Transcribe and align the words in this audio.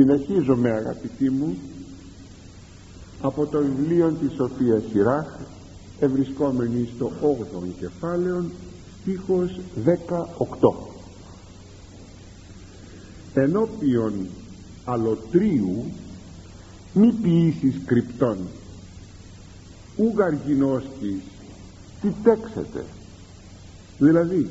συνεχίζομαι 0.00 0.70
αγαπητοί 0.70 1.30
μου 1.30 1.56
από 3.20 3.46
το 3.46 3.58
βιβλίο 3.58 4.16
της 4.20 4.32
Σοφίας 4.36 4.82
Σιράχ 4.92 5.38
ευρισκόμενοι 5.98 6.88
στο 6.94 7.10
8ο 7.22 7.68
κεφάλαιο 7.80 8.44
στίχος 9.00 9.60
18 10.60 10.72
ενώπιον 13.34 14.12
αλωτρίου 14.84 15.84
μη 16.94 17.12
ποιήσεις 17.12 17.80
κρυπτών. 17.86 18.36
Ου 19.96 20.12
γαργινώσκης 20.16 21.22
τι 22.00 22.08
τέξετε. 22.22 22.84
Δηλαδή 23.98 24.50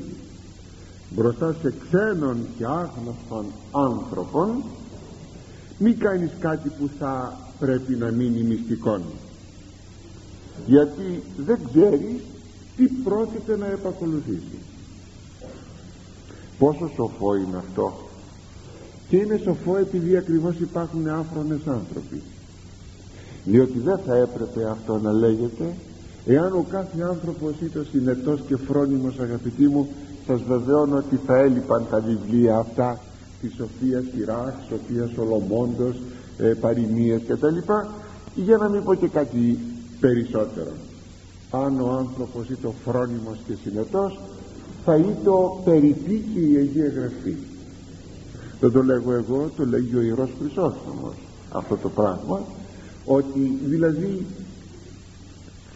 μπροστά 1.10 1.56
σε 1.62 1.74
ξένων 1.88 2.46
και 2.58 2.64
άγνωστων 2.64 3.44
άνθρωπων 3.70 4.62
μη 5.82 5.92
κάνεις 5.92 6.30
κάτι 6.40 6.68
που 6.68 6.90
θα 6.98 7.38
πρέπει 7.58 7.94
να 7.94 8.10
μείνει 8.10 8.42
μυστικών. 8.42 9.02
Γιατί 10.66 11.22
δεν 11.36 11.58
ξέρεις 11.72 12.20
τι 12.76 12.86
πρόκειται 13.04 13.56
να 13.56 13.66
επακολουθήσει. 13.66 14.58
Πόσο 16.58 16.90
σοφό 16.94 17.34
είναι 17.34 17.56
αυτό. 17.56 18.08
Και 19.08 19.16
είναι 19.16 19.40
σοφό 19.44 19.76
επειδή 19.76 20.16
ακριβώς 20.16 20.54
υπάρχουν 20.60 21.08
άφρονες 21.08 21.60
άνθρωποι. 21.66 22.22
Διότι 23.44 23.78
δεν 23.78 23.98
θα 24.06 24.16
έπρεπε 24.16 24.68
αυτό 24.70 24.98
να 24.98 25.12
λέγεται 25.12 25.74
εάν 26.26 26.52
ο 26.52 26.66
κάθε 26.70 27.02
άνθρωπος 27.02 27.54
ήταν 27.60 27.86
συνετός 27.90 28.40
και 28.46 28.56
φρόνιμος 28.56 29.18
αγαπητοί 29.18 29.66
μου 29.66 29.88
σας 30.26 30.42
βεβαιώνω 30.42 30.96
ότι 30.96 31.20
θα 31.26 31.38
έλειπαν 31.38 31.86
τα 31.90 32.00
βιβλία 32.00 32.56
αυτά 32.56 33.00
τη 33.40 33.48
Σοφία 33.48 34.02
Σιράχ, 34.14 34.54
Σοφία 34.68 35.10
Σολομόντος, 35.14 35.96
ε, 36.38 36.44
παροιμίες 36.44 37.20
κτλ 37.28 37.58
για 38.34 38.56
να 38.56 38.68
μην 38.68 38.84
πω 38.84 38.94
και 38.94 39.08
κάτι 39.08 39.58
περισσότερο. 40.00 40.72
Αν 41.50 41.80
ο 41.80 41.90
άνθρωπος 41.90 42.48
ήταν 42.48 42.72
φρόνιμος 42.84 43.38
και 43.46 43.52
συνετός 43.64 44.18
θα 44.84 44.96
ήταν 44.96 45.62
περιττή 45.64 46.24
και 46.34 46.40
η 46.40 46.56
Αγία 46.56 46.88
Γραφή. 46.88 47.36
Δεν 48.60 48.72
το 48.72 48.82
λέγω 48.82 49.12
εγώ 49.12 49.50
το 49.56 49.66
λέγει 49.66 49.96
ο 49.96 50.00
Ιερός 50.00 50.30
Χρυσόστομος 50.40 51.14
αυτό 51.52 51.76
το 51.76 51.88
πράγμα 51.88 52.42
ότι 53.04 53.58
δηλαδή 53.64 54.26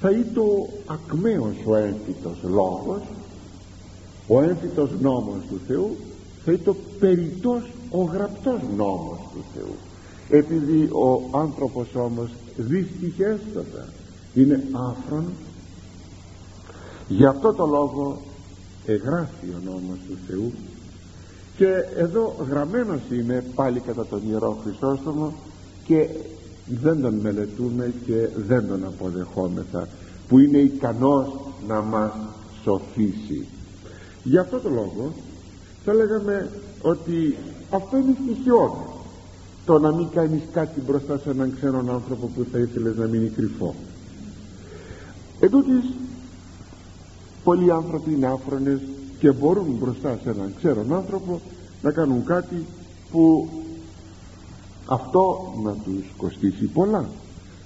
θα 0.00 0.10
ήταν 0.10 0.44
ακμαίος 0.86 1.54
ο 1.66 1.76
έμφυτος 1.76 2.36
λόγος 2.42 3.02
ο 4.28 4.42
έμφυτος 4.42 4.90
νόμος 5.00 5.38
του 5.48 5.60
Θεού 5.66 5.96
θα 6.44 6.52
ήταν 6.52 6.76
περιττός 7.00 7.62
ο 7.90 8.02
γραπτός 8.02 8.60
νόμος 8.76 9.18
του 9.32 9.44
Θεού. 9.54 9.74
Επειδή 10.28 10.82
ο 10.82 11.38
άνθρωπος 11.38 11.86
όμως 11.94 12.30
δυστυχέστατα 12.56 13.88
είναι 14.34 14.62
άφρον 14.72 15.24
γι' 17.08 17.26
αυτό 17.26 17.52
το 17.52 17.66
λόγο 17.66 18.20
εγγράφει 18.86 19.46
ο 19.46 19.60
νόμος 19.64 19.98
του 20.08 20.16
Θεού. 20.28 20.52
Και 21.56 21.68
εδώ 21.96 22.36
γραμμένος 22.50 23.00
είναι 23.10 23.44
πάλι 23.54 23.80
κατά 23.80 24.06
τον 24.06 24.20
Ιερό 24.28 24.58
Χρυσόστομο 24.62 25.32
και 25.84 26.08
δεν 26.66 27.00
τον 27.00 27.14
μελετούμε 27.14 27.92
και 28.06 28.28
δεν 28.46 28.68
τον 28.68 28.84
αποδεχόμεθα 28.84 29.88
που 30.28 30.38
είναι 30.38 30.58
ικανός 30.58 31.26
να 31.68 31.80
μας 31.80 32.12
σοφήσει 32.62 33.46
γι' 34.24 34.38
αυτό 34.38 34.58
το 34.58 34.68
λόγο 34.68 35.12
θα 35.84 35.94
λέγαμε 35.94 36.50
ότι 36.82 37.36
αυτό 37.70 37.96
είναι 37.96 38.16
στοιχειώδη 38.22 38.84
το 39.64 39.78
να 39.78 39.92
μην 39.92 40.08
κάνεις 40.14 40.42
κάτι 40.52 40.80
μπροστά 40.80 41.18
σε 41.18 41.30
έναν 41.30 41.54
ξένον 41.56 41.90
άνθρωπο 41.90 42.26
που 42.26 42.46
θα 42.52 42.58
ήθελες 42.58 42.96
να 42.96 43.06
μείνει 43.06 43.28
κρυφό. 43.28 43.74
Εντούτοις 45.40 45.92
πολλοί 47.44 47.70
άνθρωποι 47.70 48.12
είναι 48.12 48.26
άφρονες 48.26 48.80
και 49.18 49.32
μπορούν 49.32 49.76
μπροστά 49.80 50.18
σε 50.22 50.30
έναν 50.30 50.54
ξένον 50.56 50.94
άνθρωπο 50.94 51.40
να 51.82 51.90
κάνουν 51.90 52.24
κάτι 52.24 52.66
που 53.10 53.48
αυτό 54.86 55.54
να 55.64 55.72
τους 55.72 56.04
κοστίσει 56.16 56.64
πολλά. 56.64 57.08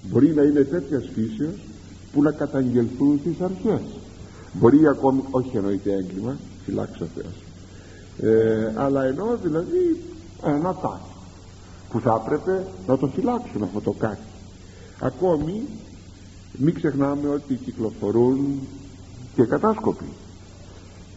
Μπορεί 0.03 0.35
να 0.35 0.43
είναι 0.43 0.61
τέτοιας 0.61 1.09
φύσεως 1.15 1.59
που 2.13 2.23
να 2.23 2.31
καταγγελθούν 2.31 3.19
στις 3.21 3.41
αρχές. 3.41 3.87
Μπορεί 4.53 4.89
ακόμη 4.89 5.23
όχι 5.31 5.57
εννοείται 5.57 5.93
έγκλημα 5.93 6.37
φυλάξω 6.65 7.07
Θεός 7.15 7.48
ε, 8.23 8.73
αλλά 8.75 9.05
εννοώ 9.05 9.37
δηλαδή 9.43 10.01
ένα 10.45 10.77
κάτι 10.83 11.09
που 11.91 12.01
θα 12.01 12.23
έπρεπε 12.25 12.67
να 12.87 12.99
το 12.99 13.07
φυλάξουν 13.07 13.63
αυτό 13.63 13.81
το 13.81 13.93
κάτι. 13.93 14.27
Ακόμη 15.01 15.63
μην 16.53 16.75
ξεχνάμε 16.75 17.29
ότι 17.29 17.55
κυκλοφορούν 17.55 18.59
και 19.35 19.43
κατάσκοποι 19.45 20.05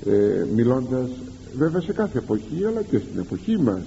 ε, 0.06 0.46
μιλώντας 0.54 1.10
βέβαια 1.58 1.82
σε 1.82 1.94
κάθε 1.94 2.18
εποχή 2.18 2.66
αλλά 2.66 2.82
και 2.82 2.98
στην 2.98 3.20
εποχή 3.20 3.58
μας. 3.58 3.82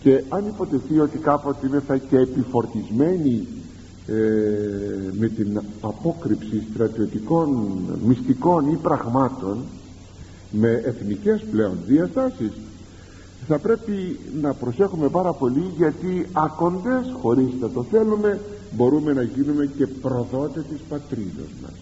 Και 0.00 0.22
αν 0.28 0.46
υποτεθεί 0.46 0.98
ότι 0.98 1.18
κάποτε 1.18 1.66
είμαι 1.66 2.00
και 2.08 2.18
επιφορτισμένοι 2.18 3.46
ε, 4.06 4.12
με 5.12 5.28
την 5.28 5.60
απόκρυψη 5.80 6.62
στρατιωτικών 6.74 7.78
μυστικών 8.06 8.72
ή 8.72 8.76
πραγμάτων 8.82 9.58
με 10.58 10.82
εθνικές 10.84 11.44
πλέον 11.50 11.78
διαστάσεις. 11.86 12.52
Θα 13.48 13.58
πρέπει 13.58 14.18
να 14.40 14.54
προσέχουμε 14.54 15.08
πάρα 15.08 15.32
πολύ 15.32 15.64
γιατί 15.76 16.26
ακοντές 16.32 17.14
χωρίς 17.20 17.50
να 17.60 17.70
το 17.70 17.82
θέλουμε 17.82 18.40
μπορούμε 18.70 19.12
να 19.12 19.22
γίνουμε 19.22 19.70
και 19.76 19.86
προδότες 19.86 20.64
της 20.64 20.80
πατρίδας 20.88 21.50
μας. 21.62 21.74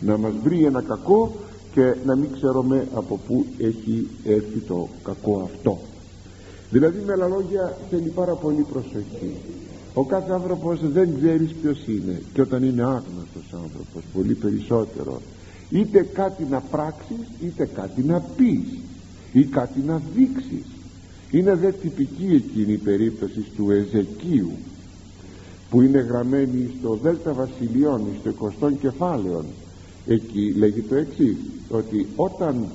Να 0.00 0.16
μας 0.16 0.32
βρει 0.42 0.64
ένα 0.64 0.80
κακό 0.82 1.32
και 1.72 1.94
να 2.04 2.16
μην 2.16 2.28
ξέρουμε 2.32 2.86
από 2.94 3.20
πού 3.26 3.46
έχει 3.58 4.08
έρθει 4.24 4.58
το 4.58 4.88
κακό 5.02 5.50
αυτό. 5.54 5.78
Δηλαδή 6.70 7.02
με 7.06 7.12
άλλα 7.12 7.28
λόγια 7.28 7.76
θέλει 7.90 8.08
πάρα 8.08 8.32
πολύ 8.34 8.66
προσοχή. 8.72 9.36
Ο 9.94 10.04
κάθε 10.04 10.32
άνθρωπος 10.32 10.80
δεν 10.92 11.16
ξέρεις 11.16 11.52
ποιος 11.62 11.86
είναι. 11.86 12.22
Και 12.32 12.40
όταν 12.40 12.62
είναι 12.62 12.82
άγνωστος 12.82 13.52
άνθρωπος 13.52 14.02
πολύ 14.14 14.34
περισσότερο 14.34 15.20
είτε 15.70 16.06
κάτι 16.12 16.46
να 16.50 16.60
πράξεις 16.60 17.26
είτε 17.44 17.64
κάτι 17.74 18.02
να 18.02 18.20
πεις 18.36 18.78
ή 19.32 19.44
κάτι 19.44 19.80
να 19.86 20.02
δείξεις. 20.16 20.66
Είναι 21.30 21.54
δε 21.54 21.72
τυπική 21.72 22.34
εκείνη 22.34 22.72
η 22.72 22.76
περίπτωση 22.76 23.40
του 23.56 23.70
Εζεκίου 23.70 24.52
που 25.70 25.80
είναι 25.82 25.98
γραμμένη 25.98 26.70
στο 26.78 26.98
Δέλτα 27.02 27.32
Βασιλειών 27.32 28.02
στο 28.20 28.52
20 28.60 28.72
κεφάλαιο 28.80 29.44
εκεί 30.06 30.54
λέγει 30.56 30.80
το 30.80 30.94
εξής 30.94 31.36
ότι 31.68 32.06
όταν 32.16 32.66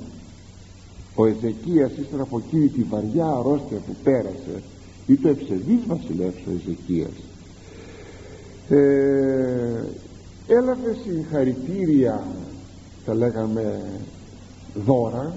ο 1.14 1.26
Εζεκίας 1.26 1.90
ύστερα 2.02 2.22
από 2.22 2.42
εκείνη 2.46 2.68
τη 2.68 2.82
βαριά 2.82 3.26
αρρώστια 3.26 3.78
που 3.86 3.96
πέρασε 4.02 4.62
ή 5.06 5.16
το 5.16 5.28
ευσεβής 5.28 5.80
βασιλεύς 5.86 6.38
ο 6.46 6.50
Εζεκίας 6.56 7.12
ε, 8.68 9.84
έλαβε 10.46 10.96
συγχαρητήρια 11.04 12.24
θα 13.06 13.14
λέγαμε 13.14 13.82
δώρα 14.84 15.34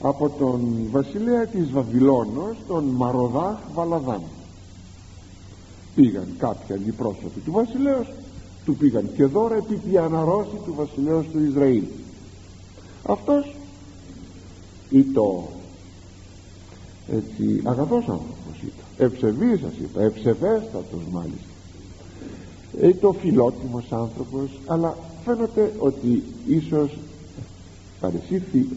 από 0.00 0.28
τον 0.28 0.60
βασιλέα 0.90 1.46
της 1.46 1.70
Βαβυλώνος 1.70 2.56
τον 2.68 2.84
Μαροδάχ 2.84 3.58
Βαλαδάν. 3.74 4.22
Πήγαν 5.94 6.26
κάποιοι 6.38 6.76
αντιπρόσωποι 6.76 7.40
του 7.44 7.52
βασιλέως 7.52 8.12
του 8.64 8.76
πήγαν 8.76 9.10
και 9.16 9.24
δώρα 9.24 9.56
επί 9.56 9.76
τη 9.76 9.98
αναρρώση 9.98 10.56
του 10.64 10.74
βασιλέως 10.76 11.26
του 11.32 11.44
Ισραήλ. 11.44 11.84
Αυτός 13.06 13.56
ήταν 14.90 15.42
έτσι 17.12 17.60
αγαθός 17.64 18.08
άνθρωπος 18.08 18.56
ήταν. 18.58 19.08
Ευσεβής 19.12 19.60
σας 19.60 19.72
είπα 19.82 20.00
ευσεβέστατος 20.00 21.02
μάλιστα. 21.10 21.50
Ήταν 22.82 23.14
φιλότιμος 23.20 23.92
άνθρωπος 23.92 24.60
αλλά 24.66 24.96
φαίνεται 25.24 25.72
ότι 25.78 26.22
ίσως 26.46 26.98
παρεσύρθη 28.00 28.68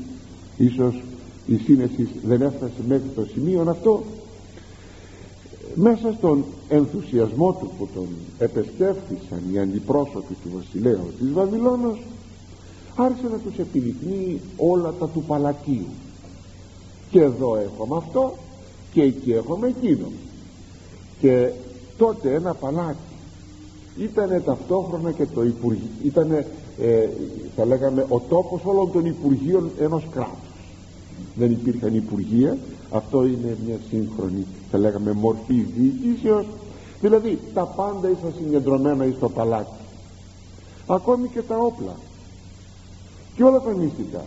ίσως 0.57 1.01
η 1.45 1.55
σύνεσης 1.55 2.07
δεν 2.23 2.41
έφτασε 2.41 2.73
μέχρι 2.87 3.09
το 3.15 3.25
σημείο 3.33 3.65
αυτό 3.69 4.03
μέσα 5.75 6.13
στον 6.17 6.43
ενθουσιασμό 6.69 7.53
του 7.53 7.71
που 7.77 7.87
τον 7.93 8.07
επεσκέφθησαν 8.39 9.41
οι 9.53 9.59
αντιπρόσωποι 9.59 10.33
του 10.43 10.49
βασιλέου 10.55 11.11
της 11.19 11.31
Βαβυλώνος 11.31 11.99
άρχισε 12.95 13.27
να 13.27 13.37
τους 13.37 13.57
επιδεικνύει 13.57 14.41
όλα 14.57 14.93
τα 14.99 15.07
του 15.07 15.23
παλατίου 15.27 15.87
και 17.11 17.21
εδώ 17.21 17.55
έχουμε 17.55 17.97
αυτό 17.97 18.33
και 18.93 19.01
εκεί 19.01 19.31
έχουμε 19.31 19.67
εκείνο 19.67 20.11
και 21.19 21.51
τότε 21.97 22.33
ένα 22.33 22.53
παλάτι 22.53 23.12
ήταν 23.97 24.43
ταυτόχρονα 24.45 25.11
και 25.11 25.25
το 25.25 25.43
Υπουργείο 25.43 25.87
ήταν 26.03 26.31
ε, 26.31 27.09
θα 27.55 27.65
λέγαμε 27.65 28.05
ο 28.09 28.19
τόπος 28.19 28.61
όλων 28.65 28.91
των 28.91 29.05
Υπουργείων 29.05 29.71
ενός 29.79 30.03
κράτους. 30.11 30.51
Δεν 31.35 31.51
υπήρχαν 31.51 31.95
υπουργεία. 31.95 32.57
Αυτό 32.91 33.25
είναι 33.25 33.57
μια 33.65 33.77
σύγχρονη 33.89 34.45
θα 34.71 34.77
λέγαμε 34.77 35.11
μορφή 35.11 35.67
διοικήσεως 35.77 36.45
δηλαδή 37.01 37.39
τα 37.53 37.63
πάντα 37.65 38.09
ήσαν 38.09 38.33
συγκεντρωμένα 38.37 39.05
εις 39.05 39.19
το 39.19 39.29
παλάτι. 39.29 39.77
Ακόμη 40.87 41.27
και 41.27 41.41
τα 41.41 41.57
όπλα. 41.57 41.95
Και 43.35 43.43
όλα 43.43 43.59
τα 43.59 43.71
μυστικά. 43.71 44.23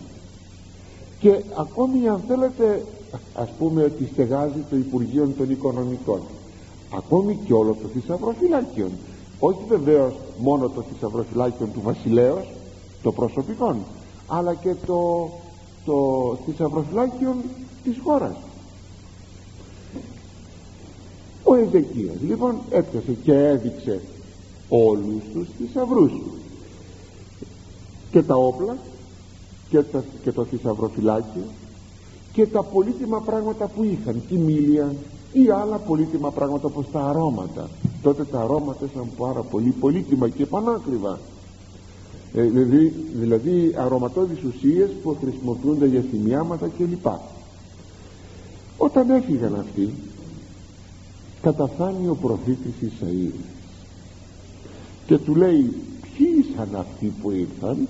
Και 1.19 1.43
ακόμη 1.59 2.09
αν 2.09 2.21
θέλετε 2.29 2.85
ας 3.35 3.49
πούμε 3.59 3.83
ότι 3.83 4.09
στεγάζει 4.13 4.65
το 4.71 4.77
Υπουργείο 4.77 5.33
των 5.39 5.51
Οικονομικών. 5.51 6.21
Ακόμη 6.97 7.39
και 7.45 7.53
όλο 7.53 7.77
το 7.83 7.89
θησαυροφυλάκιο 7.89 8.89
όχι 9.39 9.61
βεβαίως 9.69 10.15
μόνο 10.39 10.69
το 10.69 10.83
θησαυροφυλάκιο 10.83 11.67
του 11.67 11.81
βασιλέως 11.83 12.47
το 13.03 13.13
προσωπικό 13.13 13.77
αλλά 14.27 14.55
και 14.55 14.75
το, 14.87 15.31
το 15.85 16.39
θησαυροφυλάκιο 16.45 17.37
της 17.85 17.99
χώρας. 18.03 18.37
Ο 21.43 21.55
Εζεκίας 21.55 22.17
λοιπόν 22.27 22.57
έπιασε 22.71 23.13
και 23.13 23.33
έδειξε 23.33 24.01
όλους 24.69 25.23
τους 25.33 25.49
θησαυρούς. 25.59 26.13
Και 28.11 28.23
τα 28.23 28.35
όπλα 28.35 28.77
και, 29.69 29.83
τα, 29.83 30.05
και 30.23 30.33
το 30.33 30.45
θησαυροφυλάκιο 30.45 31.45
και 32.33 32.47
τα 32.47 32.63
πολύτιμα 32.63 33.21
πράγματα 33.21 33.67
που 33.67 33.85
είχαν 33.85 34.23
κοιμήλια 34.29 34.95
ή 35.43 35.51
άλλα 35.51 35.77
πολύτιμα 35.77 36.31
πράγματα 36.31 36.67
όπως 36.67 36.87
τα 36.93 37.01
αρώματα. 37.05 37.69
Τότε 38.03 38.25
τα 38.25 38.41
αρώματα 38.41 38.85
ήταν 38.93 39.09
πάρα 39.19 39.41
πολύ 39.41 39.71
πολύτιμα 39.71 40.29
και 40.29 40.47
πανάκριβα 40.47 41.19
ε, 42.35 42.43
δηλαδή, 42.43 42.95
δηλαδή 43.15 43.75
αρωματώδεις 43.79 44.43
ουσίες 44.43 44.91
που 45.03 45.17
χρησιμοποιούνται 45.21 45.87
για 45.87 46.05
θυμιάματα 46.11 46.69
κλπ. 46.79 47.07
Όταν 48.77 49.11
έφυγαν 49.11 49.55
αυτοί 49.55 49.95
καταφάνει 51.43 52.09
ο 52.09 52.15
προφήτης 52.15 52.75
Ισαΐας 52.81 53.45
και 55.07 55.19
του 55.19 55.35
λέει 55.35 55.73
ποιοι 56.03 56.27
ήσαν 56.39 56.69
αυτοί 56.77 57.13
που 57.23 57.31
ήρθαν 57.31 57.89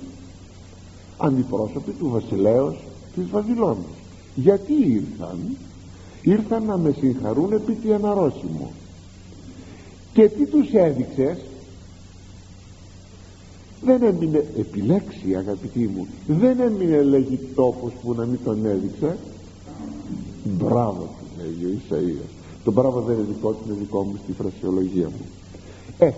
αντιπρόσωποι 1.16 1.90
του 1.90 2.08
βασιλέως 2.08 2.76
της 3.14 3.28
Βαβυλώνης; 3.30 3.96
Γιατί 4.34 4.72
ήρθαν; 4.72 5.56
Ήρθαν 6.26 6.64
να 6.64 6.76
με 6.76 6.94
συγχαρούν 6.98 7.52
επί 7.52 7.72
τη 7.72 7.92
αναρρώσιμο. 7.92 8.70
Και 10.12 10.28
τι 10.28 10.46
τους 10.46 10.72
έδειξες; 10.72 11.38
Δεν 13.82 14.02
έμεινε 14.02 14.44
επιλέξει 14.58 15.34
αγαπητοί 15.36 15.90
μου. 15.94 16.06
Δεν 16.26 16.60
έμεινε 16.60 17.02
λέγει 17.02 17.38
τόπος 17.54 17.92
που 18.02 18.14
να 18.14 18.24
μην 18.24 18.38
τον 18.44 18.66
έδειξε. 18.66 19.16
Μπράβο 20.44 21.02
του 21.02 21.42
λέγει 21.42 21.64
ο 21.64 21.78
Ισαΐας. 21.78 22.30
Το 22.64 22.72
μπράβο 22.72 23.00
δεν 23.00 23.16
είναι 23.16 23.26
δικό 23.28 23.52
του 23.52 23.62
είναι 23.66 23.76
δικό 23.78 24.02
μου 24.02 24.14
στη 24.22 24.32
φρασιολογία 24.32 25.06
μου. 25.06 25.26
Ε 25.98 26.12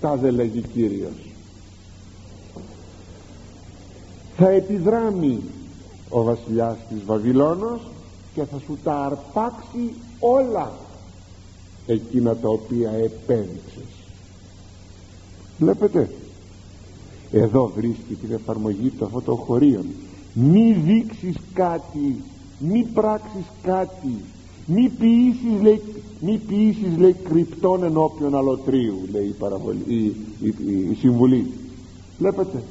τα 0.00 0.16
δεν 0.16 0.34
λέγει 0.34 0.60
Κύριος. 0.60 1.32
Θα 4.36 4.48
επιδράμει 4.48 5.40
ο 6.08 6.22
βασιλιάς 6.22 6.76
της 6.88 7.04
Βαβυλώνος 7.04 7.80
και 8.38 8.44
θα 8.44 8.58
σου 8.58 8.78
τα 8.84 9.04
αρπάξει 9.04 9.94
όλα 10.18 10.72
εκείνα 11.86 12.36
τα 12.36 12.48
οποία 12.48 12.90
επέδειξες 12.90 13.92
βλέπετε 15.58 16.10
εδώ 17.32 17.72
βρίσκει 17.76 18.14
την 18.14 18.32
εφαρμογή 18.32 18.88
του 18.88 19.04
αυτό 19.04 19.20
το 19.20 19.34
χωρίων 19.34 19.84
μη 20.32 20.72
δείξεις 20.72 21.36
κάτι 21.54 22.22
μη 22.58 22.82
πράξεις 22.94 23.44
κάτι 23.62 24.14
μη 24.66 24.88
ποιήσεις 24.88 25.62
λέει, 25.62 25.82
μη 26.20 26.40
ποιήσεις, 26.48 26.96
λέει 26.98 27.12
κρυπτών 27.12 27.82
ενώπιον 27.82 28.36
αλωτρίου 28.36 28.98
λέει 29.12 29.26
η, 29.26 29.34
παραβολή, 29.38 29.82
η, 29.86 30.04
η, 30.40 30.54
η, 30.66 30.88
η 30.90 30.94
συμβουλή. 30.94 31.50
Βλέπετε 32.18 32.62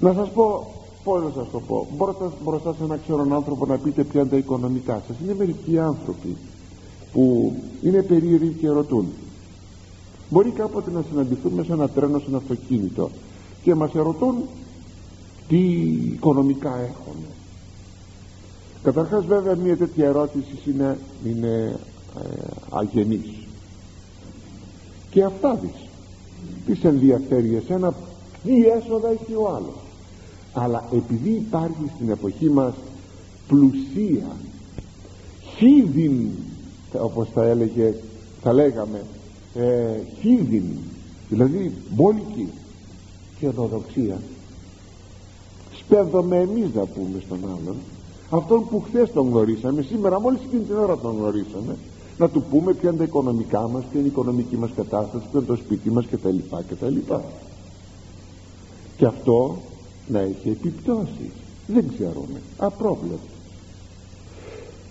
να 0.00 0.12
σας 0.12 0.30
πω 0.30 0.71
πώς 1.04 1.22
να 1.22 1.30
σας 1.30 1.50
το 1.52 1.60
πω; 1.60 1.86
Μπροστά, 1.96 2.32
μπροστά 2.44 2.74
σε 2.78 2.84
ένα 2.84 2.96
ξένον 2.96 3.32
άνθρωπο 3.32 3.66
να 3.66 3.78
πείτε 3.78 4.04
ποια 4.04 4.20
είναι 4.20 4.30
τα 4.30 4.36
οικονομικά 4.36 5.02
σας. 5.06 5.16
Είναι 5.22 5.34
μερικοί 5.34 5.78
άνθρωποι 5.78 6.36
που 7.12 7.54
είναι 7.82 8.02
περίεργοι 8.02 8.56
και 8.60 8.68
ρωτούν. 8.68 9.06
Μπορεί 10.30 10.50
κάποτε 10.50 10.90
να 10.90 11.04
συναντηθούμε 11.10 11.62
σε 11.62 11.72
ένα 11.72 11.88
τρένο 11.88 12.18
σε 12.18 12.24
ένα 12.28 12.36
αυτοκίνητο 12.36 13.10
και 13.62 13.74
μας 13.74 13.94
ερωτούν 13.94 14.34
τι 15.48 15.58
οικονομικά 16.14 16.78
έχουν. 16.78 17.16
Καταρχάς 18.82 19.24
βέβαια 19.24 19.56
μια 19.56 19.76
τέτοια 19.76 20.06
ερώτηση 20.06 20.58
είναι, 20.66 20.98
είναι 21.26 21.78
ε, 22.22 22.44
αγενής. 22.70 23.46
Και 25.10 25.24
αυτά 25.24 25.54
δεις. 25.54 25.86
Τι 26.66 26.88
ενδιαφέρει 26.88 27.56
εσένα 27.56 27.94
τι 28.44 28.66
έσοδα 28.66 29.08
έχει 29.08 29.34
ο 29.34 29.48
άλλος 29.48 29.81
αλλά 30.52 30.84
επειδή 30.92 31.30
υπάρχει 31.30 31.90
στην 31.94 32.10
εποχή 32.10 32.50
μας 32.50 32.74
πλουσία 33.48 34.36
χίδιν 35.56 36.28
όπως 36.92 37.28
θα 37.34 37.44
έλεγε 37.44 37.94
θα 38.42 38.52
λέγαμε 38.52 39.04
ε, 39.54 40.00
χίδιν 40.20 40.64
δηλαδή 41.28 41.72
μπόλικη 41.90 42.48
και 43.38 43.48
οδοδοξία 43.48 44.18
σπέδομαι 45.78 46.36
εμείς 46.38 46.74
να 46.74 46.86
πούμε 46.86 47.22
στον 47.26 47.38
άλλον 47.44 47.76
αυτόν 48.30 48.68
που 48.68 48.80
χθες 48.86 49.12
τον 49.12 49.28
γνωρίσαμε 49.28 49.82
σήμερα 49.82 50.20
μόλις 50.20 50.40
εκείνη 50.46 50.62
την 50.62 50.76
ώρα 50.76 50.98
τον 50.98 51.16
γνωρίσαμε 51.16 51.76
να 52.18 52.28
του 52.28 52.42
πούμε 52.50 52.72
ποια 52.72 52.88
είναι 52.88 52.98
τα 52.98 53.04
οικονομικά 53.04 53.68
μας 53.68 53.82
ποια 53.82 53.98
είναι 53.98 54.08
η 54.08 54.10
οικονομική 54.10 54.56
μας 54.56 54.70
κατάσταση 54.76 55.26
ποιο 55.30 55.38
είναι 55.38 55.48
το 55.48 55.56
σπίτι 55.56 55.90
μας 55.90 56.06
κτλ 56.06 56.36
κτλ. 56.68 56.96
Και 58.96 59.06
αυτό 59.06 59.56
να 60.06 60.18
έχει 60.18 60.48
επιπτώσεις. 60.48 61.32
Δεν 61.66 61.88
ξέρουμε. 61.94 62.40
Απρόβλεπτο. 62.58 63.26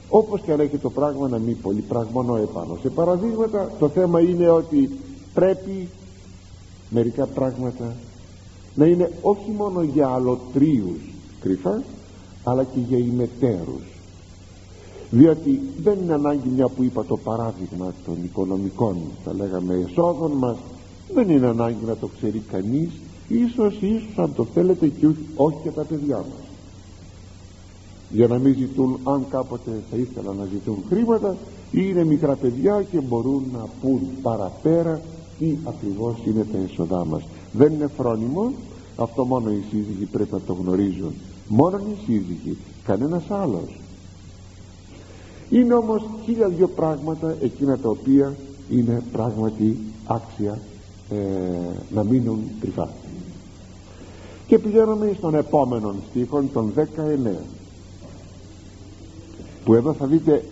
Όπως 0.10 0.42
και 0.42 0.52
αν 0.52 0.60
έχει 0.60 0.78
το 0.78 0.90
πράγμα 0.90 1.28
να 1.28 1.38
μην 1.38 1.62
πολύ 1.62 1.82
πραγμονώ 1.82 2.36
επάνω. 2.36 2.78
Σε 2.82 2.90
παραδείγματα 2.90 3.72
το 3.80 3.90
θέμα 3.90 4.20
είναι 4.20 4.50
ότι 4.50 4.90
πρέπει 5.34 5.88
μερικά 6.90 7.26
πράγματα 7.26 7.96
να 8.76 8.86
είναι 8.86 9.12
όχι 9.22 9.52
μόνο 9.58 9.82
για 9.82 10.08
αλωτρίους 10.08 11.00
κρυφά 11.42 11.84
αλλά 12.44 12.64
και 12.64 12.80
για 12.80 12.98
ημετέρους. 12.98 13.84
Διότι 15.10 15.62
δεν 15.84 15.98
είναι 16.04 16.14
ανάγκη 16.14 16.50
μια 16.56 16.68
που 16.68 16.84
είπα 16.84 17.06
το 17.06 17.18
παράδειγμα 17.18 17.94
των 18.06 18.18
οικονομικών 18.24 18.98
θα 19.26 19.34
λέγαμε 19.34 19.86
εσόδων 19.90 20.32
μας 20.32 20.58
δεν 21.14 21.30
είναι 21.30 21.48
ανάγκη 21.48 21.86
να 21.86 21.96
το 21.96 22.10
ξέρει 22.18 22.44
κανείς 22.52 22.90
ίσως 23.32 23.82
ίσως 23.82 24.18
αν 24.18 24.34
το 24.36 24.46
θέλετε 24.54 24.88
και 24.88 25.08
όχι 25.36 25.58
και 25.64 25.70
τα 25.70 25.84
παιδιά 25.84 26.16
μας. 26.16 26.48
Για 28.10 28.28
να 28.28 28.38
μην 28.38 28.56
ζητούν 28.56 29.00
αν 29.04 29.26
κάποτε 29.30 29.72
θα 29.92 29.98
ήθελαν 29.98 30.36
να 30.36 30.46
ζητούν 30.46 30.78
χρήματα 30.90 31.36
ή 31.72 31.80
είναι 31.90 32.04
μικρά 32.04 32.36
παιδιά 32.36 32.86
και 32.92 33.00
μπορούν 33.00 33.44
να 33.54 33.68
πούν 33.82 34.00
παραπέρα 34.22 35.02
τι 35.40 35.58
ακριβώς 35.64 36.16
είναι 36.26 36.46
τα 36.52 36.58
έσοδά 36.58 37.06
μας. 37.06 37.24
Δεν 37.52 37.74
είναι 37.74 37.90
φρόνιμο 37.98 38.52
αυτό 38.96 39.26
μόνο 39.26 39.52
οι 39.52 39.64
σύζυγοι 39.70 40.06
πρέπει 40.12 40.34
να 40.34 40.40
το 40.40 40.54
γνωρίζουν. 40.54 41.14
Μόνο 41.48 41.78
οι 41.78 41.96
σύζυγοι 42.06 42.58
κανένας 42.84 43.24
άλλος. 43.30 43.80
Είναι 45.50 45.74
όμως 45.74 46.04
χίλια 46.24 46.48
δυο 46.48 46.68
πράγματα 46.68 47.36
εκείνα 47.42 47.78
τα 47.78 47.90
οποία 47.90 48.36
είναι 48.70 49.04
πράγματι 49.12 49.78
άξια 50.06 50.60
ε, 51.10 51.16
να 51.94 52.04
μείνουν 52.04 52.40
κρυφά 52.60 52.90
και 54.52 54.60
πηγαίνουμε 54.60 55.14
στον 55.18 55.36
επόμενο 55.36 55.96
στίχο 56.10 56.44
τον 56.54 56.74
19 56.76 56.82
που 59.64 59.74
εδώ 59.74 59.94
θα 59.94 60.06
δείτε 60.06 60.44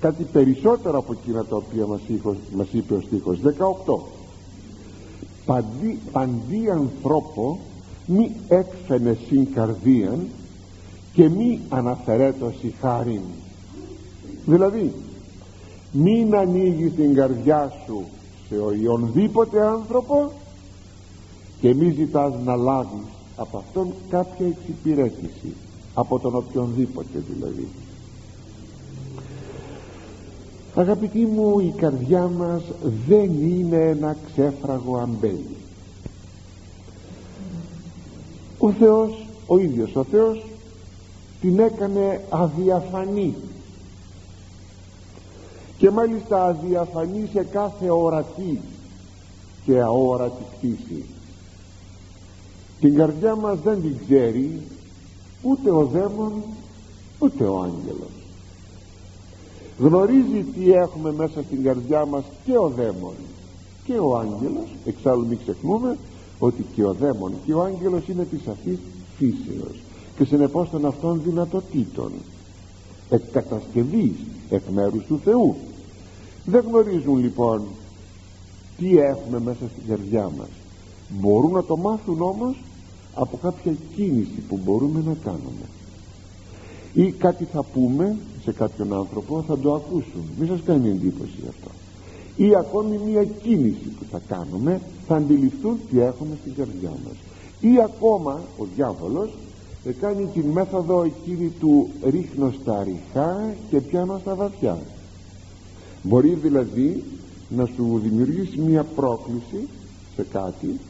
κάτι 0.00 0.24
περισσότερο 0.24 0.98
από 0.98 1.12
εκείνα 1.12 1.44
τα 1.44 1.56
οποία 1.56 1.86
μας, 1.86 2.00
μας 2.54 2.66
είπε 2.70 2.94
ο 2.94 3.00
στίχος. 3.00 3.38
18 3.86 3.98
παντί, 5.46 5.98
παντί 6.12 6.70
ανθρώπο 6.70 7.58
μη 8.06 8.36
έκφαινε 8.48 9.18
συν 9.28 9.52
καρδίαν 9.54 10.26
και 11.12 11.28
μη 11.28 11.60
αναφερέτωση 11.68 12.74
χάριν 12.80 13.22
δηλαδή 14.46 14.92
μην 15.92 16.36
ανοίγει 16.36 16.90
την 16.90 17.14
καρδιά 17.14 17.72
σου 17.86 18.04
σε 18.48 18.58
οποιονδήποτε 18.58 19.66
άνθρωπο 19.66 20.32
και 21.66 21.74
μη 21.74 21.90
ζητάς 21.90 22.32
να 22.44 22.56
λάβεις 22.56 23.06
από 23.36 23.58
αυτόν 23.58 23.92
κάποια 24.08 24.46
εξυπηρέτηση 24.46 25.54
από 25.94 26.18
τον 26.18 26.36
οποιονδήποτε 26.36 27.22
δηλαδή. 27.28 27.68
Αγαπητοί 30.74 31.18
μου 31.18 31.58
η 31.60 31.74
καρδιά 31.76 32.26
μας 32.26 32.62
δεν 33.08 33.42
είναι 33.42 33.76
ένα 33.76 34.16
ξέφραγο 34.32 34.96
αμπέλι. 34.96 35.56
Ο 38.58 38.72
Θεός 38.72 39.26
ο 39.46 39.58
ίδιος 39.58 39.96
ο 39.96 40.04
Θεός 40.04 40.46
την 41.40 41.58
έκανε 41.58 42.24
αδιαφανή. 42.28 43.34
Και 45.78 45.90
μάλιστα 45.90 46.44
αδιαφανή 46.44 47.28
σε 47.32 47.44
κάθε 47.44 47.90
ορατή 47.90 48.60
και 49.64 49.80
αόρατη 49.80 50.42
κτήση 50.56 51.04
την 52.80 52.94
καρδιά 52.94 53.34
μας 53.34 53.58
δεν 53.64 53.80
την 53.82 53.96
ξέρει 54.04 54.60
ούτε 55.42 55.70
ο 55.70 55.84
δαίμον 55.84 56.32
ούτε 57.18 57.44
ο 57.44 57.60
άγγελος. 57.62 58.10
Γνωρίζει 59.78 60.44
τι 60.54 60.72
έχουμε 60.72 61.12
μέσα 61.12 61.42
στην 61.42 61.62
καρδιά 61.62 62.04
μας 62.04 62.24
και 62.44 62.58
ο 62.58 62.68
δαίμον 62.68 63.14
και 63.84 63.98
ο 63.98 64.16
άγγελος. 64.16 64.68
Εξάλλου 64.84 65.26
μην 65.26 65.38
ξεχνούμε 65.42 65.96
ότι 66.38 66.66
και 66.74 66.84
ο 66.84 66.92
δαίμον 66.92 67.32
και 67.46 67.54
ο 67.54 67.62
άγγελος 67.62 68.08
είναι 68.08 68.24
της 68.24 68.46
αυτής 68.46 68.78
φύσεως 69.16 69.82
και 70.16 70.24
συνεπώς 70.24 70.70
των 70.70 70.86
αυτών 70.86 71.20
δυνατοτήτων 71.24 72.12
εκ 73.10 73.22
κατασκευής 73.32 74.12
εκ 74.50 74.62
μέρους 74.74 75.04
του 75.04 75.20
Θεού. 75.24 75.56
Δεν 76.44 76.64
γνωρίζουν 76.68 77.18
λοιπόν 77.18 77.62
τι 78.78 78.98
έχουμε 78.98 79.40
μέσα 79.40 79.68
στην 79.72 79.88
καρδιά 79.88 80.30
μας. 80.38 80.48
Μπορούν 81.08 81.52
να 81.52 81.64
το 81.64 81.76
μάθουν 81.76 82.22
όμως 82.22 82.56
από 83.18 83.38
κάποια 83.42 83.74
κίνηση 83.94 84.40
που 84.48 84.58
μπορούμε 84.64 85.02
να 85.06 85.14
κάνουμε. 85.24 85.66
Ή 86.94 87.10
κάτι 87.10 87.44
θα 87.44 87.62
πούμε 87.62 88.16
σε 88.42 88.52
κάποιον 88.52 88.92
άνθρωπο 88.92 89.44
θα 89.46 89.58
το 89.58 89.74
ακούσουν 89.74 90.24
μην 90.38 90.48
σας 90.48 90.60
κάνει 90.64 90.88
εντύπωση 90.88 91.38
αυτό. 91.48 91.70
Ή 92.36 92.56
ακόμη 92.56 93.00
μια 93.10 93.24
κίνηση 93.24 93.88
που 93.98 94.04
θα 94.10 94.20
κάνουμε 94.28 94.80
θα 95.06 95.16
αντιληφθούν 95.16 95.78
τι 95.90 96.00
έχουμε 96.00 96.36
στην 96.40 96.54
καρδιά 96.54 96.90
μας. 96.90 97.16
Ή 97.60 97.82
ακόμα 97.82 98.40
ο 98.58 98.64
διάβολος 98.74 99.30
κάνει 99.92 100.26
την 100.26 100.44
μέθοδο 100.44 101.02
εκείνη 101.02 101.52
του 101.60 101.88
ρίχνω 102.04 102.52
στα 102.62 102.82
ριχά 102.84 103.54
και 103.70 103.80
πιάνω 103.80 104.18
στα 104.18 104.34
βαθιά. 104.34 104.78
Μπορεί 106.02 106.34
δηλαδή 106.34 107.04
να 107.48 107.66
σου 107.66 108.00
δημιουργήσει 108.02 108.58
μια 108.60 108.84
πρόκληση 108.84 109.68
σε 110.16 110.26
κάτι 110.32 110.80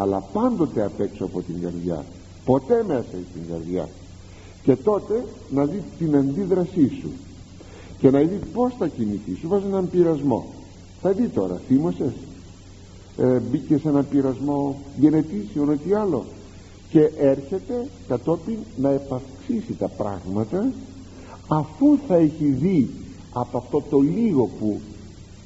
αλλά 0.00 0.20
πάντοτε 0.32 0.84
απ' 0.84 1.00
έξω 1.00 1.24
από 1.24 1.42
την 1.42 1.60
καρδιά. 1.62 2.04
Ποτέ 2.44 2.84
μέσα 2.86 3.04
στην 3.30 3.42
καρδιά. 3.50 3.88
Και 4.62 4.76
τότε 4.76 5.24
να 5.50 5.64
δει 5.64 5.82
την 5.98 6.16
αντίδρασή 6.16 6.88
σου. 7.00 7.10
Και 7.98 8.10
να 8.10 8.20
δει 8.20 8.40
πως 8.52 8.72
θα 8.78 8.86
κινηθεί. 8.86 9.36
Σου 9.40 9.48
βάζει 9.48 9.64
έναν 9.66 9.90
πειρασμό. 9.90 10.46
Θα 11.02 11.12
δει 11.12 11.28
τώρα 11.28 11.60
θύμωσες. 11.68 12.12
Ε, 13.16 13.38
μπήκε 13.38 13.78
σε 13.78 13.88
έναν 13.88 14.06
πειρασμό 14.10 14.76
γενετήσιο 14.98 15.72
ή 15.72 15.76
τι 15.76 15.94
άλλο. 15.94 16.24
Και 16.90 17.10
έρχεται 17.18 17.86
κατόπιν 18.08 18.56
να 18.76 18.90
επαυξήσει 18.90 19.74
τα 19.78 19.88
πράγματα 19.88 20.72
αφού 21.48 21.98
θα 22.08 22.14
έχει 22.14 22.44
δει 22.44 22.90
από 23.32 23.58
αυτό 23.58 23.82
το 23.90 23.98
λίγο 23.98 24.50
που 24.60 24.80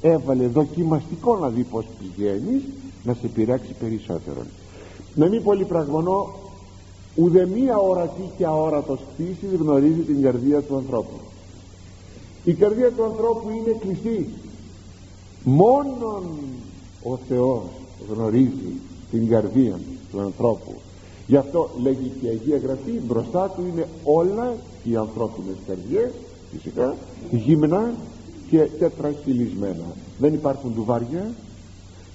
έβαλε 0.01 0.47
δοκιμαστικό 0.47 1.37
να 1.37 1.49
δει 1.49 1.63
πως 1.63 1.85
πηγαίνεις 1.99 2.61
να 3.03 3.13
σε 3.13 3.27
πειράξει 3.27 3.73
περισσότερο 3.79 4.43
να 5.15 5.27
μην 5.27 5.43
πολυπραγμονώ 5.43 6.33
ουδεμία 7.15 7.77
ορατή 7.77 8.29
και 8.37 8.45
αόρατος 8.45 8.99
κτήση 9.13 9.55
γνωρίζει 9.55 10.01
την 10.01 10.21
καρδία 10.21 10.61
του 10.61 10.75
ανθρώπου. 10.75 11.19
Η 12.43 12.53
καρδία 12.53 12.91
του 12.91 13.03
ανθρώπου 13.03 13.49
είναι 13.49 13.77
κλειστή. 13.79 14.29
Μόνον 15.43 16.23
ο 17.03 17.17
Θεός 17.27 17.63
γνωρίζει 18.09 18.73
την 19.11 19.27
καρδία 19.27 19.79
του 20.11 20.19
ανθρώπου. 20.21 20.73
Γι' 21.27 21.37
αυτό 21.37 21.69
λέγει 21.81 22.11
και 22.21 22.27
η 22.27 22.29
Αγία 22.29 22.57
Γραφή 22.57 22.91
μπροστά 23.07 23.49
του 23.49 23.63
είναι 23.71 23.87
όλα 24.03 24.53
οι 24.83 24.95
ανθρώπινες 24.95 25.55
καρδιές 25.67 26.11
φυσικά 26.51 26.95
γύμνας 27.31 27.93
και 28.49 28.67
τετραχυλισμένα. 28.79 29.85
Δεν 30.19 30.33
υπάρχουν 30.33 30.73
τουβάρια 30.75 31.31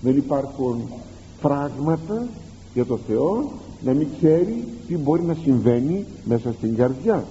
δεν 0.01 0.17
υπάρχουν 0.17 0.83
φράγματα 1.41 2.29
για 2.75 2.87
το 2.87 2.99
Θεό 3.09 3.51
να 3.85 3.93
μην 3.93 4.09
ξέρει 4.19 4.65
τι 4.87 4.97
μπορεί 4.97 5.23
να 5.23 5.35
συμβαίνει 5.35 6.05
μέσα 6.25 6.53
στην 6.53 6.77
καρδιά. 6.77 7.25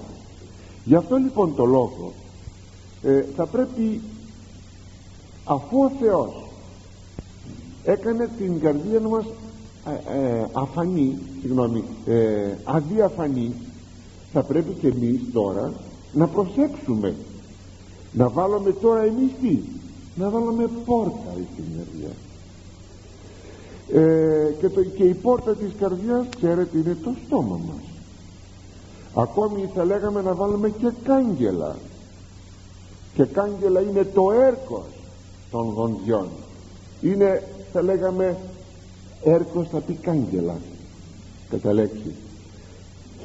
Γι' 0.84 0.94
αυτό 0.94 1.16
λοιπόν 1.16 1.54
το 1.54 1.64
λόγο 1.64 2.12
ε, 3.02 3.24
θα 3.36 3.46
πρέπει 3.46 4.00
αφού 5.44 5.78
ο 5.78 5.90
Θεός 6.00 6.48
έκανε 7.84 8.28
την 8.38 8.60
καρδία 8.60 9.00
μας 9.00 9.24
ε, 9.86 10.18
ε, 10.18 10.46
αφανή 10.52 11.18
συγγνώμη 11.40 11.84
ε, 12.06 12.54
αδιαφανή 12.64 13.52
θα 14.32 14.42
πρέπει 14.42 14.72
και 14.80 14.88
εμείς 14.88 15.20
τώρα 15.32 15.72
να 16.12 16.26
προσέξουμε. 16.26 17.14
Να 18.12 18.28
βάλουμε 18.28 18.72
τώρα 18.72 19.02
εμείς 19.02 19.30
τι; 19.40 19.58
Να 20.14 20.30
βάλουμε 20.30 20.70
πόρτα 20.84 21.32
στην 21.52 21.64
καρδιά 21.76 21.97
ε, 23.92 24.54
και, 24.60 24.68
το, 24.68 24.84
και 24.84 25.04
η 25.04 25.14
πόρτα 25.14 25.54
της 25.54 25.72
καρδιάς 25.78 26.26
ξέρετε 26.36 26.78
είναι 26.78 26.96
το 27.04 27.14
στόμα 27.26 27.60
μας. 27.66 27.84
Ακόμη 29.14 29.70
θα 29.74 29.84
λέγαμε 29.84 30.22
να 30.22 30.34
βάλουμε 30.34 30.68
και 30.68 30.92
κάγκελα. 31.04 31.76
Και 33.14 33.24
κάγκελα 33.24 33.80
είναι 33.80 34.04
το 34.04 34.32
έρκος 34.32 34.86
των 35.50 35.72
γονδιών 35.72 36.28
είναι 37.00 37.42
θα 37.72 37.82
λέγαμε 37.82 38.36
έρκος 39.22 39.68
θα 39.68 39.78
πει 39.78 39.92
κάγκελα. 39.92 40.56
Κατά 41.50 41.72
λέξη 41.72 42.14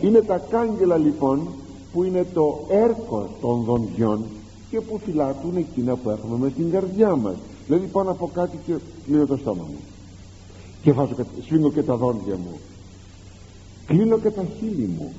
είναι 0.01 0.21
τα 0.21 0.37
κάγκελα 0.49 0.97
λοιπόν 0.97 1.47
που 1.93 2.03
είναι 2.03 2.25
το 2.33 2.65
έρκος 2.69 3.29
των 3.41 3.63
δοντιών 3.63 4.23
και 4.69 4.81
που 4.81 4.99
φυλάτουν 5.05 5.57
εκείνα 5.57 5.95
που 5.95 6.09
έχουμε 6.09 6.37
με 6.37 6.49
στην 6.49 6.71
καρδιά 6.71 7.15
μας. 7.15 7.35
Δηλαδή 7.67 7.85
πάνω 7.85 8.11
από 8.11 8.29
κάτι 8.33 8.57
και 8.65 8.73
κλείνω 9.05 9.25
το 9.25 9.37
στόμα 9.37 9.63
μου 9.63 9.92
και 10.83 10.91
βάζω, 10.91 11.15
σφίγγω 11.43 11.71
και 11.71 11.83
τα 11.83 11.95
δόντια 11.95 12.35
μου. 12.35 12.59
Κλείνω 13.85 14.19
και 14.19 14.29
τα 14.29 14.45
χείλη 14.59 14.89
μου. 14.97 15.13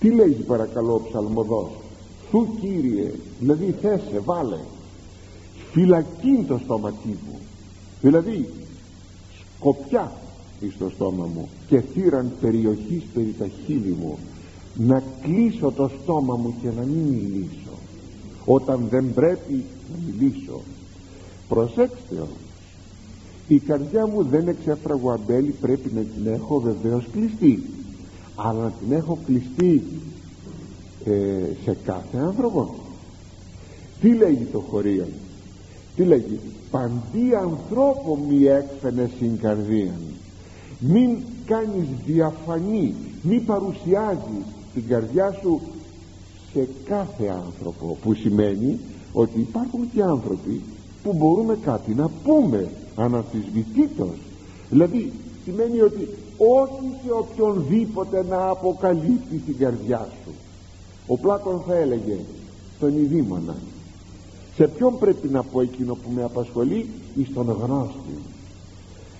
Τι 0.00 0.10
λέει 0.10 0.44
παρακαλώ 0.46 0.94
ο 0.94 1.02
ψαλμοδός; 1.08 1.70
Θου 2.30 2.46
Κύριε 2.60 3.12
δηλαδή 3.40 3.74
θέσε 3.80 4.20
βάλε. 4.24 4.58
Φυλακίν 5.72 6.46
το 6.46 6.60
στόματί 6.64 7.08
μου. 7.08 7.38
Δηλαδή 8.00 8.48
σκοπιά 9.56 10.12
στο 10.74 10.90
στόμα 10.94 11.28
μου 11.34 11.48
και 11.66 11.80
θύραν 11.80 12.32
περιοχής 12.40 13.02
περί 13.14 13.34
τα 13.38 13.46
χείλη 13.64 13.96
μου. 14.00 14.18
Να 14.74 15.02
κλείσω 15.22 15.70
το 15.70 15.90
στόμα 16.02 16.36
μου 16.36 16.54
και 16.62 16.68
να 16.76 16.82
μην 16.82 16.98
μιλήσω. 16.98 17.72
Όταν 18.44 18.86
δεν 18.90 19.14
πρέπει 19.14 19.64
να 19.92 19.98
μιλήσω. 20.06 20.60
Προσέξτε 21.48 22.14
όμως 22.14 22.47
η 23.48 23.58
καρδιά 23.58 24.06
μου 24.06 24.22
δεν 24.22 24.40
είναι 24.40 24.56
ξέφραγο 24.60 25.10
αμπέλι 25.10 25.50
πρέπει 25.50 25.90
να 25.94 26.00
την 26.00 26.32
έχω 26.32 26.60
βεβαίως 26.60 27.08
κλειστή. 27.12 27.62
Αλλά 28.34 28.62
να 28.62 28.70
την 28.70 28.92
έχω 28.92 29.18
κλειστή 29.26 29.82
ε, 31.04 31.12
σε 31.64 31.76
κάθε 31.84 32.18
άνθρωπο. 32.18 32.74
Τι 34.00 34.14
λέγει 34.14 34.44
το 34.44 34.58
χωρίο; 34.58 35.06
Τι 35.96 36.04
λέγει; 36.04 36.38
Παντή 36.70 37.34
ανθρώπο 37.42 38.18
μη 38.28 38.44
έκφαινε 38.44 39.10
στην 39.16 39.38
καρδία 39.38 39.92
μην 40.80 41.16
κάνεις 41.46 41.86
διαφανή 42.06 42.94
μη 43.22 43.40
παρουσιάζεις 43.40 44.44
την 44.74 44.86
καρδιά 44.88 45.36
σου 45.40 45.60
σε 46.52 46.68
κάθε 46.84 47.26
άνθρωπο 47.46 47.98
που 48.02 48.14
σημαίνει 48.14 48.78
ότι 49.12 49.40
υπάρχουν 49.40 49.90
και 49.94 50.02
άνθρωποι 50.02 50.62
που 51.02 51.12
μπορούμε 51.12 51.58
κάτι 51.64 51.94
να 51.94 52.10
πούμε 52.24 52.68
αναμφισβητήτως 52.98 54.16
δηλαδή 54.70 55.12
σημαίνει 55.44 55.80
ότι 55.80 56.08
όχι 56.36 56.94
σε 57.04 57.10
οποιονδήποτε 57.10 58.24
να 58.28 58.48
αποκαλύπτει 58.48 59.36
την 59.36 59.58
καρδιά 59.58 60.08
σου. 60.24 60.32
Ο 61.06 61.18
Πλάτων 61.18 61.62
θα 61.66 61.74
έλεγε 61.74 62.16
στον 62.76 62.96
ειδήμονα 62.96 63.56
σε 64.56 64.68
ποιον 64.68 64.98
πρέπει 64.98 65.28
να 65.28 65.42
πω 65.42 65.60
εκείνο 65.60 65.94
που 65.94 66.10
με 66.14 66.22
απασχολεί; 66.22 66.86
Εις 67.16 67.32
τον 67.34 67.46
γνώστη 67.46 68.18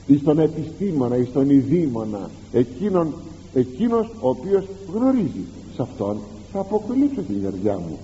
εις 0.07 0.23
τον 0.23 0.39
επιστήμονα 0.39 1.17
εις 1.17 1.33
τον 1.33 1.51
ειδήμονα 1.51 2.31
εκείνον, 2.53 3.15
εκείνος 3.55 4.07
ο 4.21 4.29
οποίος 4.29 4.65
γνωρίζει. 4.95 5.45
Σε 5.75 5.83
αυτόν 5.83 6.17
θα 6.53 6.61
αποκαλύψω 6.61 7.21
την 7.21 7.43
καρδιά 7.43 7.77
μου 7.79 7.99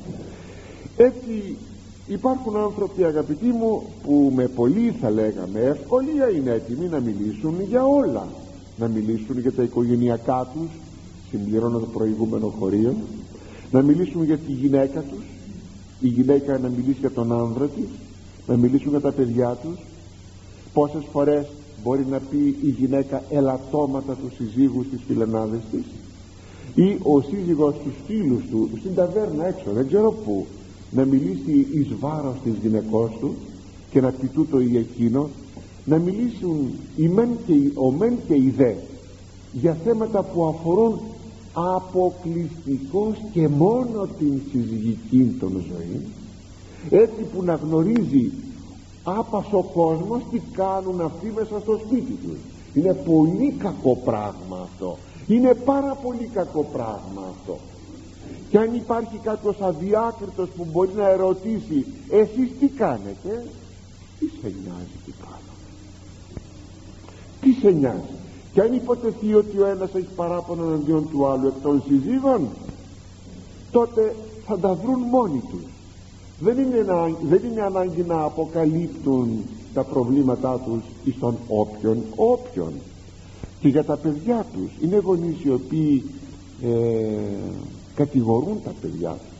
έτσι 0.97 1.57
υπάρχουν 2.06 2.56
άνθρωποι 2.56 3.04
αγαπητοί 3.04 3.46
μου 3.46 3.82
που 4.02 4.32
με 4.34 4.46
πολύ 4.49 4.94
θα 5.00 5.11
λέγαμε 5.11 5.61
ευκολία 5.61 6.30
είναι 6.30 6.50
έτοιμοι 6.50 6.87
να 6.87 7.00
μιλήσουν 7.00 7.54
για 7.68 7.84
όλα. 7.84 8.26
Να 8.78 8.88
μιλήσουν 8.88 9.38
για 9.38 9.52
τα 9.52 9.62
οικογενειακά 9.62 10.49
τους 10.54 10.70
συμπληρώνω 11.30 11.78
το 11.78 11.87
προηγούμενο 11.87 12.46
χωρίο. 12.58 12.94
Να 13.70 13.82
μιλήσουν 13.82 14.25
για 14.25 14.38
τη 14.38 14.52
γυναίκα 14.52 15.00
τους 15.00 15.25
η 16.00 16.08
γυναίκα 16.08 16.58
να 16.58 16.68
μιλήσει 16.68 16.99
για 17.00 17.11
τον 17.11 17.32
άνδρα 17.32 17.66
της 17.66 17.88
να 18.46 18.56
μιλήσουν 18.56 18.90
για 18.90 19.00
τα 19.00 19.12
παιδιά 19.12 19.58
τους. 19.62 19.78
Πόσες 20.73 21.04
φορές 21.12 21.46
μπορεί 21.82 22.06
να 22.11 22.18
πει 22.18 22.56
η 22.62 22.68
γυναίκα 22.68 23.23
ελαττώματα 23.30 24.12
του 24.14 24.30
συζύγους 24.37 24.87
στις 24.87 25.00
φιλενάδες 25.06 25.61
της 25.70 25.84
ή 26.75 26.99
ο 27.02 27.20
σύζυγος 27.20 27.75
του 27.75 27.92
φίλους 28.06 28.42
του 28.50 28.70
στην 28.78 28.94
ταβέρνα 28.94 29.46
έξω 29.46 29.70
δεν 29.75 29.87
ξέρω 29.87 30.12
πού 30.12 30.46
να 30.94 31.04
μιλήσει 31.04 31.66
εις 31.72 31.88
βάρος 32.00 32.34
της 32.44 32.52
γυναικός 32.62 33.10
του 33.20 33.34
και 33.90 34.00
να 34.00 34.10
πει 34.10 34.26
τούτο 34.26 34.60
ή 34.60 34.76
εκείνο 34.76 35.28
να 35.84 35.98
μιλήσουν 35.98 36.70
η 36.96 37.08
μεν 37.08 37.28
και 37.46 37.52
η, 37.52 37.72
ο 37.74 37.90
μεν 37.90 38.18
και 38.26 38.34
η 38.34 38.54
δε 38.56 38.72
για 39.52 39.76
θέματα 39.84 40.22
που 40.22 40.44
αφορούν 40.44 41.00
αποκλειστικώς 41.52 43.16
και 43.32 43.48
μόνο 43.48 44.08
την 44.18 44.40
συζυγική 44.50 45.36
των 45.40 45.50
ζωή 45.50 46.00
έτσι 46.90 47.22
που 47.34 47.42
να 47.42 47.54
γνωρίζει 47.54 48.32
άπας 49.04 49.46
ο 49.50 49.62
κόσμος 49.62 50.22
τι 50.30 50.40
κάνουν 50.52 51.00
αυτοί 51.00 51.32
μέσα 51.34 51.60
στο 51.60 51.80
σπίτι 51.86 52.12
τους. 52.12 52.38
Είναι 52.74 52.94
πολύ 52.94 53.54
κακό 53.58 53.96
πράγμα 54.04 54.58
αυτό. 54.62 54.98
Είναι 55.26 55.54
πάρα 55.54 55.94
πολύ 56.02 56.30
κακό 56.34 56.66
πράγμα 56.72 57.22
αυτό 57.30 57.58
και 58.54 58.61
αν 58.61 58.75
υπάρχει 58.75 59.18
κάποιος 59.23 59.61
αδιάκριτος 59.61 60.49
που 60.56 60.66
μπορεί 60.73 60.90
να 60.96 61.08
ερωτήσει 61.08 61.87
εσείς 62.11 62.50
τι 62.61 62.66
κάνετε; 62.66 63.46
Τι 64.18 64.26
σε 64.26 64.54
νοιάζει 64.62 64.96
τι 65.04 65.12
κάνω; 65.23 65.52
Τι 67.40 67.52
σε 67.52 67.70
νοιάζει; 67.70 68.14
Και 68.52 68.61
αν 68.61 68.75
υποτεθεί 68.75 69.34
ότι 69.34 69.58
ο 69.58 69.66
ένας 69.66 69.94
έχει 69.94 70.08
παράπονο 70.16 70.64
εναντίον 70.64 71.08
του 71.11 71.26
άλλου 71.26 71.46
εκ 71.46 71.62
των 71.62 71.82
συζύγων 71.88 72.49
τότε 73.70 74.14
θα 74.46 74.58
τα 74.58 74.75
βρουν 74.75 75.00
μόνοι 75.00 75.42
τους. 75.50 75.64
Δεν 76.38 76.58
είναι, 76.58 76.84
δεν 77.23 77.40
είναι 77.50 77.62
ανάγκη 77.62 78.02
να 78.02 78.23
αποκαλύπτουν 78.23 79.44
τα 79.75 79.84
προβλήματά 79.84 80.61
τους 80.64 80.82
εις 81.04 81.18
τον 81.18 81.37
όποιον 81.49 82.02
όποιον. 82.16 82.73
Και 83.61 83.68
για 83.68 83.84
τα 83.84 83.96
παιδιά 83.96 84.46
τους. 84.52 84.70
Είναι 84.82 84.96
γονείς 84.96 85.44
οι 85.44 85.50
οποίοι 85.50 86.04
ε, 86.62 86.68
κατηγορούν 87.94 88.62
τα 88.64 88.72
παιδιά. 88.80 89.10
Τους 89.10 89.34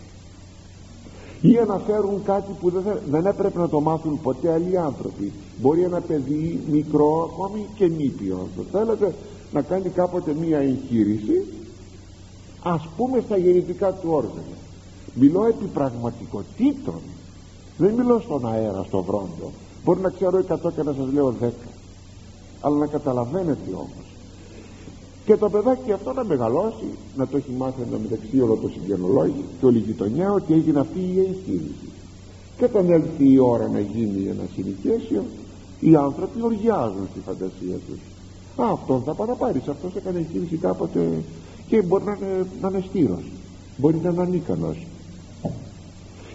ή 1.52 1.58
αναφέρουν 1.58 2.23
κάτι 2.25 2.52
που 2.61 2.70
δεν, 2.70 2.99
δεν 3.11 3.26
έπρεπε 3.26 3.58
να 3.58 3.68
το 3.68 3.80
μάθουν 3.80 4.20
ποτέ 4.23 4.52
άλλοι 4.52 4.78
άνθρωποι. 4.78 5.32
Μπορεί 5.61 5.82
ένα 5.82 6.00
παιδί 6.00 6.61
μικρό 6.70 7.30
ακόμη 7.32 7.66
και 7.75 7.87
νήπιος. 7.87 8.49
Θέλετε 8.73 9.14
να 9.52 9.62
κάνει 9.62 9.88
κάποτε 9.88 10.34
μία 10.40 10.58
εγχείρηση; 10.58 11.44
Ας 12.62 12.88
πούμε 12.96 13.20
στα 13.20 13.37
γεννητικά 13.37 13.92
του 13.92 14.08
όργανα. 14.11 14.56
Μιλώ 15.14 15.44
επί 15.44 15.64
πραγματικότητων 15.64 17.00
δεν 17.76 17.94
μιλώ 17.94 18.20
στον 18.20 18.49
αέρα, 18.49 18.84
στο 18.88 19.02
βρόντο. 19.02 19.50
Μπορεί 19.84 20.00
να 20.00 20.11
ξέρω 20.11 20.38
100 20.38 20.73
και 20.75 20.82
να 20.82 20.92
σας 20.92 21.12
λέω 21.12 21.34
10 21.40 21.49
αλλά 22.61 22.76
να 22.76 22.87
καταλαβαίνετε 22.87 23.70
όμως 23.73 24.13
και 25.25 25.37
το 25.37 25.50
παιδάκι 25.50 25.93
αυτό 25.93 26.12
να 26.12 26.25
μεγαλώσει 26.25 26.88
να 27.16 27.26
το 27.26 27.37
έχει 27.37 27.52
μάθει 27.57 27.81
να 27.90 27.99
μεταξύ 27.99 28.40
όλο 28.40 28.57
το 28.57 28.69
συγγενολόγιο 28.69 29.45
και 29.61 29.66
όλη 29.66 29.78
η 29.78 29.81
γειτονιά 29.87 30.33
ότι 30.33 30.54
έγινε 30.54 30.81
αυτή 30.81 30.99
η 30.99 31.19
εγχείρηση 31.19 31.88
και 32.57 32.64
όταν 32.64 32.90
έλθει 32.90 33.33
η 33.33 33.38
ώρα 33.38 33.69
να 33.69 33.81
γίνει 33.81 34.26
ένα 34.28 34.43
συνοικέσιο 34.54 35.25
οι 35.81 35.97
άνθρωποι 35.97 36.43
οργιάζουν 36.43 37.09
στη 37.11 37.21
φαντασία 37.26 37.76
τους. 37.87 37.99
Α, 38.64 38.71
αυτόν 38.73 39.02
θα 39.02 39.14
παραπάρεις 39.14 39.69
αυτός 39.69 39.95
έκανε 39.97 40.19
εγχείρηση 40.19 40.57
κάποτε 40.57 41.23
και 41.69 41.83
μπορεί 41.83 42.04
να 42.04 42.16
είναι, 42.21 42.47
να 42.61 42.69
είναι 42.69 42.85
στήρος 42.88 43.25
μπορεί 43.76 44.00
να 44.02 44.11
είναι 44.11 44.23
ανίκανος. 44.23 44.87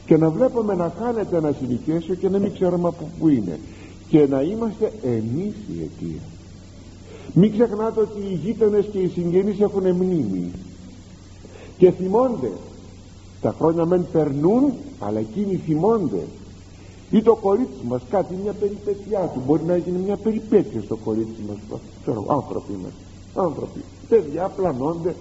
Και 0.06 0.18
να 0.18 0.30
βλέπουμε 0.30 0.76
να 0.76 0.94
χάνεται 1.00 1.38
ένα 1.38 1.52
συνοικέσιο 1.60 2.16
και 2.16 2.30
να 2.30 2.40
μην 2.40 2.54
ξέρουμε 2.54 2.88
από 2.88 3.10
πού 3.20 3.28
είναι. 3.28 3.60
Και 4.08 4.28
να 4.28 4.42
είμαστε 4.42 4.94
εμείς 5.04 5.54
η 5.54 5.82
αιτία 5.82 6.22
μην 7.34 7.52
ξεχνάτε 7.52 8.00
ότι 8.00 8.20
οι 8.20 8.34
γείτονες 8.34 8.86
και 8.92 9.00
οι 9.00 9.08
συγγενείς 9.08 9.60
έχουν 9.60 9.92
μνήμη. 9.92 10.52
Και 11.78 11.92
θυμώνται. 11.92 12.52
Τα 13.42 13.56
χρόνια 13.58 13.86
μεν 13.86 14.06
περνούν 14.12 14.72
αλλά 15.00 15.20
εκείνοι 15.20 15.56
θυμώνται. 15.56 16.24
Ή 17.12 17.22
το 17.22 17.36
κορίτσι 17.36 17.86
μας 17.88 18.02
κάτι 18.10 18.36
μια 18.44 18.54
περιπέτειά 18.54 19.32
του. 19.34 19.42
Μπορεί 19.46 19.64
να 19.64 19.78
γίνει 19.78 19.98
μια 19.98 20.16
περιπέτεια 20.16 20.82
στο 20.82 20.96
κορίτσι 20.96 21.42
μας. 21.48 21.80
Ξέρω 22.02 22.26
άνθρωποι 22.30 22.74
μας. 22.84 22.92
Άνθρωποι. 23.36 23.80
Παιδιά 24.10 24.52
πλανώνται. 24.56 25.16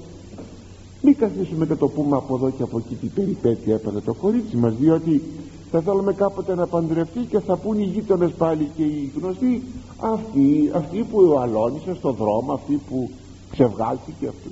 Μην 1.02 1.16
καθίσουμε 1.16 1.66
και 1.66 1.74
το 1.74 1.88
πούμε 1.88 2.16
από 2.16 2.34
εδώ 2.34 2.50
και 2.50 2.62
από 2.62 2.78
εκεί 2.78 2.94
τι 2.94 3.06
περιπέτεια 3.06 3.74
έπαιρνε 3.74 4.00
το 4.00 4.14
κορίτσι 4.14 4.56
μας 4.56 4.74
διότι 4.74 5.22
θα 5.70 5.80
θέλουμε 5.80 6.12
κάποτε 6.12 6.54
να 6.54 6.66
παντρευτεί 6.66 7.20
και 7.20 7.40
θα 7.40 7.56
πούν 7.56 7.80
οι 7.80 7.84
γείτονες 7.84 8.30
πάλι 8.30 8.70
και 8.76 8.82
οι 8.82 9.12
γνωστοί 9.20 9.62
αυτοί, 10.00 10.70
αυτοί 10.74 11.06
που 11.10 11.38
αλώνησε 11.40 11.94
στον 11.94 12.14
δρόμο 12.14 12.52
αυτοί 12.52 12.80
που 12.88 13.10
ξεβγάλθηκε 13.50 14.26
αυτοί 14.26 14.50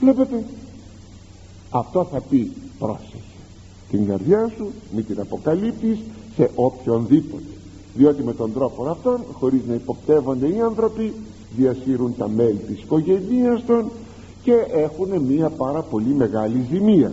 βλέπετε 0.00 0.44
αυτό 1.70 2.04
θα 2.04 2.20
πει 2.20 2.52
πρόσεχε. 2.78 3.18
Την 3.90 4.06
καρδιά 4.06 4.52
σου 4.56 4.70
μην 4.94 5.06
την 5.06 5.20
αποκαλύπτεις 5.20 5.98
σε 6.36 6.50
οποιονδήποτε. 6.54 7.42
Διότι 7.94 8.22
με 8.22 8.32
τον 8.32 8.52
τρόπο 8.52 8.88
αυτόν 8.88 9.20
χωρίς 9.32 9.60
να 9.68 9.74
υποπτεύονται 9.74 10.48
οι 10.48 10.60
άνθρωποι 10.60 11.12
διασύρουν 11.56 12.14
τα 12.16 12.28
μέλη 12.28 12.58
της 12.66 12.82
οικογένειας 12.82 13.64
των 13.66 13.90
και 14.42 14.52
έχουν 14.72 15.20
μια 15.20 15.50
πάρα 15.50 15.82
πολύ 15.82 16.14
μεγάλη 16.14 16.66
ζημία. 16.70 17.12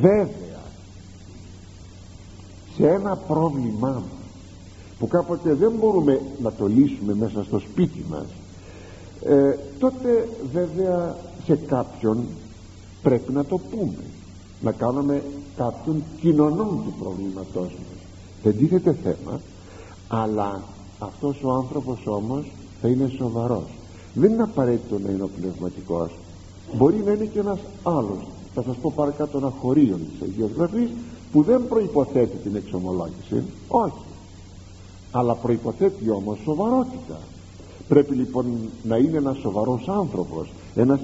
Βέβαια 0.00 0.49
σε 2.80 2.88
ένα 2.88 3.16
πρόβλημά 3.16 4.02
που 4.98 5.08
κάποτε 5.08 5.54
δεν 5.54 5.72
μπορούμε 5.78 6.20
να 6.42 6.52
το 6.52 6.66
λύσουμε 6.66 7.14
μέσα 7.14 7.44
στο 7.44 7.58
σπίτι 7.58 8.04
μας 8.10 8.26
ε, 9.24 9.58
τότε 9.78 10.28
βέβαια 10.52 11.16
σε 11.44 11.56
κάποιον 11.56 12.24
πρέπει 13.02 13.32
να 13.32 13.44
το 13.44 13.58
πούμε 13.58 14.04
να 14.60 14.72
κάνουμε 14.72 15.22
κάποιον 15.56 16.02
κοινωνών 16.20 16.82
του 16.84 16.94
προβλήματός 17.02 17.64
μας. 17.64 18.00
Δεν 18.42 18.56
τίθεται 18.56 18.96
θέμα 19.02 19.40
αλλά 20.08 20.62
αυτός 20.98 21.42
ο 21.42 21.50
άνθρωπος 21.50 21.98
όμως 22.04 22.52
θα 22.80 22.88
είναι 22.88 23.12
σοβαρός. 23.16 23.68
Δεν 24.14 24.30
είναι 24.32 24.42
απαραίτητο 24.42 24.98
να 24.98 25.10
είναι 25.10 25.22
ο 25.22 25.30
πνευματικός. 25.40 26.10
Μπορεί 26.76 27.02
να 27.04 27.12
είναι 27.12 27.24
και 27.24 27.38
ένας 27.38 27.58
άλλος. 27.82 28.26
Θα 28.54 28.62
σας 28.62 28.76
πω 28.76 28.92
παρακάτω 28.96 29.38
ένα 29.38 29.52
χωρίο 29.60 29.96
της 29.96 30.28
Αγίας 30.28 30.50
Γραφής 30.56 30.88
που 31.32 31.42
δεν 31.42 31.68
προϋποθέτει 31.68 32.36
την 32.36 32.56
εξομολόγηση 32.56 33.42
όχι. 33.68 34.04
Αλλά 35.10 35.34
προϋποθέτει 35.34 36.10
όμως 36.10 36.38
σοβαρότητα. 36.44 37.18
Πρέπει 37.88 38.14
λοιπόν 38.14 38.46
να 38.82 38.96
είναι 38.96 39.16
ένας 39.16 39.36
σοβαρός 39.38 39.88
άνθρωπος 39.88 40.48
ένας 40.74 41.00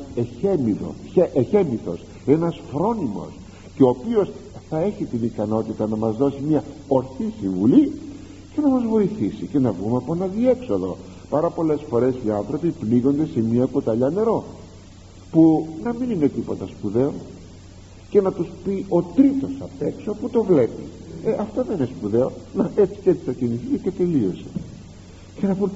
εχέμηθος 1.33 2.05
ένας 2.27 2.61
φρόνιμος 2.73 3.31
και 3.75 3.83
ο 3.83 3.89
οποίος 3.89 4.31
θα 4.69 4.81
έχει 4.81 5.05
την 5.05 5.23
ικανότητα 5.23 5.87
να 5.87 5.97
μας 5.97 6.17
δώσει 6.17 6.41
μια 6.49 6.65
ορθή 6.89 7.33
συμβουλή 7.41 7.93
και 8.55 8.61
να 8.61 8.69
μας 8.69 8.83
βοηθήσει 8.85 9.47
και 9.53 9.59
να 9.59 9.73
βγούμε 9.73 9.97
από 9.97 10.15
ένα 10.15 10.27
διέξοδο. 10.27 10.97
Πάρα 11.31 11.51
πολλές 11.51 11.81
φορές 11.89 12.15
οι 12.27 12.31
άνθρωποι 12.31 12.69
πνίγονται 12.69 13.27
σε 13.27 13.41
μια 13.41 13.65
κοταλιά 13.65 14.09
νερό 14.09 14.45
που 15.31 15.67
να 15.83 15.95
μην 15.95 16.11
είναι 16.11 16.29
τίποτα 16.29 16.67
σπουδαίο 16.67 17.13
και 18.11 18.21
να 18.21 18.33
τους 18.33 18.49
πει 18.65 18.87
ο 18.89 19.03
τρίτος 19.03 19.51
απ' 19.61 19.83
έξω 19.83 20.15
που 20.15 20.29
το 20.29 20.43
βλέπει. 20.43 20.83
Ε, 21.25 21.33
αυτό 21.41 21.65
δεν 21.65 21.77
είναι 21.77 21.89
σπουδαίο. 21.99 22.33
Να 22.55 22.71
έτσι 22.77 22.99
και 23.03 23.11
έτσι 23.11 23.23
θα 23.25 23.33
κινηθεί 23.33 23.79
και 23.83 23.91
τελείωσε. 23.91 24.45
Και 25.41 25.47
να 25.47 25.55
πούν 25.55 25.71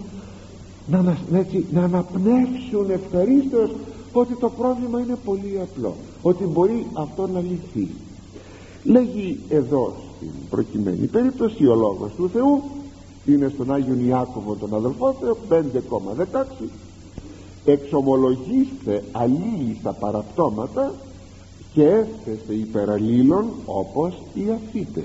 να, 0.90 1.02
να, 1.02 1.38
έτσι, 1.38 1.66
να 1.72 1.82
αναπνεύσουν 1.84 2.90
ευχαρίστως 2.90 3.70
ότι 4.12 4.34
το 4.34 4.50
πρόβλημα 4.50 5.00
είναι 5.00 5.16
πολύ 5.24 5.60
απλό 5.62 5.94
ότι 6.22 6.44
μπορεί 6.44 6.86
αυτό 6.92 7.26
να 7.26 7.40
λυθεί. 7.40 7.88
Λέγει 8.84 9.40
εδώ 9.48 9.94
στην 10.16 10.30
προκειμένη 10.50 11.06
περίπτωση 11.06 11.66
ο 11.66 11.74
λόγος 11.74 12.10
του 12.16 12.30
Θεού 12.32 12.62
είναι 13.26 13.50
στον 13.54 13.72
Άγιον 13.72 14.06
Ιάκωβο 14.06 14.54
τον 14.54 14.74
αδελφό 14.74 15.14
Θεό 15.20 15.36
5,16 16.30 16.44
εξομολογήστε 17.64 19.04
αλλήλιστα 19.12 19.92
παραπτώματα 19.92 20.94
και 21.72 21.84
έφτεστε 21.84 22.54
υπεραλλήλων 22.54 23.44
όπως 23.64 24.22
οι 24.34 24.42
αφήτε 24.50 25.04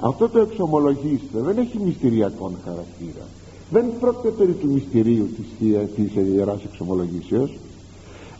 αυτό 0.00 0.28
το 0.28 0.38
εξομολογήστε 0.38 1.40
δεν 1.40 1.58
έχει 1.58 1.78
μυστηριακόν 1.78 2.52
χαρακτήρα. 2.64 3.26
Δεν 3.70 3.84
πρόκειται 4.00 4.28
περί 4.28 4.52
του 4.52 4.68
μυστηρίου 4.68 5.28
της, 5.36 5.70
της 5.94 6.14
Ιεράς 6.34 6.64
Εξομολογήσεως 6.64 7.58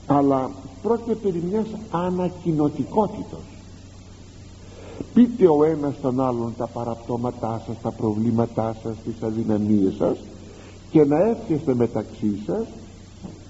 αλλά 0.06 0.50
πρόκειται 0.82 1.14
περί 1.14 1.42
μιας 1.50 1.66
ανακοινωτικότητος 1.90 3.40
πείτε 5.14 5.48
ο 5.48 5.64
ένας 5.64 5.94
τον 6.02 6.20
άλλον 6.20 6.54
τα 6.58 6.66
παραπτώματά 6.66 7.62
σας 7.66 7.76
τα 7.82 7.90
προβλήματά 7.90 8.76
σας 8.82 8.94
τις 9.04 9.22
αδυναμίες 9.22 9.94
σας 9.98 10.16
και 10.90 11.04
να 11.04 11.16
έρχεστε 11.28 11.74
μεταξύ 11.74 12.38
σας 12.46 12.66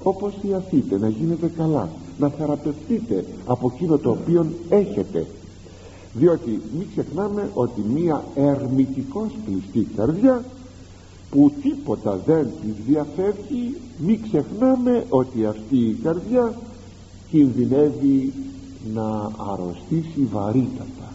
όπως 0.03 0.35
αφήτε 0.57 0.99
να 0.99 1.09
γίνετε 1.09 1.51
καλά 1.57 1.89
να 2.19 2.29
θεραπευτείτε 2.29 3.25
από 3.47 3.73
εκείνο 3.75 3.99
το 3.99 4.11
οποίο 4.11 4.47
έχετε. 4.69 5.27
Διότι 6.13 6.61
μην 6.79 6.87
ξεχνάμε 6.91 7.51
ότι 7.55 7.81
μία 7.81 8.25
ερμητικός 8.35 9.31
κλειστή 9.45 9.89
καρδιά 9.97 10.45
που 11.31 11.53
τίποτα 11.63 12.21
δεν 12.27 12.47
της 12.63 12.85
διαφεύγει 12.87 13.77
μην 13.99 14.23
ξεχνάμε 14.23 15.07
ότι 15.09 15.47
αυτή 15.47 15.77
η 15.77 15.99
καρδιά 16.03 16.55
κινδυνεύει 17.31 18.33
να 18.95 19.31
αρρωστήσει 19.53 20.29
βαρύτατα. 20.33 21.15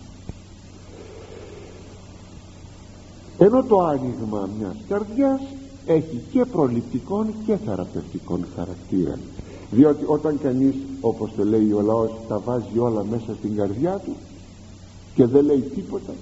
Ενώ 3.37 3.63
το 3.63 3.79
άνοιγμα 3.79 4.49
μιας 4.59 4.75
καρδιάς 4.87 5.41
έχει 5.85 6.21
και 6.31 6.45
προληπτικών 6.45 7.27
και 7.45 7.55
θεραπευτικών 7.65 8.45
χαρακτήρα 8.55 9.17
διότι 9.71 10.03
όταν 10.07 10.39
κανείς 10.43 10.75
όπως 11.01 11.31
το 11.35 11.43
λέει 11.43 11.71
ο 11.71 11.81
λαός 11.81 12.11
τα 12.27 12.39
βάζει 12.39 12.77
όλα 12.77 13.03
μέσα 13.03 13.35
στην 13.37 13.55
καρδιά 13.55 14.01
του 14.05 14.15
και 15.15 15.25
δεν 15.25 15.45
λέει 15.45 15.59
τίποτα 15.75 16.13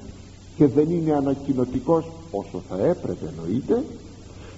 και 0.55 0.67
δεν 0.67 0.91
είναι 0.91 1.13
ανακοινωτικός 1.13 2.05
όσο 2.31 2.61
θα 2.69 2.85
έπρεπε 2.85 3.25
εννοείται 3.27 3.83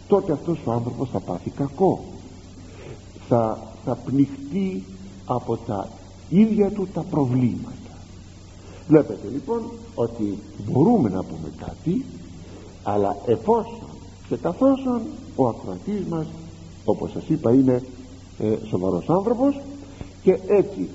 τότε 0.07 0.31
αυτός 0.31 0.59
ο 0.65 0.71
άνθρωπος 0.71 1.09
θα 1.09 1.19
πάθει 1.19 1.49
κακό. 1.49 2.03
Θα, 3.27 3.59
θα 3.85 3.95
πνιχτεί 3.95 4.83
από 5.25 5.57
τα 5.57 5.89
ίδια 6.29 6.69
του 6.69 6.87
τα 6.93 7.01
προβλήματα. 7.01 7.95
Βλέπετε 8.87 9.27
λοιπόν 9.31 9.61
ότι 9.95 10.37
μπορούμε 10.65 11.09
να 11.09 11.23
πούμε 11.23 11.51
κάτι 11.65 12.05
αλλά 12.83 13.17
εφόσον 13.25 13.89
και 14.29 14.35
καθώς 14.35 14.79
ο 15.35 15.47
ακροατής 15.47 16.05
μας 16.09 16.25
όπως 16.85 17.11
σας 17.11 17.23
είπα 17.27 17.53
είναι 17.53 17.83
ε, 18.41 18.57
σοβαρός 18.67 19.09
άνθρωπος. 19.09 19.61
Και 20.23 20.39
έτσι 20.47 20.89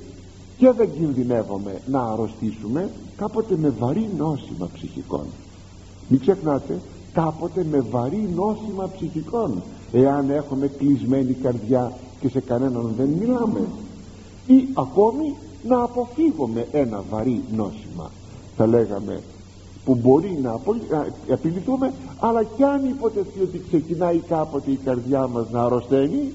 και 0.58 0.72
δεν 0.76 0.92
κινδυνεύουμε 0.92 1.80
να 1.86 2.00
αρρωστήσουμε 2.00 2.90
κάποτε 3.16 3.56
με 3.56 3.68
βαρύ 3.78 4.08
νόσημα 4.16 4.68
ψυχικών. 4.74 5.24
Μην 6.08 6.20
ξεχνάτε 6.20 6.78
κάποτε 7.12 7.66
με 7.70 7.84
βαρύ 7.90 8.28
νόσημα 8.34 8.90
ψυχικών. 8.96 9.62
Εάν 9.92 10.30
έχουμε 10.30 10.66
κλεισμένη 10.66 11.32
καρδιά 11.32 11.92
και 12.20 12.28
σε 12.28 12.40
κανέναν 12.40 12.94
δεν 12.96 13.08
μιλάμε. 13.08 13.60
Ή 14.46 14.68
ακόμη 14.74 15.34
να 15.68 15.82
αποφύγουμε 15.82 16.66
ένα 16.72 17.02
βαρύ 17.10 17.42
νόσημα 17.56 18.10
θα 18.56 18.66
λέγαμε 18.66 19.22
που 19.84 19.94
μπορεί 19.94 20.38
να 20.42 20.60
επιληθούμε 21.28 21.92
αλλά 22.18 22.42
κι 22.42 22.62
αν 22.62 22.88
υποτεθεί 22.88 23.40
ότι 23.40 23.62
ξεκινάει 23.68 24.18
κάποτε 24.18 24.70
η 24.70 24.78
καρδιά 24.84 25.26
μας 25.26 25.50
να 25.50 25.64
αρρωσταίνει 25.64 26.32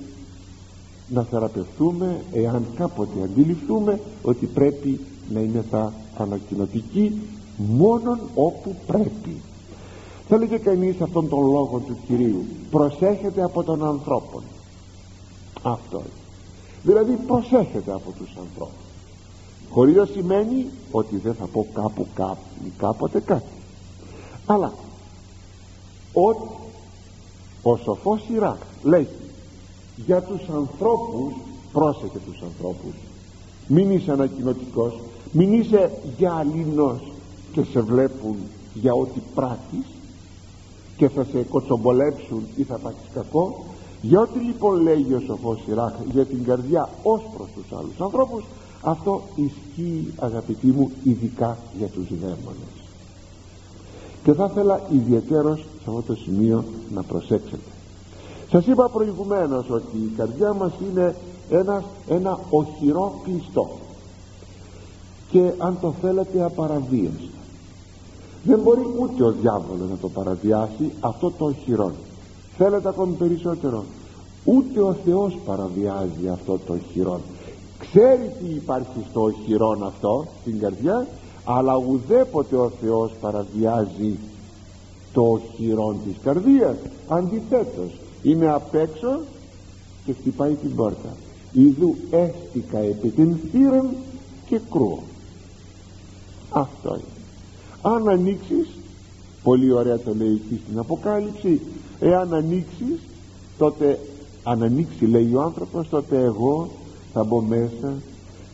να 1.13 1.23
θεραπευτούμε 1.23 2.23
εάν 2.31 2.65
κάποτε 2.75 3.23
αντιληφθούμε 3.23 3.99
ότι 4.21 4.45
πρέπει 4.45 4.99
να 5.33 5.39
είναι 5.39 5.63
θα 5.69 5.93
ανακοινωτική 6.17 7.21
μόνον 7.57 8.19
όπου 8.35 8.75
πρέπει. 8.87 9.41
Θα 10.27 10.37
λέγε 10.37 10.57
κανείς 10.57 11.01
αυτόν 11.01 11.29
τον 11.29 11.39
λόγο 11.39 11.81
του 11.87 11.97
Κυρίου 12.07 12.45
προσέχετε 12.71 13.43
από 13.43 13.63
τον 13.63 13.85
ανθρώπων 13.85 14.43
αυτό. 15.61 16.01
Δηλαδή 16.83 17.13
προσέχετε 17.27 17.91
από 17.91 18.11
τους 18.11 18.29
ανθρώπους. 18.39 18.75
Χωρίς 19.69 19.95
να 19.95 20.05
σημαίνει 20.05 20.65
ότι 20.91 21.17
δεν 21.17 21.33
θα 21.33 21.45
πω 21.45 21.67
κάπου 21.73 22.07
κάπου 22.13 22.71
κάποτε 22.77 23.19
κάτι. 23.19 23.51
Αλλά 24.45 24.73
ότι 26.13 26.49
ο 27.63 27.77
σοφός 27.77 28.21
Ιράκ 28.33 28.61
λέει 28.83 29.07
για 29.95 30.21
τους 30.21 30.41
ανθρώπους 30.55 31.33
πρόσεχε 31.71 32.19
τους 32.25 32.41
ανθρώπους 32.41 32.93
μην 33.67 33.91
είσαι 33.91 34.11
ανακοινωτικός 34.11 34.99
μην 35.31 35.53
είσαι 35.53 35.91
γυαλινός 36.17 37.11
και 37.51 37.63
σε 37.63 37.81
βλέπουν 37.81 38.35
για 38.73 38.93
ό,τι 38.93 39.19
πράττεις 39.35 39.85
και 40.97 41.09
θα 41.09 41.23
σε 41.31 41.41
κοτσομπολέψουν 41.49 42.43
ή 42.55 42.63
θα 42.63 42.77
πάθεις 42.77 43.09
κακό. 43.13 43.63
Για 44.01 44.19
ό,τι 44.19 44.39
λοιπόν 44.39 44.81
λέγει 44.81 45.13
ο 45.13 45.19
σοφός 45.19 45.59
Ιράκ 45.69 45.93
για 46.11 46.25
την 46.25 46.43
καρδιά 46.43 46.89
ως 47.03 47.21
προς 47.37 47.47
τους 47.55 47.77
άλλους 47.77 47.99
ανθρώπους 47.99 48.43
αυτό 48.81 49.21
ισχύει 49.35 50.13
αγαπητοί 50.19 50.67
μου 50.67 50.91
ειδικά 51.03 51.57
για 51.77 51.87
τους 51.87 52.07
δαίμονες. 52.09 52.75
Και 54.23 54.33
θα 54.33 54.47
ήθελα 54.51 54.81
ιδιαίτερος 54.91 55.59
σε 55.59 55.85
αυτό 55.85 56.01
το 56.01 56.15
σημείο 56.15 56.63
να 56.93 57.03
προσέξετε 57.03 57.70
σας 58.51 58.65
είπα 58.65 58.89
προηγουμένως 58.89 59.69
ότι 59.69 59.97
η 59.97 60.13
καρδιά 60.17 60.53
μας 60.53 60.71
είναι 60.89 61.15
ένας, 61.49 61.83
ένα 62.07 62.39
οχυρό 62.49 63.19
κλειστό. 63.23 63.69
Και 65.31 65.51
αν 65.57 65.77
το 65.81 65.93
θέλετε 66.01 66.43
απαραβίαστο 66.43 67.39
δεν 68.43 68.59
μπορεί 68.59 68.81
ούτε 68.99 69.23
ο 69.23 69.31
διάβολος 69.31 69.89
να 69.89 69.97
το 70.01 70.09
παραβιάσει 70.09 70.91
αυτό 70.99 71.31
το 71.31 71.45
οχυρό. 71.45 71.91
Θέλετε 72.57 72.87
ακόμη 72.87 73.13
περισσότερο. 73.13 73.83
Ούτε 74.45 74.81
ο 74.81 74.95
Θεός 75.05 75.37
παραβιάζει 75.45 76.27
αυτό 76.31 76.59
το 76.65 76.73
οχυρό. 76.73 77.19
Ξέρει 77.79 78.31
τι 78.39 78.45
υπάρχει 78.55 79.05
στο 79.09 79.21
οχυρό 79.21 79.77
αυτό 79.83 80.25
στην 80.41 80.59
καρδιά 80.59 81.07
αλλά 81.43 81.75
ουδέποτε 81.75 82.55
ο 82.55 82.71
Θεός 82.81 83.11
παραβιάζει 83.21 84.17
το 85.13 85.21
οχυρό 85.21 85.95
της 86.05 86.15
καρδίας. 86.23 86.75
Αντιθέτως 87.07 87.91
είναι 88.23 88.49
απ' 88.49 88.75
έξω 88.75 89.19
και 90.05 90.13
χτυπάει 90.13 90.53
την 90.53 90.75
πόρτα. 90.75 91.15
Ιδού 91.51 91.95
έστικα 92.09 92.77
επί 92.77 93.09
την 93.09 93.35
θύραν 93.51 93.89
και 94.45 94.59
κρούω. 94.71 95.03
Αυτό 96.49 96.89
είναι. 96.89 97.95
Αν 97.95 98.09
ανοίξεις, 98.09 98.67
πολύ 99.43 99.71
ωραία 99.71 99.99
το 99.99 100.15
λέει 100.15 100.41
εκεί 100.45 100.61
στην 100.65 100.79
Αποκάλυψη 100.79 101.61
εάν 101.99 102.33
ανοίξεις, 102.33 102.99
τότε 103.57 103.99
αν 104.43 104.63
ανοίξει 104.63 105.05
λέει 105.05 105.33
ο 105.33 105.41
άνθρωπος 105.41 105.89
τότε 105.89 106.23
εγώ 106.23 106.71
θα 107.13 107.23
μπω 107.23 107.41
μέσα 107.41 107.93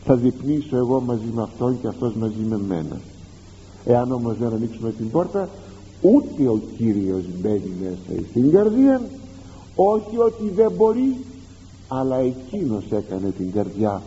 θα 0.04 0.16
διπνήσω 0.16 0.76
εγώ 0.76 1.00
μαζί 1.00 1.30
με 1.34 1.42
αυτόν 1.42 1.80
και 1.80 1.86
αυτός 1.86 2.14
μαζί 2.14 2.42
με 2.48 2.58
μένα. 2.68 3.00
Εάν 3.84 4.12
όμως 4.12 4.36
δεν 4.38 4.52
ανοίξουμε 4.52 4.92
την 4.92 5.10
πόρτα 5.10 5.48
ούτε 6.00 6.48
ο 6.48 6.60
Κύριος 6.76 7.22
μπαίνει 7.40 7.72
μέσα 7.82 8.22
στην 8.30 8.50
καρδία 8.50 9.00
όχι 9.80 10.18
ότι 10.18 10.50
δεν 10.54 10.72
μπορεί 10.76 11.16
αλλά 11.88 12.16
εκείνος 12.16 12.84
έκανε 12.90 13.30
την 13.30 13.52
καρδιά 13.52 14.02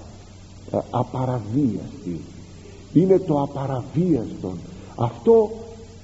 ε, 0.72 0.78
απαραβίαστη. 0.92 2.22
Είναι 2.94 3.20
το 3.20 3.42
απαραβίαστο 3.42 4.52
αυτό 4.96 5.50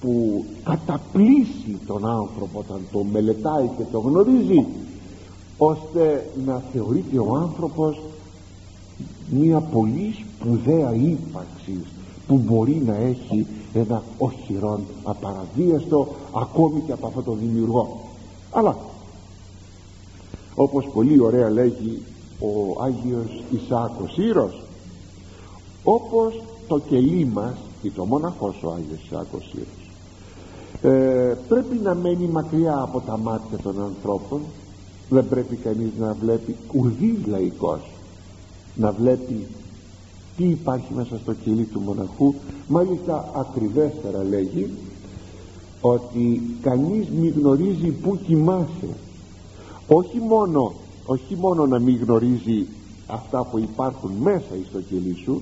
που 0.02 0.46
καταπλήσει 0.64 1.78
τον 1.88 2.06
άνθρωπο 2.06 2.60
όταν 2.60 2.82
το 2.92 3.04
μελετάει 3.04 3.70
και 3.78 3.84
το 3.92 4.00
γνωρίζει 4.00 4.66
ώστε 5.58 6.30
να 6.46 6.62
θεωρείται 6.74 7.20
ο 7.20 7.36
άνθρωπος 7.36 8.02
μια 9.30 9.60
πολύ 9.60 10.16
σπουδαία 10.20 10.94
ύπαρξη 10.94 11.86
που 12.28 12.38
μπορεί 12.38 12.82
να 12.86 12.96
έχει 12.96 13.46
ένα 13.74 14.04
οχυρόν 14.18 14.84
απαραβίαστο 15.04 16.08
ακόμη 16.34 16.80
και 16.86 16.92
από 16.92 17.08
αυτό 17.08 17.22
το 17.22 17.32
δημιουργό. 17.32 18.00
Αλλά 18.52 18.78
όπως 20.60 20.90
πολύ 20.94 21.22
ωραία 21.22 21.50
λέγει 21.50 22.02
ο 22.40 22.84
Άγιος 22.84 23.44
Ισάκος 23.52 24.18
Ήρος 24.18 24.62
όπως 25.84 26.42
το 26.68 26.80
κελί 26.80 27.26
μας 27.26 27.56
ή 27.82 27.90
το 27.90 28.06
μοναχός 28.06 28.56
ο 28.64 28.72
Άγιος 28.72 29.04
Ισάκος 29.06 29.54
Ήρος 29.54 29.88
ε, 30.82 31.36
πρέπει 31.48 31.80
να 31.84 31.96
μένει 31.96 32.28
μακριά 32.28 32.80
από 32.82 33.02
τα 33.02 33.18
μάτια 33.18 33.58
των 33.58 33.82
ανθρώπων. 33.82 34.42
Δεν 35.10 35.28
πρέπει 35.28 35.56
κανείς 35.56 35.92
να 36.00 36.14
βλέπει 36.14 36.56
ουδής 36.74 37.26
λαϊκός 37.26 37.80
να 38.76 38.92
βλέπει 38.92 39.48
τι 40.38 40.44
υπάρχει 40.44 40.94
μέσα 40.96 41.18
στο 41.18 41.34
κελί 41.34 41.64
του 41.64 41.80
μοναχού. 41.80 42.34
Μάλιστα 42.68 43.32
ακριβέστερα 43.36 44.24
λέγει 44.24 44.70
ότι 45.82 46.42
κανείς 46.62 47.08
μη 47.10 47.28
γνωρίζει 47.28 47.90
που 47.90 48.18
κοιμάσαι 48.26 48.90
όχι 49.88 50.20
μόνο 50.20 50.74
όχι 51.06 51.36
μόνο 51.36 51.66
να 51.66 51.80
μην 51.80 52.00
γνωρίζει 52.04 52.66
αυτά 53.08 53.44
που 53.44 53.58
υπάρχουν 53.60 54.12
μέσα 54.12 54.48
στο 54.70 54.82
κελί 54.82 55.18
σου 55.24 55.42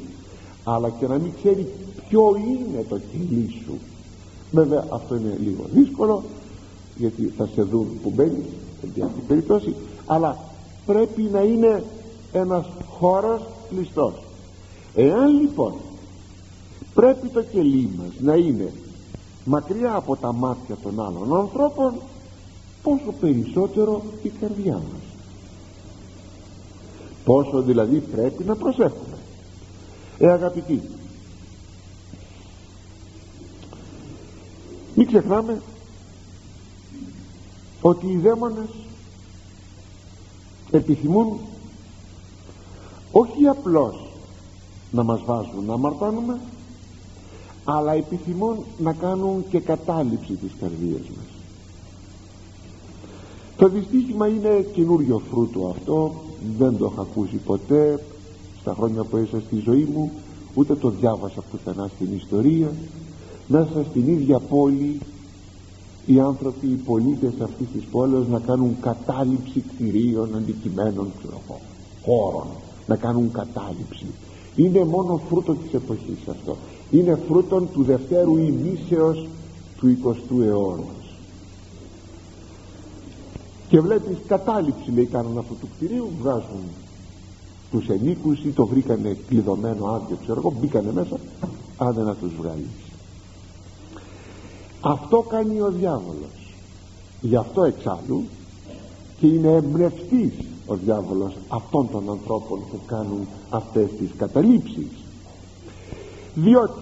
αλλά 0.64 0.90
και 0.90 1.08
να 1.08 1.18
μην 1.18 1.32
ξέρει 1.38 1.68
ποιο 2.08 2.36
είναι 2.38 2.86
το 2.90 3.00
κελί 3.12 3.64
σου. 3.66 3.78
Βέβαια 4.52 4.86
αυτό 4.90 5.16
είναι 5.16 5.38
λίγο 5.44 5.64
δύσκολο 5.74 6.24
γιατί 6.96 7.34
θα 7.38 7.50
σε 7.54 7.62
δουν 7.62 7.88
που 8.04 8.12
μπαίνεις 8.16 8.46
σε 8.80 9.04
αυτή 9.04 9.20
την 9.20 9.28
περίπτωση 9.28 9.76
αλλά 10.06 10.38
πρέπει 10.86 11.22
να 11.22 11.42
είναι 11.42 11.84
ένας 12.32 12.66
χώρος 13.00 13.42
κλειστός. 13.70 14.14
Εάν 14.96 15.40
λοιπόν 15.40 15.74
πρέπει 16.94 17.28
το 17.28 17.42
κελί 17.42 17.90
μας 17.98 18.12
να 18.20 18.36
είναι 18.36 18.74
μακριά 19.46 19.96
από 19.96 20.16
τα 20.16 20.34
μάτια 20.34 20.78
των 20.84 21.00
άλλων 21.06 21.40
ανθρώπων 21.40 21.94
πόσο 22.86 23.13
περισσότερο 23.19 24.04
η 24.24 24.30
καρδιά 24.30 24.74
μας. 24.74 25.02
Πόσο 27.24 27.62
δηλαδή 27.62 28.00
πρέπει 28.00 28.43
να 28.43 28.56
προσέχουμε. 28.56 29.17
Ε 30.17 30.32
αγαπητοί 30.32 30.82
μην 34.95 35.08
ξεχνάμε 35.08 35.62
ότι 37.82 38.08
οι 38.08 38.17
δαίμονες 38.17 38.69
επιθυμούν 40.71 41.39
όχι 43.12 43.48
απλώς 43.48 44.08
να 44.91 45.04
μας 45.04 45.21
βάζουν 45.26 45.65
να 45.65 45.74
αμαρτάνουμε 45.74 46.39
αλλά 47.63 47.93
επιθυμούν 47.93 48.58
να 48.78 48.93
κάνουν 48.93 49.45
και 49.50 49.60
κατάληψη 49.60 50.34
της 50.34 50.52
καρδίας 50.60 51.02
μας 51.02 51.35
το 53.58 53.68
δυστύχημα 53.68 54.28
είναι 54.28 54.65
καινούριο 54.74 55.22
φρούτο 55.32 55.74
αυτό. 55.76 56.13
Δεν 56.58 56.78
το 56.78 56.86
έχω 56.86 57.02
ακούσει 57.02 57.36
ποτέ. 57.36 58.00
Στα 58.62 58.74
χρόνια 58.74 59.04
που 59.04 59.18
έζησα 59.18 59.41
στη 59.46 59.62
ζωή 59.65 59.88
μου 59.94 60.12
ούτε 60.54 60.76
το 60.76 60.89
διάβασα 60.89 61.41
πουθενά 61.52 61.89
στην 61.96 62.08
ιστορία. 62.15 62.72
Μέσα 63.48 63.86
στην 63.89 64.08
ίδια 64.08 64.39
πόλη 64.39 65.00
οι 66.06 66.20
άνθρωποι, 66.20 66.68
οι 66.68 66.80
πολίτες 66.86 67.34
αυτής 67.44 67.68
της 67.74 67.84
πόλης 67.91 68.28
να 68.28 68.39
κάνουν 68.39 68.76
κατάληψη 68.82 69.60
κτηρίων, 69.60 70.36
αντικειμένων, 70.36 71.12
ξέρω 71.20 71.41
χώρων. 72.06 72.48
Να 72.88 72.96
κάνουν 72.96 73.32
κατάληψη. 73.32 74.06
Είναι 74.56 74.86
μόνο 74.86 75.22
φρούτο 75.30 75.54
της 75.54 75.74
εποχής 75.74 76.28
αυτό. 76.30 76.56
Είναι 76.91 77.20
φρούτο 77.28 77.62
του 77.62 77.84
δευτέρου 77.84 78.38
ημίσεως 78.38 79.28
του 79.78 79.98
20ου 80.04 80.41
αιώνα 80.41 80.95
και 83.67 83.80
βλέπεις 83.80 84.17
κατάληψη 84.28 84.91
λέει 84.91 85.06
κάνουν 85.06 85.38
αυτού 85.38 85.56
του 85.60 85.67
κτηρίου 85.75 86.10
βγάζουν 86.21 86.63
τους 87.71 87.88
ενίκους 87.88 88.43
ή 88.43 88.49
το 88.49 88.65
βρήκανε 88.65 89.17
κλειδωμένο 89.28 89.86
άδειο 89.86 90.17
ξέρω 90.23 90.39
εγώ 90.39 90.54
μπήκανε 90.60 90.91
μέσα 90.91 91.19
άντε 91.78 92.01
να 92.01 92.15
τους 92.15 92.34
βγάλεις. 92.38 92.86
Αυτό 94.82 95.21
κάνει 95.21 95.62
ο 95.62 95.71
διάβολος. 95.71 96.54
Γι' 97.21 97.36
αυτό 97.36 97.63
εξάλλου 97.63 98.23
και 99.19 99.28
είναι 99.28 99.51
εμπνευστής 99.51 100.34
ο 100.65 100.75
διάβολος 100.75 101.34
αυτών 101.47 101.89
των 101.91 102.10
ανθρώπων 102.10 102.60
που 102.60 102.80
κάνουν 102.86 103.28
αυτές 103.49 103.89
τις 103.97 104.10
καταλήψεις. 104.17 104.88
Διότι 106.36 106.80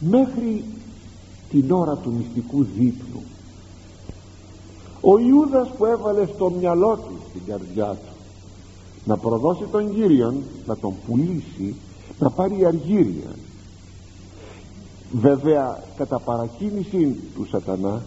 μέχρι 0.00 0.64
την 1.50 1.72
ώρα 1.72 1.96
του 1.96 2.12
μυστικού 2.12 2.64
δείπνου 2.64 3.22
ο 5.00 5.18
Ιούδας 5.18 5.68
που 5.78 5.84
έβαλε 5.84 6.26
στο 6.34 6.50
μυαλό 6.50 6.96
του 6.96 7.12
στην 7.28 7.40
καρδιά 7.46 7.86
του 7.86 8.14
να 9.04 9.16
προδώσει 9.16 9.64
τον 9.70 9.94
Κύριον 9.94 10.42
να 10.66 10.76
τον 10.76 10.94
πουλήσει 11.06 11.74
να 12.18 12.30
πάρει 12.30 12.64
αργύρια. 12.66 13.30
Βέβαια 15.12 15.82
κατά 15.96 16.18
παρακίνηση 16.18 17.16
του 17.34 17.46
σατανά 17.50 18.02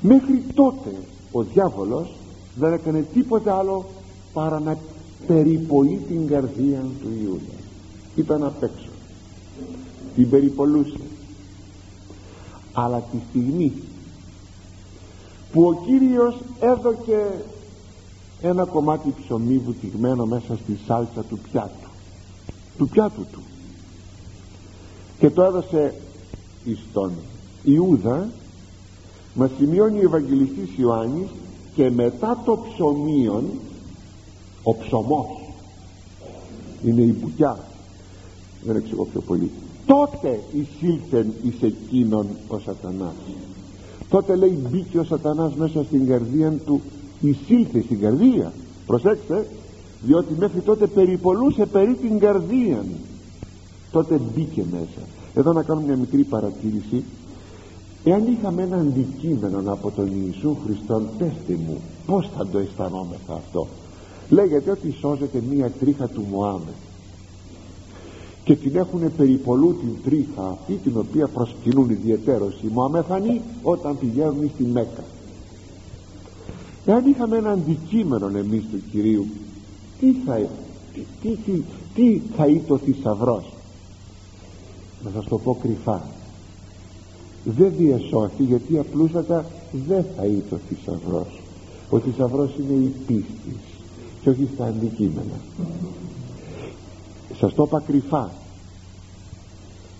μέχρι 0.00 0.44
τότε 0.54 0.94
ο 1.32 1.42
διάβολος 1.42 2.14
δεν 2.54 2.72
έκανε 2.72 3.06
τίποτε 3.12 3.52
άλλο 3.52 3.84
παρά 4.32 4.60
να 4.60 4.78
περιπολεί 5.26 6.00
την 6.08 6.26
καρδία 6.26 6.80
του 7.00 7.08
Ιούδα. 7.22 7.56
Ήταν 8.16 8.44
απ' 8.44 8.62
έξω. 8.62 8.88
Την 10.14 10.30
περιπολούσε. 10.30 11.00
Αλλά 12.72 13.02
τη 13.12 13.18
στιγμή 13.28 13.72
που 15.52 15.62
ο 15.62 15.74
Κύριος 15.86 16.36
έδωκε 16.60 17.44
ένα 18.40 18.64
κομμάτι 18.64 19.14
ψωμί 19.22 19.58
βουτυγμένο 19.58 20.26
μέσα 20.26 20.56
στη 20.56 20.78
σάλτσα 20.86 21.22
του 21.22 21.38
πιάτου 21.38 21.88
του 22.78 22.88
πιάτου 22.88 23.26
του. 23.32 23.40
Και 25.18 25.30
το 25.30 25.42
έδωσε 25.42 25.94
εις 26.64 26.78
τον 26.92 27.12
Ιούδα 27.62 28.28
μας 29.34 29.50
σημειώνει 29.58 29.98
ο 29.98 30.02
Ευαγγελιστής 30.02 30.76
Ιωάννης 30.76 31.28
και 31.74 31.90
μετά 31.90 32.42
το 32.44 32.58
ψωμίον 32.58 33.44
ο 34.62 34.76
ψωμός 34.76 35.26
είναι 36.84 37.02
η 37.02 37.14
μπουκιά 37.20 37.58
δεν 38.62 38.76
εξηγώ 38.76 39.04
πιο 39.04 39.20
πολύ 39.20 39.50
τότε 39.86 40.40
εισήλθεν 40.52 41.32
εις 41.42 41.62
εκείνον 41.62 42.26
ο 42.48 42.58
σατανάς 42.58 43.14
τότε 44.08 44.36
λέει 44.36 44.58
μπήκε 44.70 44.98
ο 44.98 45.04
σατανάς 45.04 45.54
μέσα 45.54 45.84
στην 45.84 46.06
καρδία 46.06 46.52
του 46.66 46.80
εισήλθε 47.20 47.82
στην 47.82 48.00
καρδία. 48.00 48.52
Προσέξτε 48.86 49.46
διότι 50.02 50.34
μέχρι 50.38 50.60
τότε 50.60 50.86
περιπολούσε 50.86 51.66
περί 51.66 51.94
την 51.94 52.18
καρδία. 52.18 52.84
Τότε 53.90 54.20
μπήκε 54.34 54.64
μέσα. 54.70 55.06
Εδώ 55.34 55.52
να 55.52 55.62
κάνω 55.62 55.80
μια 55.80 55.96
μικρή 55.96 56.22
παρατήρηση. 56.22 57.04
Εάν 58.04 58.26
είχαμε 58.32 58.62
ένα 58.62 58.76
αντικείμενο 58.76 59.72
από 59.72 59.90
τον 59.90 60.08
Ιησού 60.24 60.56
Χριστόν 60.64 61.08
πέστε 61.18 61.58
μου 61.66 61.80
πως 62.06 62.30
θα 62.36 62.46
το 62.46 62.58
αισθανόμεθα 62.58 63.34
αυτό. 63.34 63.66
Λέγεται 64.28 64.70
ότι 64.70 64.94
σώζεται 65.00 65.42
μια 65.50 65.70
τρίχα 65.70 66.08
του 66.08 66.24
Μωάμετ 66.30 66.74
και 68.46 68.56
την 68.56 68.76
έχουν 68.76 69.16
περιπολού 69.16 69.76
την 69.76 69.94
τρίχα 70.04 70.48
αυτή 70.48 70.74
την 70.74 70.98
οποία 70.98 71.26
προσκυνούν 71.26 71.90
ιδιαιτέρως 71.90 72.54
οι 72.62 72.66
Μωαμεθανοί 72.72 73.40
όταν 73.62 73.98
πηγαίνουν 73.98 74.50
στη 74.54 74.64
Μέκα 74.64 75.04
εάν 76.86 77.06
είχαμε 77.06 77.36
ένα 77.36 77.50
αντικείμενο 77.50 78.26
εμείς 78.38 78.62
του 78.70 78.82
Κυρίου 78.90 79.26
τι 80.00 80.12
θα, 80.26 80.48
τι, 81.22 81.28
τι, 81.44 81.62
τι 81.94 82.20
θα 82.36 82.46
ήταν 82.46 82.76
ο 82.76 82.78
θησαυρός; 82.78 83.52
να 85.04 85.10
σας 85.10 85.24
το 85.24 85.38
πω 85.38 85.58
κρυφά 85.62 86.02
δεν 87.44 87.72
διασώθη 87.76 88.42
γιατί 88.42 88.78
απλούστατα 88.78 89.44
δεν 89.86 90.04
θα 90.16 90.24
ήταν 90.24 90.58
ο 90.58 90.60
θησαυρός. 90.68 91.40
ο 91.90 91.98
θησαυρός 91.98 92.50
είναι 92.58 92.84
η 92.84 92.92
πίστη 93.06 93.56
και 94.22 94.30
όχι 94.30 94.48
στα 94.54 94.66
αντικείμενα 94.66 95.40
σας 97.38 97.54
το 97.54 97.62
είπα 97.66 97.82
κρυφά. 97.86 98.30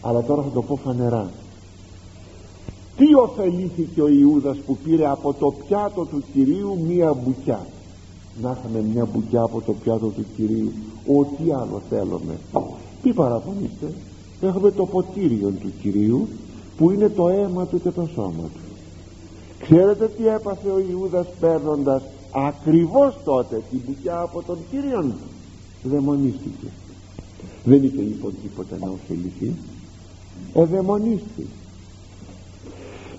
Αλλά 0.01 0.23
τώρα 0.23 0.43
θα 0.43 0.51
το 0.51 0.63
πω 0.63 0.77
φανερά. 0.77 1.31
Τι 2.97 3.15
ωφελήθηκε 3.15 4.03
ο 4.03 4.09
Ιούδας 4.09 4.57
που 4.57 4.77
πήρε 4.77 5.07
από 5.07 5.33
το 5.33 5.55
πιάτο 5.67 6.05
του 6.05 6.23
Κυρίου 6.33 6.79
μία 6.87 7.15
μπουκιά; 7.15 7.67
Να 8.43 8.57
είχαμε 8.59 8.85
μια 8.93 9.05
μπουκιά 9.05 9.43
από 9.43 9.61
το 9.61 9.73
πιάτο 9.73 10.07
του 10.07 10.25
Κυρίου. 10.37 10.73
Ό,τι 11.19 11.53
άλλο 11.53 11.83
θέλουμε. 11.91 12.39
Τι 13.03 13.13
παραπονείστε; 13.13 13.93
Έχουμε 14.41 14.71
το 14.71 14.87
ποτήριο 14.87 15.51
του 15.51 15.73
Κυρίου 15.81 16.29
που 16.77 16.91
είναι 16.91 17.09
το 17.09 17.29
αίμα 17.29 17.67
του 17.67 17.81
και 17.81 17.91
το 17.91 18.09
σώμα 18.15 18.43
του. 18.43 18.61
Ξέρετε 19.59 20.09
τι 20.09 20.29
έπαθε 20.29 20.71
ο 20.71 20.79
Ιούδας 20.91 21.27
παίρνοντας 21.41 22.03
ακριβώς 22.31 23.19
τότε 23.25 23.63
την 23.71 23.81
μπουκιά 23.87 24.21
από 24.21 24.43
τον 24.43 24.59
Κύριον; 24.71 25.15
Δαιμονίστηκε 25.83 26.67
δεν 27.67 27.83
είχε 27.83 28.03
λοιπόν 28.03 28.35
τίποτα 28.43 28.77
να 28.81 28.91
ωφεληθεί 28.91 29.55
εδαιμονίστη 30.55 31.47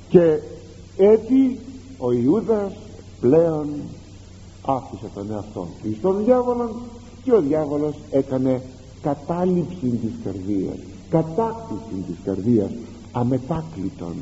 και 0.09 0.39
έτσι 0.97 1.57
ο 1.97 2.11
Ιούδας 2.11 2.73
πλέον 3.21 3.67
άφησε 4.65 5.09
τον 5.13 5.31
εαυτό 5.31 5.67
του 5.83 5.95
στον 5.97 6.23
διάβολο 6.25 6.75
και 7.23 7.33
ο 7.33 7.41
διάβολος 7.41 7.95
έκανε 8.11 8.61
κατάληψη 9.01 9.87
της 9.87 10.11
καρδίας 10.23 10.77
κατάκτηση 11.09 12.03
της 12.07 12.15
καρδίας 12.23 12.71
αμετάκλητον. 13.11 14.15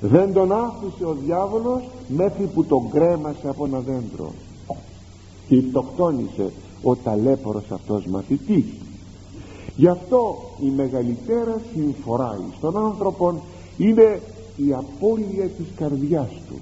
Δεν 0.00 0.32
τον 0.32 0.52
άφησε 0.52 1.04
ο 1.04 1.16
διάβολος 1.24 1.82
μέχρι 2.08 2.46
που 2.46 2.64
τον 2.64 2.90
κρέμασε 2.90 3.48
από 3.48 3.64
ένα 3.64 3.78
δέντρο. 3.78 4.32
Και 5.48 5.54
υπτοκτόνησε 5.54 6.52
ο 6.82 6.96
ταλέπορος 6.96 7.70
αυτός 7.70 8.06
μαθητής 8.06 8.64
γι' 9.80 9.88
αυτό 9.88 10.36
η 10.60 10.68
μεγαλύτερα 10.76 11.60
συμφορά 11.74 12.40
στον 12.56 12.76
άνθρωπο 12.76 13.42
είναι 13.76 14.20
η 14.56 14.72
απώλεια 14.72 15.48
της 15.48 15.66
καρδιάς 15.76 16.28
του. 16.48 16.54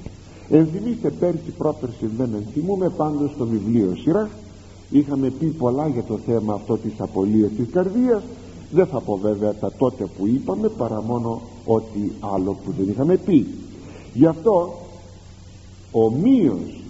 Ενθυμίστε 0.51 1.11
πέρσι 1.11 1.51
πρόπερσι 1.59 2.07
δεν 2.17 2.31
ενθυμούμε 2.35 2.89
πάντως 2.89 3.31
στο 3.31 3.47
βιβλίο 3.47 3.97
σειρά 4.03 4.31
είχαμε 4.91 5.31
πει 5.31 5.47
πολλά 5.47 5.89
για 5.89 6.03
το 6.03 6.19
θέμα 6.27 6.55
αυτό 6.55 6.77
της 6.77 6.93
απολίας 6.99 7.51
της 7.57 7.67
καρδίας 7.73 8.23
δεν 8.71 8.87
θα 8.87 9.01
πω 9.01 9.17
βέβαια 9.17 9.55
τα 9.55 9.73
τότε 9.73 10.07
που 10.19 10.27
είπαμε 10.27 10.69
παρά 10.69 11.03
μόνο 11.03 11.41
ότι 11.65 12.13
άλλο 12.21 12.57
που 12.65 12.73
δεν 12.79 12.89
είχαμε 12.89 13.17
πει. 13.17 13.47
Γι' 14.15 14.27
αυτό 14.27 14.75
ομοίως 15.93 16.81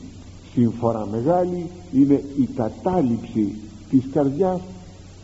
συμφορά 0.54 1.08
μεγάλη 1.10 1.70
είναι 1.92 2.24
η 2.38 2.48
κατάληψη 2.54 3.54
της 3.90 4.02
καρδιάς 4.12 4.60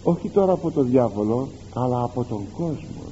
όχι 0.04 0.28
τώρα 0.28 0.52
από 0.52 0.70
τον 0.70 0.90
διάβολο 0.90 1.48
αλλά 1.74 2.02
από 2.02 2.24
τον 2.24 2.40
κόσμο. 2.56 3.02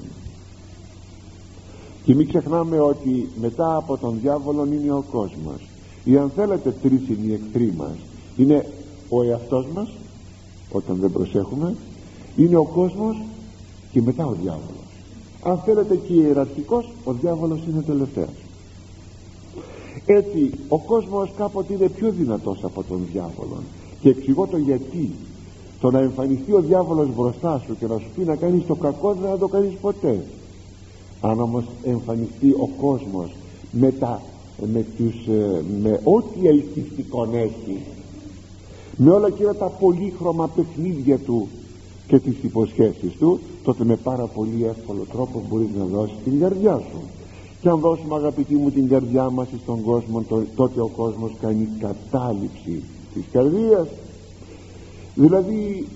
Και 2.04 2.14
μην 2.14 2.28
ξεχνάμε 2.28 2.80
ότι 2.80 3.28
μετά 3.40 3.76
από 3.76 3.96
τον 3.96 4.18
διάβολο 4.20 4.64
είναι 4.64 4.92
ο 4.92 5.04
κόσμος. 5.10 5.68
Ή 6.04 6.16
αν 6.16 6.30
θέλετε 6.30 6.74
τρεις 6.82 7.08
είναι 7.08 7.32
οι 7.32 7.32
εχθροί 7.32 7.74
μας. 7.76 7.96
Είναι 8.36 8.66
ο 9.08 9.22
εαυτός 9.22 9.66
μας 9.74 9.88
όταν 10.72 10.96
δεν 10.96 11.12
προσέχουμε. 11.12 11.74
Είναι 12.36 12.56
ο 12.56 12.64
κόσμος 12.64 13.22
και 13.92 14.02
μετά 14.02 14.26
ο 14.26 14.32
διάβολος. 14.32 14.82
Αν 15.44 15.58
θέλετε 15.58 15.96
και 15.96 16.12
ιεραρχικός 16.12 16.90
ο 17.04 17.12
διάβολος 17.12 17.60
είναι 17.68 17.82
τελευταίος. 17.82 18.28
Έτσι 20.06 20.50
ο 20.68 20.78
κόσμος 20.78 21.30
κάποτε 21.36 21.72
είναι 21.74 21.88
πιο 21.88 22.10
δυνατός 22.10 22.64
από 22.64 22.82
τον 22.82 23.00
διάβολο 23.12 23.62
και 24.00 24.08
εξηγώ 24.08 24.46
το 24.46 24.56
γιατί 24.56 25.10
το 25.82 25.90
να 25.90 25.98
εμφανιστεί 25.98 26.52
ο 26.52 26.60
διάβολος 26.60 27.08
μπροστά 27.16 27.62
σου 27.66 27.76
και 27.78 27.86
να 27.86 27.98
σου 27.98 28.06
πει 28.16 28.24
να 28.24 28.36
κάνεις 28.36 28.66
το 28.66 28.74
κακό 28.74 29.14
δεν 29.20 29.30
θα 29.30 29.38
το 29.38 29.48
κάνεις 29.48 29.72
ποτέ. 29.80 30.24
Αν 31.20 31.40
όμως 31.40 31.64
εμφανιστεί 31.84 32.50
ο 32.50 32.68
κόσμος 32.80 33.30
με, 33.72 33.90
τα, 33.90 34.22
με, 34.72 34.84
τους, 34.96 35.26
ε, 35.26 35.62
με 35.82 36.00
ό,τι 36.04 36.46
ελκυστικό 36.46 37.28
έχει 37.32 37.80
με 38.96 39.10
όλα 39.10 39.26
εκείνα 39.26 39.54
τα 39.54 39.66
πολύχρωμα 39.66 40.48
παιχνίδια 40.48 41.18
του 41.18 41.48
και 42.06 42.18
τις 42.18 42.36
υποσχέσεις 42.42 43.12
του 43.18 43.40
τότε 43.62 43.84
με 43.84 43.96
πάρα 43.96 44.26
πολύ 44.26 44.64
εύκολο 44.64 45.06
τρόπο 45.12 45.42
μπορείς 45.48 45.68
να 45.78 45.84
δώσεις 45.84 46.16
την 46.24 46.40
καρδιά 46.40 46.78
σου. 46.90 47.00
Και 47.60 47.68
αν 47.68 47.78
δώσουμε 47.78 48.14
αγαπητοί 48.14 48.54
μου 48.54 48.70
την 48.70 48.88
καρδιά 48.88 49.30
μας 49.30 49.48
στον 49.62 49.82
κόσμο 49.82 50.24
τότε 50.56 50.80
ο 50.80 50.90
κόσμος 50.96 51.32
κάνει 51.40 51.68
κατάληψη 51.78 52.82
της 53.14 53.24
καρδίας 53.32 53.86
δηλαδή 55.14 55.86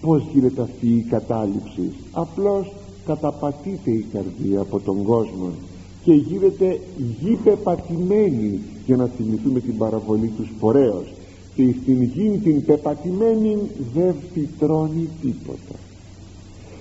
πως 0.00 0.22
γίνεται 0.32 0.62
αυτή 0.62 0.86
η 0.86 1.06
κατάληψη; 1.10 1.92
Απλώς 2.12 2.72
καταπατείται 3.06 3.90
η 3.90 4.06
καρδία 4.12 4.60
από 4.60 4.80
τον 4.80 5.02
κόσμο 5.02 5.50
και 6.04 6.12
γίνεται 6.12 6.80
γη 7.20 7.38
για 8.86 8.96
να 8.96 9.06
θυμηθούμε 9.06 9.60
την 9.60 9.76
παραβολή 9.76 10.26
τους 10.36 10.48
σπορέως 10.48 11.12
και 11.54 11.74
στην 11.82 12.02
γη 12.02 12.40
την 12.44 12.64
πεπατημένη 12.64 13.56
δεν 13.94 14.14
φυτρώνει 14.32 15.08
τίποτα. 15.20 15.74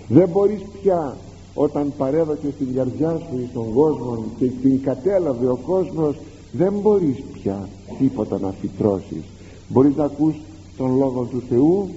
Δεν 0.08 0.30
μπορείς 0.30 0.62
πια 0.82 1.18
όταν 1.54 1.94
παρέδωσε 1.98 2.54
την 2.58 2.76
καρδιά 2.76 3.18
σου 3.18 3.48
στον 3.52 3.74
κόσμο 3.74 4.24
και 4.40 4.46
την 4.46 4.82
κατέλαβε 4.82 5.48
ο 5.48 5.60
κόσμος 5.66 6.16
δεν 6.52 6.74
μπορείς 6.82 7.18
πια 7.34 7.70
τίποτα 8.00 8.40
να 8.40 8.54
φυτρώσεις. 8.62 9.24
Μπορείς 9.68 9.96
να 9.96 10.04
ακούς 10.04 10.36
τον 10.78 10.98
Λόγο 10.98 11.24
του 11.24 11.44
Θεού 11.50 11.90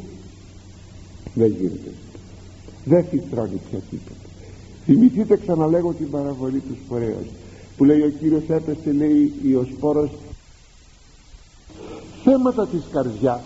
δεν 1.35 1.57
γίνεται. 1.61 1.93
Δεν 2.85 3.05
φυτρώνει 3.05 3.61
πια 3.71 3.79
τίποτα. 3.91 4.27
Θυμηθείτε 4.85 5.37
ξαναλέγω 5.37 5.93
την 5.93 6.11
παραβολή 6.11 6.59
του 6.59 6.77
σπορέως 6.85 7.27
που 7.77 7.85
λέει 7.85 8.01
ο 8.01 8.11
Κύριος 8.19 8.43
έπεσε 8.49 8.93
λέει 8.93 9.55
ο 9.55 9.67
σπόρος 9.77 10.11
θέματα 12.25 12.67
της 12.67 12.83
καρδιάς. 12.93 13.43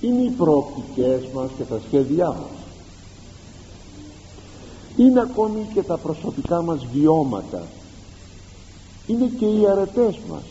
Είναι 0.00 0.22
οι 0.22 0.30
προοπτικές 0.30 1.22
μας 1.34 1.50
και 1.56 1.62
τα 1.62 1.80
σχέδιά 1.86 2.28
μας. 2.28 2.56
Είναι 4.96 5.20
ακόμη 5.20 5.66
και 5.74 5.82
τα 5.82 5.96
προσωπικά 5.96 6.62
μας 6.62 6.86
βιώματα. 6.92 7.66
Είναι 9.06 9.30
και 9.38 9.46
οι 9.46 9.66
αρετές 9.70 10.18
μας 10.28 10.44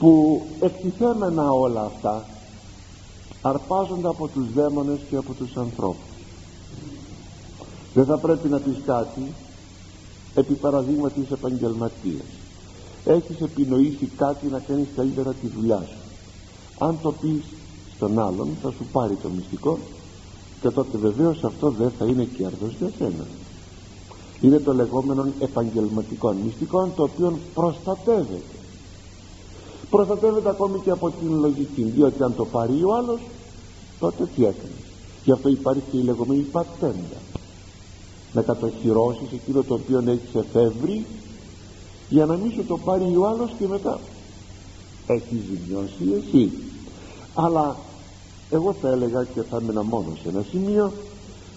που 0.00 0.42
εκτιθέμενα 0.60 1.50
όλα 1.50 1.84
αυτά 1.84 2.24
αρπάζονται 3.42 4.08
από 4.08 4.28
τους 4.28 4.52
δαίμονες 4.54 4.98
και 5.10 5.16
από 5.16 5.32
τους 5.32 5.56
ανθρώπους. 5.56 6.10
Δεν 7.94 8.04
θα 8.04 8.18
πρέπει 8.18 8.48
να 8.48 8.58
πεις 8.58 8.76
κάτι 8.86 9.32
επί 10.34 10.54
παραδείγματι 10.54 11.26
επαγγελματίας. 11.32 12.24
Έχεις 13.04 13.40
επινοήσει 13.40 14.10
κάτι 14.16 14.46
να 14.46 14.58
κάνεις 14.58 14.88
καλύτερα 14.96 15.32
τη 15.32 15.46
δουλειά 15.46 15.86
σου. 15.88 15.98
Αν 16.84 16.98
το 17.02 17.12
πεις 17.12 17.42
στον 17.96 18.18
άλλον 18.18 18.48
θα 18.62 18.70
σου 18.70 18.84
πάρει 18.92 19.14
το 19.14 19.28
μυστικό 19.28 19.78
και 20.60 20.70
τότε 20.70 20.98
βεβαίως 20.98 21.44
αυτό 21.44 21.70
δεν 21.70 21.92
θα 21.98 22.04
είναι 22.04 22.24
κέρδος 22.24 22.74
για 22.78 22.90
σένα. 22.98 23.26
Είναι 24.40 24.58
το 24.58 24.74
λεγόμενο 24.74 25.26
επαγγελματικό 25.40 26.32
μυστικό 26.32 26.92
το 26.96 27.02
οποίο 27.02 27.38
προστατεύεται 27.54 28.59
προστατεύεται 29.90 30.48
ακόμη 30.48 30.78
και 30.78 30.90
από 30.90 31.10
την 31.10 31.40
λογική 31.40 31.82
διότι 31.82 32.22
αν 32.22 32.34
το 32.36 32.44
πάρει 32.44 32.84
ο 32.84 32.94
άλλος 32.94 33.20
τότε 33.98 34.28
τι 34.36 34.42
έκανε. 34.42 34.80
Γι' 35.24 35.32
αυτό 35.32 35.48
υπάρχει 35.48 35.82
και 35.90 35.96
η 35.96 36.02
λεγόμενη 36.02 36.40
πατέντα. 36.40 37.18
Να 38.32 38.42
κατοχυρώσεις 38.42 39.32
εκείνο 39.32 39.62
το 39.62 39.74
οποίο 39.74 40.02
έχει 40.06 40.38
εφεύρει 40.38 41.06
για 42.08 42.26
να 42.26 42.36
μην 42.36 42.52
σου 42.52 42.64
το 42.66 42.78
πάρει 42.78 43.16
ο 43.16 43.26
άλλος 43.26 43.50
και 43.58 43.66
μετά 43.66 44.00
έχει 45.06 45.42
ζημιώσει 45.48 46.22
εσύ. 46.26 46.52
Αλλά 47.34 47.76
εγώ 48.50 48.74
θα 48.80 48.88
έλεγα 48.88 49.24
και 49.24 49.42
θα 49.42 49.56
έμενα 49.56 49.82
μόνο 49.82 50.12
σε 50.22 50.28
ένα 50.28 50.44
σημείο 50.50 50.92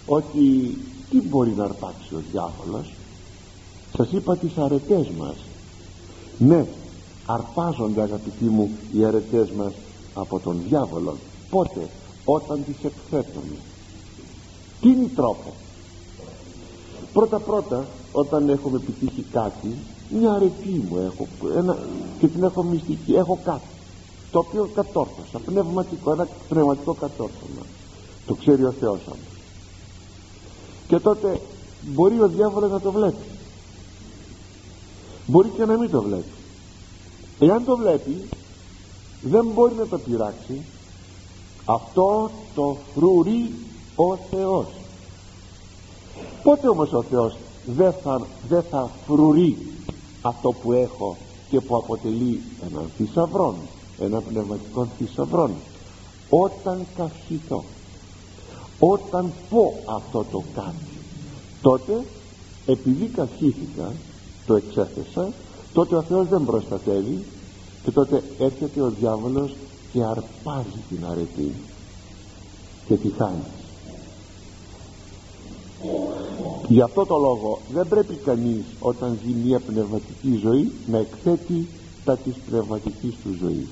ότι 0.06 0.78
τι 1.10 1.22
μπορεί 1.22 1.54
να 1.58 1.64
αρπάξει 1.64 2.16
ο 2.16 2.22
διάβολος. 2.32 2.94
Σας 3.98 4.12
είπα 4.12 4.38
τις 4.38 4.58
αρετές 4.58 5.08
μας. 5.18 5.36
Ναι 6.38 6.66
αρπάζονται 7.26 8.02
αγαπητοί 8.02 8.46
μου 8.46 8.72
οι 8.94 9.06
αρετές 9.06 9.52
μας 9.52 9.74
από 10.14 10.40
τον 10.40 10.62
διάβολο. 10.68 11.18
Πότε; 11.50 11.90
Όταν 12.26 12.64
τις 12.66 12.84
εκθέτουμε 12.84 13.56
τι 14.82 14.90
είναι 14.90 15.10
τρόπο; 15.16 15.54
Πρώτα 17.14 17.40
πρώτα 17.40 17.86
όταν 18.12 18.50
έχουμε 18.50 18.78
επιτύχει 18.78 19.26
κάτι 19.32 19.76
μια 20.10 20.32
αρετή 20.32 20.86
μου 20.90 20.98
έχω 20.98 21.28
ένα, 21.58 21.78
και 22.20 22.28
την 22.28 22.44
έχω 22.44 22.64
μυστική 22.64 23.14
έχω 23.14 23.40
κάτι 23.44 23.68
το 24.32 24.40
οποίο 24.40 24.70
κατόρθωσα 24.76 25.40
πνευματικό 25.46 26.12
ένα 26.12 26.28
πνευματικό 26.50 26.94
κατόρθωμα. 26.94 27.66
Το 28.26 28.36
ξέρει 28.36 28.64
ο 28.64 28.72
Θεός 28.72 29.02
όμως. 29.06 29.34
Και 30.88 31.00
τότε 31.00 31.42
μπορεί 31.82 32.22
ο 32.22 32.28
διάβολος 32.28 32.72
να 32.72 32.80
το 32.80 32.92
βλέπει. 32.92 33.26
Μπορεί 35.26 35.50
και 35.50 35.66
να 35.66 35.78
μην 35.78 35.90
το 35.90 36.02
βλέπει 36.02 36.43
εάν 37.46 37.66
το 37.66 37.78
βλέπει 37.78 38.30
δεν 39.22 39.46
μπορεί 39.54 39.74
να 39.74 39.88
το 39.88 39.98
πειράξει. 39.98 40.62
Αυτό 41.66 42.30
το 42.56 42.78
φρουρεί 42.94 43.52
ο 43.96 44.16
Θεός. 44.16 44.66
Πότε 46.44 46.68
όμως 46.68 46.94
ο 46.94 47.04
Θεός 47.04 47.38
δεν 47.66 47.94
θα, 48.04 48.22
δεν 48.48 48.64
θα 48.70 48.90
φρουρεί 49.08 49.58
αυτό 50.22 50.52
που 50.52 50.72
έχω 50.72 51.18
και 51.50 51.62
που 51.62 51.76
αποτελεί 51.76 52.42
έναν 52.70 52.90
θησαυρό 52.98 53.56
ένα 54.00 54.22
πνευματικό 54.22 54.88
θησαυρό 54.98 55.50
όταν 56.30 56.86
καυχηθώ 56.96 57.64
όταν 58.80 59.32
πω 59.50 59.74
αυτό 59.86 60.26
το 60.32 60.44
κάτι 60.56 60.98
τότε 61.62 62.04
επειδή 62.66 63.06
καυχήθηκα 63.06 63.92
το 64.46 64.56
εξέθεσα 64.56 65.32
τότε 65.74 65.96
ο 65.96 66.02
Θεός 66.02 66.28
δεν 66.28 66.46
προστατεύει 66.46 67.24
και 67.84 67.92
τότε 67.92 68.24
έρχεται 68.40 68.82
ο 68.82 68.90
διάβολος 69.00 69.54
και 69.94 70.04
αρπάζει 70.04 70.80
την 70.90 71.06
αρετή 71.12 71.52
και 72.88 72.96
τη 72.96 73.10
χάνει. 73.10 73.44
Γι' 76.68 76.82
αυτό 76.82 77.06
το 77.06 77.18
λόγο 77.18 77.60
δεν 77.74 77.88
πρέπει 77.88 78.16
κανείς 78.16 78.64
όταν 78.80 79.20
ζει 79.26 79.34
μια 79.34 79.60
πνευματική 79.60 80.40
ζωή 80.44 80.72
να 80.88 80.98
εκθέτει 80.98 81.68
τα 82.06 82.18
της 82.18 82.34
πνευματικής 82.50 83.14
του 83.24 83.36
ζωής. 83.40 83.68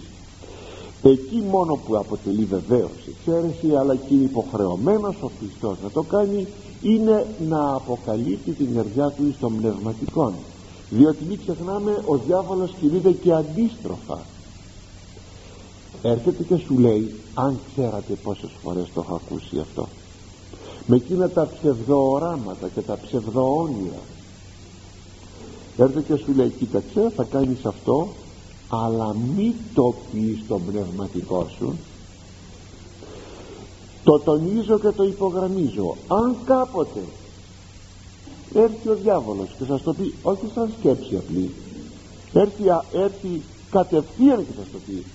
Εκεί 1.04 1.43
μόνο 1.50 1.80
που 1.86 1.97
αποτελεί 1.97 2.43
βεβαίως 2.43 2.91
εξαίρεση 3.08 3.76
αλλά 3.76 3.95
και 3.95 4.13
υποχρεωμένος 4.13 5.15
ο 5.21 5.32
Χριστός 5.39 5.78
να 5.84 5.89
το 5.89 6.04
κάνει 6.04 6.47
είναι 6.82 7.26
να 7.47 7.74
αποκαλύπτει 7.74 8.52
την 8.52 8.76
καρδιά 8.76 9.10
του 9.10 9.34
στον 9.38 9.58
πνευματικό 9.58 10.34
διότι 10.91 11.23
μην 11.30 11.39
ξεχνάμε 11.39 12.04
ο 12.06 12.17
διάβολος 12.17 12.73
κινείται 12.80 13.12
και 13.12 13.34
αντίστροφα. 13.34 14.19
Έρχεται 16.01 16.43
και 16.43 16.56
σου 16.56 16.80
λέει 16.80 17.15
αν 17.34 17.60
ξέρατε 17.73 18.13
πόσες 18.13 18.49
φορές 18.63 18.88
το 18.93 19.04
έχω 19.06 19.21
ακούσει 19.25 19.60
αυτό 19.60 19.88
με 20.86 20.95
εκείνα 20.95 21.30
τα 21.30 21.47
ψευδοοράματα 21.47 22.67
και 22.67 22.82
τα 22.82 22.97
ψευδοόνειρα. 23.06 24.01
Έρχεται 25.77 26.01
και 26.01 26.15
σου 26.15 26.34
λέει 26.36 26.49
κοίταξε 26.49 27.12
θα 27.15 27.23
κάνεις 27.23 27.65
αυτό 27.65 28.08
αλλά 28.67 29.15
μη 29.36 29.56
το 29.73 29.93
πεις 30.12 30.39
στον 30.45 30.62
πνευματικό 30.65 31.47
σου 31.57 31.76
το 34.03 34.20
τονίζω 34.20 34.80
και 34.80 34.89
το 34.89 35.03
υπογραμμίζω. 35.03 35.95
Αν 36.07 36.36
κάποτε 36.45 36.99
έρθει 38.54 38.89
ο 38.89 38.95
διάβολος 38.95 39.47
και 39.58 39.66
σας 39.66 39.82
το 39.82 39.93
πει 39.93 40.14
όχι 40.22 40.45
σαν 40.54 40.72
σκέψη 40.80 41.16
απλή. 41.16 41.52
Έρθει, 42.34 42.64
έρθει 42.93 43.41
κατευθείαν 43.72 44.38
και 44.38 44.54
σας 44.58 44.66
το 44.72 44.78
πει. 44.88 45.06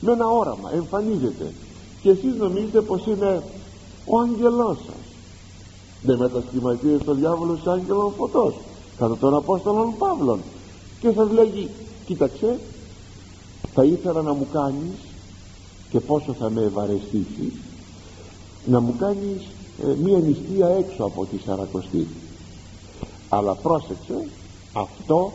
Με 0.00 0.12
ένα 0.12 0.26
όραμα 0.26 0.70
εμφανίζεται. 0.74 1.52
Και 2.02 2.10
εσείς 2.10 2.34
νομίζετε 2.38 2.80
πως 2.80 3.06
είναι 3.06 3.42
ο 4.04 4.20
άγγελός 4.20 4.76
σας. 4.86 5.04
Δεν 6.02 6.18
μετασχηματίζεται 6.18 7.04
το 7.04 7.14
διάβολο 7.14 7.58
σε 7.62 7.70
άγγελο 7.70 8.12
φωτός 8.16 8.54
κατά 8.98 9.16
τον 9.16 9.34
Απόστολο 9.34 9.94
Παύλων 9.98 10.40
και 11.00 11.10
σας 11.14 11.30
λέγει 11.30 11.68
κοίταξε 12.06 12.58
θα 13.74 13.84
ήθελα 13.84 14.22
να 14.22 14.32
μου 14.32 14.46
κάνεις 14.52 14.98
και 15.90 16.00
πόσο 16.00 16.32
θα 16.32 16.50
με 16.50 16.62
ευαρεστήσεις 16.62 17.52
να 18.66 18.80
μου 18.80 18.94
κάνεις 18.98 19.42
ε, 19.82 19.94
μία 20.02 20.18
νηστεία 20.18 20.68
έξω 20.68 21.04
από 21.04 21.26
τη 21.26 21.38
Σαρακοστή 21.46 22.06
αλλά 23.28 23.54
πρόσεξε 23.54 24.28
αυτό 24.72 25.32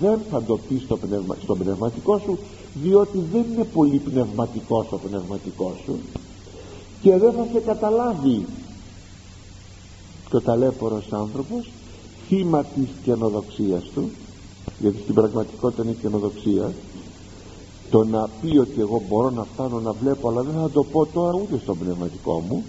δεν 0.00 0.18
θα 0.30 0.42
το 0.42 0.58
πεις 0.68 0.82
στο, 0.82 0.96
πνευμα, 0.96 1.36
στο 1.42 1.56
πνευματικό 1.56 2.18
σου 2.18 2.38
διότι 2.74 3.18
δεν 3.32 3.44
είναι 3.52 3.64
πολύ 3.64 3.98
πνευματικό 3.98 4.84
στο 4.86 4.98
πνευματικό 4.98 5.76
σου 5.84 5.98
και 7.02 7.16
δεν 7.16 7.32
θα 7.32 7.46
σε 7.52 7.58
καταλάβει. 7.58 8.46
Και 10.30 10.36
ο 10.36 10.40
ταλέπορος 10.40 11.12
άνθρωπος 11.12 11.70
θύμα 12.28 12.64
της 12.64 12.88
καινοδοξίας 13.04 13.82
του 13.94 14.10
γιατί 14.78 14.98
στην 15.02 15.14
πραγματικότητα 15.14 15.82
είναι 15.82 15.96
καινοδοξία 16.00 16.72
το 17.90 18.04
να 18.04 18.28
πει 18.40 18.58
ότι 18.58 18.80
εγώ 18.80 19.02
μπορώ 19.08 19.30
να 19.30 19.44
φτάνω 19.44 19.80
να 19.80 19.92
βλέπω 19.92 20.28
αλλά 20.28 20.42
δεν 20.42 20.54
θα 20.54 20.70
το 20.70 20.84
πω 20.84 21.06
τώρα 21.06 21.38
ούτε 21.42 21.58
στο 21.58 21.74
πνευματικό 21.74 22.42
μου 22.48 22.64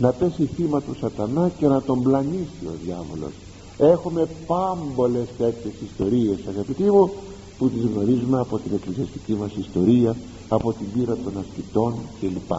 να 0.00 0.12
πέσει 0.12 0.48
θύμα 0.56 0.80
του 0.80 0.96
σατανά 1.00 1.50
και 1.58 1.66
να 1.66 1.82
τον 1.82 2.02
πλανήσει 2.02 2.66
ο 2.66 2.72
διάβολος. 2.84 3.32
Έχουμε 3.78 4.28
πάμπολες 4.46 5.26
τέτοιες 5.38 5.74
ιστορίες 5.90 6.38
αγαπητοί 6.48 6.82
μου 6.82 7.10
που 7.58 7.70
τις 7.70 7.82
γνωρίζουμε 7.82 8.40
από 8.40 8.58
την 8.58 8.74
εκκλησιαστική 8.74 9.32
μας 9.32 9.50
ιστορία 9.58 10.16
από 10.48 10.72
την 10.72 10.86
πείρα 10.92 11.16
των 11.24 11.32
ασκητών 11.38 11.94
κλπ. 12.20 12.52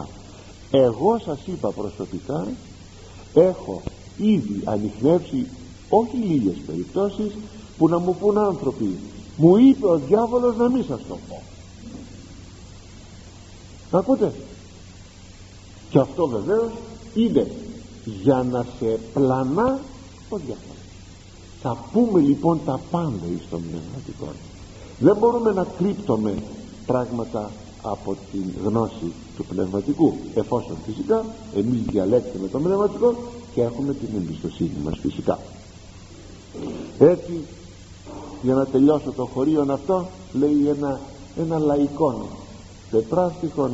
Εγώ 0.70 1.18
σας 1.24 1.38
είπα 1.46 1.70
προσωπικά 1.70 2.46
έχω 3.34 3.82
ήδη 4.16 4.60
ανοιχνεύσει 4.64 5.46
όχι 5.88 6.16
λίγες 6.16 6.56
περιπτώσεις 6.66 7.32
που 7.78 7.88
να 7.88 7.98
μου 7.98 8.16
πούν 8.20 8.38
άνθρωποι 8.38 8.98
μου 9.36 9.56
είπε 9.56 9.86
ο 9.86 9.96
διάβολος 9.96 10.56
να 10.56 10.68
μην 10.68 10.84
σας 10.84 11.00
το 11.08 11.18
πω 11.28 11.42
ακούτε 13.98 14.32
και 15.90 15.98
αυτό 15.98 16.26
βεβαίως 16.26 16.70
είναι 17.14 17.50
για 18.04 18.46
να 18.50 18.66
σε 18.78 18.98
πλανά 19.12 19.80
ο 20.28 20.36
διάβολος 20.36 20.80
θα 21.62 21.76
πούμε 21.92 22.20
λοιπόν 22.20 22.60
τα 22.64 22.80
πάντα 22.90 23.26
εις 23.34 23.48
τον 23.50 23.62
πνευματικό. 23.70 24.28
Δεν 24.98 25.16
μπορούμε 25.16 25.52
να 25.52 25.66
κρύπτουμε 25.78 26.34
πράγματα 26.86 27.50
από 27.82 28.16
την 28.32 28.44
γνώση 28.64 29.12
του 29.36 29.44
πνευματικού 29.44 30.14
εφόσον 30.34 30.76
φυσικά 30.86 31.24
εμείς 31.56 31.80
διαλέξουμε 31.86 32.48
το 32.48 32.58
πνευματικό 32.58 33.14
και 33.54 33.62
έχουμε 33.62 33.94
την 33.94 34.08
εμπιστοσύνη 34.16 34.76
μας 34.84 34.98
φυσικά. 34.98 35.38
Έτσι 36.98 37.44
για 38.42 38.54
να 38.54 38.66
τελειώσω 38.66 39.12
το 39.12 39.24
χωρίο 39.24 39.66
αυτό 39.68 40.08
λέει 40.32 40.66
ένα, 40.68 41.00
ένα 41.36 41.58
λαϊκό 41.58 42.28
τετράστιχον 42.90 43.72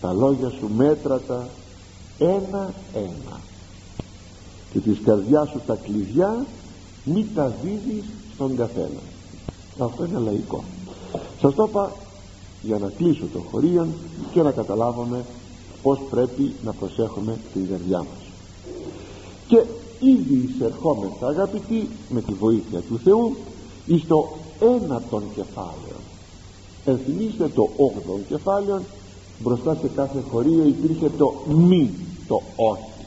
τα 0.00 0.12
λόγια 0.12 0.50
σου 0.50 0.70
μέτρατα 0.76 1.48
ένα 2.20 2.74
ένα 2.94 3.40
και 4.72 4.78
της 4.78 4.98
καρδιάς 5.04 5.48
σου 5.48 5.60
τα 5.66 5.74
κλειδιά 5.74 6.46
μη 7.04 7.26
τα 7.34 7.54
δίδεις 7.62 8.04
στον 8.34 8.56
καθένα. 8.56 9.00
Αυτό 9.78 10.04
είναι 10.04 10.18
λαϊκό. 10.18 10.64
Σας 11.40 11.54
το 11.54 11.66
είπα 11.68 11.92
για 12.62 12.78
να 12.78 12.88
κλείσω 12.88 13.24
το 13.32 13.38
χωρίο 13.50 13.88
και 14.32 14.42
να 14.42 14.50
καταλάβουμε 14.50 15.24
πως 15.82 15.98
πρέπει 16.10 16.52
να 16.64 16.72
προσέχουμε 16.72 17.38
την 17.52 17.68
καρδιά 17.68 17.98
μας. 17.98 18.22
Και 19.48 19.64
ήδη 20.00 20.48
εισερχόμεθα 20.48 21.26
αγαπητοί 21.26 21.88
με 22.08 22.22
τη 22.22 22.32
βοήθεια 22.32 22.80
του 22.80 22.98
Θεού 23.04 23.36
εις 23.86 24.06
το 24.06 24.28
ένατον 24.60 25.22
κεφάλαιο 25.34 26.00
ενθυμίστε 26.84 27.48
το 27.48 27.68
8ο 27.76 28.18
κεφάλαιο 28.28 28.80
μπροστά 29.38 29.74
σε 29.74 29.90
κάθε 29.96 30.22
χωρίο 30.30 30.64
υπήρχε 30.66 31.10
το 31.18 31.34
μη 31.48 31.90
το 32.30 32.42
όχι. 32.56 33.06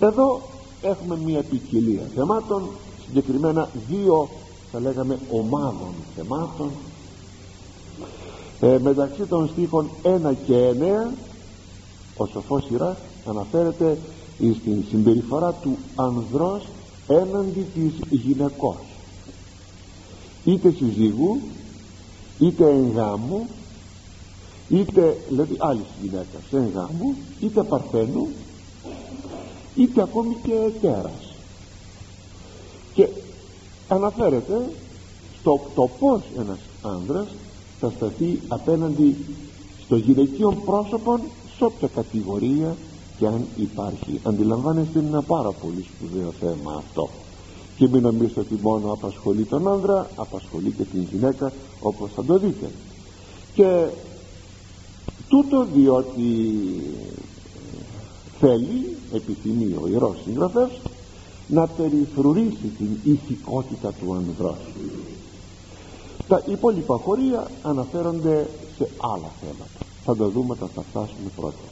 Εδώ 0.00 0.40
έχουμε 0.82 1.16
μια 1.24 1.42
ποικιλία 1.42 2.02
θεμάτων 2.14 2.68
συγκεκριμένα 3.06 3.68
δύο 3.88 4.28
θα 4.72 4.80
λέγαμε 4.80 5.18
ομάδων 5.30 5.94
θεμάτων. 6.16 6.70
Ε, 8.60 8.78
μεταξύ 8.82 9.22
των 9.22 9.48
στίχων 9.48 9.88
1 10.02 10.32
και 10.46 10.74
9 11.08 11.12
ο 12.16 12.26
σοφός 12.26 12.64
Ιράς 12.70 12.96
αναφέρεται 13.26 13.98
στην 14.60 14.84
συμπεριφορά 14.90 15.52
του 15.52 15.76
ανδρός 15.94 16.62
έναντι 17.08 17.66
της 17.74 17.92
γυναικός. 18.10 18.76
Είτε 20.44 20.70
συζύγου 20.70 21.40
είτε 22.38 22.64
εγγάμου 22.70 23.48
είτε 24.78 25.16
δηλαδή 25.28 25.56
άλλης 25.58 25.86
γυναίκας 26.02 26.42
εγγάμου 26.52 27.14
είτε 27.40 27.62
παρθένου 27.62 28.28
είτε 29.74 30.02
ακόμη 30.02 30.36
και 30.42 30.52
ετέρας 30.52 31.34
και 32.94 33.08
αναφέρεται 33.88 34.70
στο 35.40 35.60
το 35.74 35.90
πως 35.98 36.22
ένας 36.38 36.58
άνδρας 36.82 37.26
θα 37.80 37.92
σταθεί 37.96 38.40
απέναντι 38.48 39.16
στο 39.84 39.96
γυναικείο 39.96 40.52
πρόσωπο 40.64 41.20
σε 41.56 41.64
όποια 41.64 41.88
κατηγορία 41.94 42.76
και 43.18 43.26
αν 43.26 43.46
υπάρχει. 43.56 44.20
Αντιλαμβάνεστε 44.22 44.98
είναι 44.98 45.08
ένα 45.08 45.22
πάρα 45.22 45.50
πολύ 45.52 45.84
σπουδαίο 45.94 46.32
θέμα 46.40 46.74
αυτό. 46.76 47.08
Και 47.76 47.88
μην 47.88 48.02
νομίζετε 48.02 48.40
ότι 48.40 48.58
μόνο 48.62 48.92
απασχολεί 48.92 49.44
τον 49.44 49.68
άνδρα 49.68 50.10
απασχολεί 50.16 50.70
και 50.70 50.82
την 50.82 51.06
γυναίκα 51.12 51.52
όπως 51.80 52.10
θα 52.14 52.24
το 52.24 52.38
δείτε. 52.38 52.70
Και 53.54 53.86
τούτο 55.28 55.66
διότι 55.74 56.22
θέλει 58.40 58.96
επιθυμεί 59.12 59.76
ο 59.82 59.88
Ιερός 59.88 60.16
Συγγραφέας 60.24 60.70
να 61.46 61.66
περιφρουρήσει 61.66 62.72
την 62.78 63.12
ηθικότητα 63.12 63.92
του 63.92 64.14
ανδρός 64.14 64.56
τα 66.28 66.42
υπόλοιπα 66.46 66.96
χωρία 66.96 67.50
αναφέρονται 67.62 68.46
σε 68.76 68.88
άλλα 69.00 69.30
θέματα. 69.40 69.86
Θα 70.04 70.16
το 70.16 70.28
δούμε 70.28 70.52
όταν 70.52 70.68
θα 70.74 70.82
φτάσουμε 70.82 71.30
πρώτα. 71.36 71.68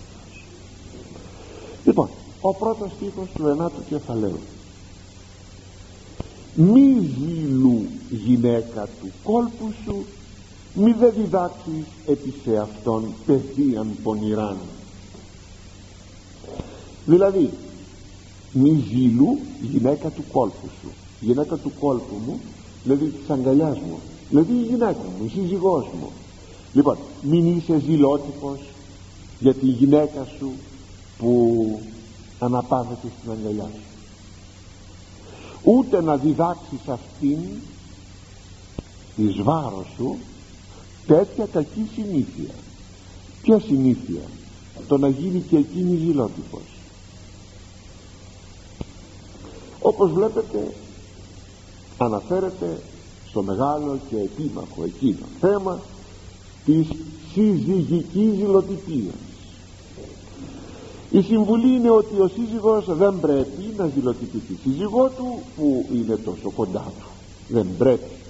Λοιπόν 1.84 2.08
ο 2.40 2.54
πρώτος 2.54 2.90
στίχος 2.96 3.28
του 3.34 3.46
ενάτου 3.46 3.84
κεφαλαίου. 3.88 4.38
Μη 6.54 7.14
ζήλου 7.18 7.86
γυναίκα 8.10 8.88
του 9.00 9.10
κόλπου 9.22 9.72
σου 9.84 10.04
μη 10.74 10.92
δε 10.92 11.10
διδάξεις 11.10 11.86
επί 12.06 12.34
σε 12.44 12.56
αυτόν 12.56 13.04
πεθείαν 13.26 13.96
πονηράν. 14.02 14.56
Δηλαδή 17.06 17.50
μη 18.52 18.84
ζήλου 18.88 19.38
γυναίκα 19.60 20.08
του 20.08 20.24
κόλπου 20.32 20.68
σου. 20.80 20.88
Γυναίκα 21.20 21.56
του 21.56 21.72
κόλπου 21.80 22.14
μου 22.26 22.40
δηλαδή 22.82 23.06
της 23.06 23.30
αγκαλιάς 23.30 23.78
μου. 23.78 23.98
Δηλαδή 24.28 24.52
η 24.52 24.62
γυναίκα 24.62 25.04
μου, 25.18 25.24
η 25.24 25.28
σύζυγός 25.28 25.86
μου. 26.00 26.10
Λοιπόν 26.72 26.96
μην 27.22 27.56
είσαι 27.56 27.78
ζηλότυπος 27.78 28.58
για 29.40 29.54
τη 29.54 29.66
γυναίκα 29.66 30.26
σου 30.38 30.50
που 31.18 31.80
αναπαύεται 32.38 33.08
στην 33.20 33.30
αγκαλιά 33.30 33.70
σου. 33.74 33.80
Ούτε 35.62 36.02
να 36.02 36.16
διδάξεις 36.16 36.88
αυτήν 36.88 37.38
εις 39.16 39.42
βάρος 39.42 39.86
σου 39.96 40.16
τέτοια 41.06 41.46
κακή 41.52 41.90
συνήθεια. 41.94 42.54
Ποια 43.42 43.60
συνήθεια; 43.60 44.20
Το 44.88 44.98
να 44.98 45.08
γίνει 45.08 45.40
και 45.40 45.56
εκείνη 45.56 45.96
ζηλότυπος. 45.96 46.62
Όπως 49.80 50.12
βλέπετε 50.12 50.74
αναφέρεται 51.98 52.80
στο 53.28 53.42
μεγάλο 53.42 53.98
και 54.10 54.16
επίμαχο 54.16 54.84
εκείνο 54.84 55.26
θέμα 55.40 55.80
της 56.64 56.86
συζυγικής 57.32 58.34
ζηλοτυπίας. 58.34 59.14
Η 61.10 61.22
συμβουλή 61.22 61.74
είναι 61.74 61.90
ότι 61.90 62.20
ο 62.20 62.30
σύζυγος 62.34 62.84
δεν 62.88 63.20
πρέπει 63.20 63.74
να 63.76 63.86
ζηλοτυπεί 63.86 64.38
τη 64.38 64.54
σύζυγό 64.62 65.08
του 65.08 65.42
που 65.56 65.86
είναι 65.94 66.16
τόσο 66.16 66.50
κοντά 66.50 66.92
του. 66.98 67.06
Δεν 67.48 67.66
πρέπει 67.78 68.21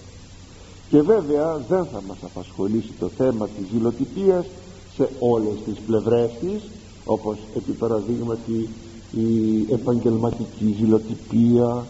και 0.93 1.03
βέβαια 1.03 1.57
δεν 1.69 1.85
θα 1.85 2.03
μας 2.09 2.17
απασχολήσει 2.23 2.93
το 2.99 3.09
θέμα 3.09 3.49
της 3.49 3.67
ζηλοτυπίας 3.73 4.45
σε 4.95 5.09
όλες 5.19 5.55
τις 5.65 5.79
πλευρές 5.87 6.31
της 6.41 6.63
όπως 7.05 7.37
επί 7.57 7.73
παραδείγματι 7.73 8.69
η 9.13 9.67
επαγγελματική 9.73 10.75
ζηλοτυπία 10.79 11.87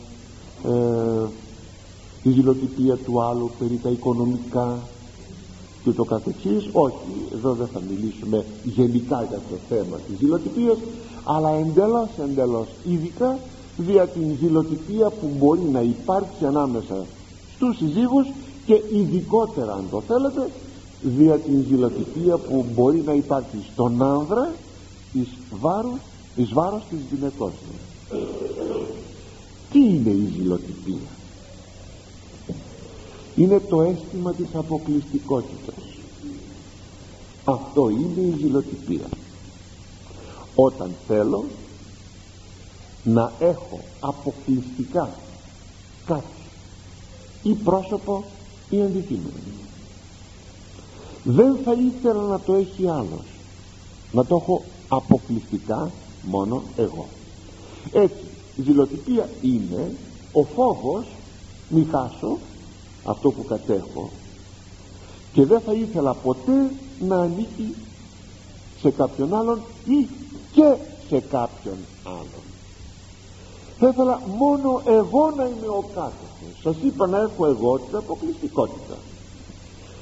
ε, 0.64 1.26
η 2.22 2.30
ζηλοτυπία 2.30 2.96
του 2.96 3.22
άλλου 3.22 3.50
περί 3.58 3.80
τα 3.82 3.88
οικονομικά 3.88 4.78
και 5.84 5.90
το 5.90 6.04
καθεξής. 6.04 6.68
Όχι 6.72 7.28
εδώ 7.34 7.52
δεν 7.52 7.66
θα 7.72 7.80
μιλήσουμε 7.90 8.44
γενικά 8.64 9.26
για 9.28 9.40
το 9.50 9.56
θέμα 9.68 9.96
της 9.96 10.18
ζηλοτυπίας 10.18 10.76
αλλά 11.24 11.50
εντελώς 11.50 12.08
εντελώς 12.24 12.66
ειδικά 12.84 13.38
δια 13.76 14.06
την 14.06 14.36
ζηλοτυπία 14.40 15.10
που 15.10 15.30
μπορεί 15.38 15.68
να 15.72 15.80
υπάρξει 15.80 16.44
ανάμεσα 16.44 17.04
στους 17.54 17.76
συζύγους 17.76 18.26
και 18.66 18.82
ειδικότερα 18.92 19.72
αν 19.72 19.84
το 19.90 20.00
θέλετε 20.00 20.50
δια 21.02 21.38
την 21.38 21.64
ζηλοτυπία 21.68 22.36
που 22.36 22.66
μπορεί 22.74 23.02
να 23.06 23.12
υπάρχει 23.12 23.56
στον 23.72 24.02
άνδρα 24.02 24.52
εις 25.12 25.28
βάρος, 25.60 25.98
εις 26.36 26.52
βάρος 26.52 26.82
της 26.90 26.98
γυναικός 27.10 27.52
του 27.52 28.18
τι 29.72 29.78
είναι 29.78 30.10
η 30.10 30.32
ζηλοτυπία 30.36 31.10
είναι 33.36 33.60
το 33.60 33.82
αίσθημα 33.82 34.32
της 34.32 34.46
αποκλειστικότητας. 34.54 35.74
Αυτό 37.44 37.88
είναι 37.88 38.20
η 38.20 38.34
ζηλοτυπία 38.40 39.08
όταν 40.54 40.90
θέλω 41.06 41.44
να 43.04 43.32
έχω 43.38 43.80
αποκλειστικά 44.00 45.10
κάτι 46.06 46.24
ή 47.42 47.52
πρόσωπο 47.52 48.24
ή 48.72 48.82
αντικείμενο. 48.82 49.32
Δεν 51.24 51.56
θα 51.64 51.72
ήθελα 51.72 52.22
να 52.22 52.40
το 52.40 52.54
έχει 52.54 52.88
άλλος. 52.88 53.24
Να 54.12 54.24
το 54.24 54.36
έχω 54.36 54.62
αποκλειστικά 54.88 55.90
μόνο 56.22 56.62
εγώ. 56.76 57.06
Έτσι 57.92 58.24
η 58.56 58.62
ζηλοτυπία 58.62 59.28
είναι 59.42 59.94
ο 60.32 60.42
φόβος 60.42 61.06
μη 61.68 61.86
χάσω 61.90 62.38
αυτό 63.04 63.30
που 63.30 63.44
κατέχω 63.44 64.10
και 65.32 65.44
δεν 65.44 65.60
θα 65.60 65.72
ήθελα 65.72 66.14
ποτέ 66.14 66.70
να 67.00 67.16
ανήκει 67.16 67.74
σε 68.80 68.90
κάποιον 68.90 69.34
άλλον 69.34 69.60
ή 69.84 70.08
και 70.52 70.74
σε 71.08 71.20
κάποιον 71.20 71.76
άλλον. 72.04 72.42
Θα 73.78 73.88
ήθελα 73.88 74.20
μόνο 74.38 74.82
εγώ 74.86 75.32
να 75.36 75.44
είμαι 75.44 75.66
ο 75.66 75.84
κάτοχος 75.94 76.31
σας 76.62 76.76
είπα 76.84 77.06
να 77.06 77.18
έχω 77.18 77.46
εγώ 77.46 77.78
την 77.78 77.96
αποκλειστικότητα. 77.96 78.96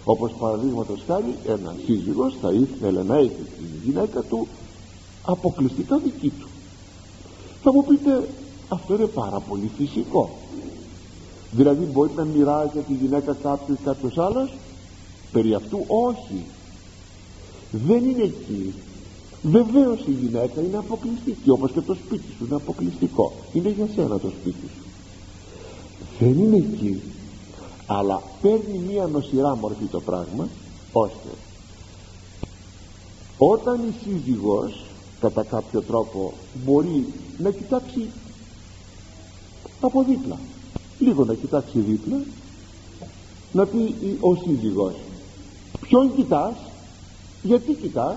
Όπως 0.04 0.32
παραδείγματος 0.38 1.02
χάρη 1.06 1.34
ένας 1.46 1.74
σύζυγος 1.84 2.34
θα 2.40 2.52
ήθελε 2.52 3.02
να 3.02 3.16
έχει 3.16 3.28
τη 3.28 3.64
γυναίκα 3.84 4.22
του 4.22 4.46
αποκλειστικά 5.24 5.98
δική 5.98 6.32
του. 6.40 6.48
Θα 7.62 7.72
μου 7.72 7.84
πείτε 7.84 8.28
αυτό 8.68 8.94
είναι 8.94 9.06
πάρα 9.06 9.40
πολύ 9.40 9.70
φυσικό. 9.76 10.30
Δηλαδή 11.50 11.84
μπορεί 11.84 12.10
να 12.16 12.24
μοιράζει 12.24 12.78
τη 12.86 12.94
γυναίκα 12.94 13.36
κάποιος 13.42 13.78
ή 13.78 13.82
κάποιος 13.84 14.18
άλλος; 14.18 14.52
Περί 15.32 15.54
αυτού 15.54 15.84
όχι. 15.86 16.44
Δεν 17.70 18.04
είναι 18.04 18.22
εκεί. 18.22 18.74
Βεβαίως 19.42 20.00
η 20.06 20.10
γυναίκα 20.10 20.60
είναι 20.60 20.76
αποκλειστική 20.76 21.50
όπως 21.50 21.70
και 21.72 21.80
το 21.80 21.94
σπίτι 21.94 22.32
σου 22.38 22.44
είναι 22.44 22.54
αποκλειστικό. 22.54 23.32
Είναι 23.52 23.68
για 23.68 23.88
σένα 23.94 24.18
το 24.18 24.28
σπίτι 24.40 24.66
σου 24.74 24.79
δεν 26.20 26.38
είναι 26.38 26.56
εκεί 26.56 27.02
αλλά 27.86 28.22
παίρνει 28.42 28.78
μία 28.88 29.06
νοσηρά 29.06 29.56
μορφή 29.56 29.84
το 29.84 30.00
πράγμα 30.00 30.48
ώστε 30.92 31.28
όταν 33.38 33.80
η 33.88 33.94
σύζυγος 34.04 34.84
κατά 35.20 35.42
κάποιο 35.42 35.82
τρόπο 35.82 36.32
μπορεί 36.64 37.06
να 37.38 37.50
κοιτάξει 37.50 38.10
από 39.80 40.02
δίπλα 40.02 40.38
λίγο 40.98 41.24
να 41.24 41.34
κοιτάξει 41.34 41.78
δίπλα 41.78 42.22
να 43.52 43.66
πει 43.66 43.94
ο 44.20 44.34
σύζυγος 44.34 44.94
ποιον 45.80 46.14
κοιτάς 46.16 46.54
γιατί 47.42 47.72
κοιτάς; 47.72 48.16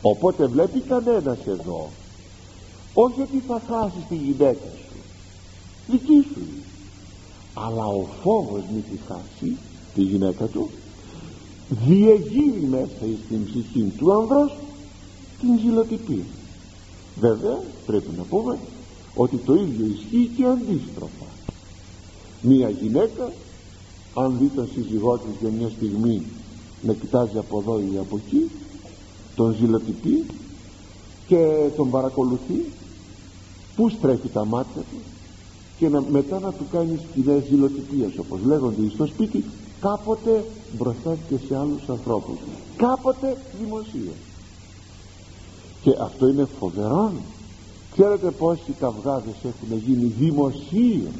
Οπότε 0.00 0.46
βλέπει 0.46 0.80
κανένας 0.80 1.38
εδώ 1.46 1.90
όχι 2.98 3.20
ότι 3.20 3.42
θα 3.46 3.62
χάσεις 3.68 4.06
τη 4.08 4.14
γυναίκα 4.14 4.68
σου. 4.76 4.96
Δική 5.86 6.26
σου 6.32 6.40
αλλά 7.54 7.86
ο 7.86 8.06
φόβος 8.22 8.62
μη 8.74 8.80
τη 8.80 8.96
χάσει 9.08 9.56
τη 9.94 10.02
γυναίκα 10.02 10.44
του. 10.44 10.70
Διεγείρει 11.68 12.66
μέσα 12.70 13.04
στην 13.24 13.44
ψυχή 13.44 13.92
του 13.98 14.12
άνδρος 14.12 14.56
την 15.40 15.58
ζηλοτυπία. 15.58 16.24
Βέβαια 17.20 17.58
πρέπει 17.86 18.10
να 18.16 18.22
πούμε 18.22 18.58
ότι 19.14 19.36
το 19.36 19.54
ίδιο 19.54 19.86
ισχύει 19.86 20.30
και 20.36 20.44
αντίστροφα. 20.44 21.26
Μία 22.42 22.68
γυναίκα 22.68 23.32
αν 24.14 24.38
δει 24.38 24.46
τον 24.46 24.68
σύζυγό 24.74 25.18
της 25.18 25.40
για 25.40 25.50
μια 25.58 25.68
στιγμή 25.68 26.22
να 26.82 26.92
κοιτάζει 26.92 27.38
από 27.38 27.58
εδώ 27.58 27.80
ή 27.80 27.98
από 27.98 28.20
εκεί 28.26 28.50
τον 29.36 29.56
ζηλοτυπεί 29.60 30.24
και 31.26 31.68
τον 31.76 31.90
παρακολουθεί 31.90 32.64
που 33.76 33.88
στρέφει 33.88 34.28
τα 34.28 34.44
μάτια 34.44 34.80
του 34.80 34.98
και 35.78 35.88
να, 35.88 36.02
μετά 36.10 36.40
να 36.40 36.52
του 36.52 36.64
κάνει 36.72 36.98
σκηνές 37.10 37.42
ζηλοτυπίες 37.48 38.18
όπως 38.18 38.38
λέγονται 38.44 38.88
στο 38.94 39.06
σπίτι 39.06 39.44
κάποτε 39.80 40.44
μπροστά 40.78 41.16
και 41.28 41.36
σε 41.48 41.56
άλλους 41.56 41.88
ανθρώπους. 41.88 42.38
Κάποτε 42.76 43.36
δημοσία. 43.60 44.12
Και 45.82 45.96
αυτό 46.00 46.28
είναι 46.28 46.48
φοβερό. 46.58 47.12
Ξέρετε 47.92 48.30
πόσοι 48.30 48.72
καυγάδες 48.78 49.34
έχουν 49.42 49.78
γίνει 49.86 50.12
δημοσίως 50.18 51.14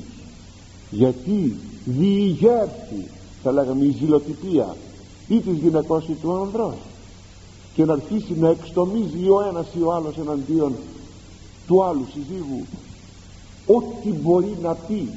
γιατί 0.90 1.56
διηγέρθη 1.84 3.08
θα 3.42 3.52
λέγαμε 3.52 3.84
η 3.84 3.96
ζηλοτυπία 3.98 4.76
ή 5.28 5.40
της 5.40 5.58
γυναικός 5.58 6.08
ή 6.08 6.12
του 6.12 6.32
ανδρός. 6.32 6.76
Και 7.74 7.84
να 7.84 7.92
αρχίσει 7.92 8.34
να 8.38 8.48
εξτομίζει 8.48 9.28
ο 9.28 9.46
ένας 9.48 9.66
ή 9.78 9.82
ο 9.82 9.92
άλλος 9.92 10.18
εναντίον 10.18 10.72
του 11.66 11.84
άλλου 11.84 12.06
συζύγου 12.12 12.66
ό,τι 13.66 14.08
μπορεί 14.12 14.56
να 14.62 14.74
πει 14.74 15.10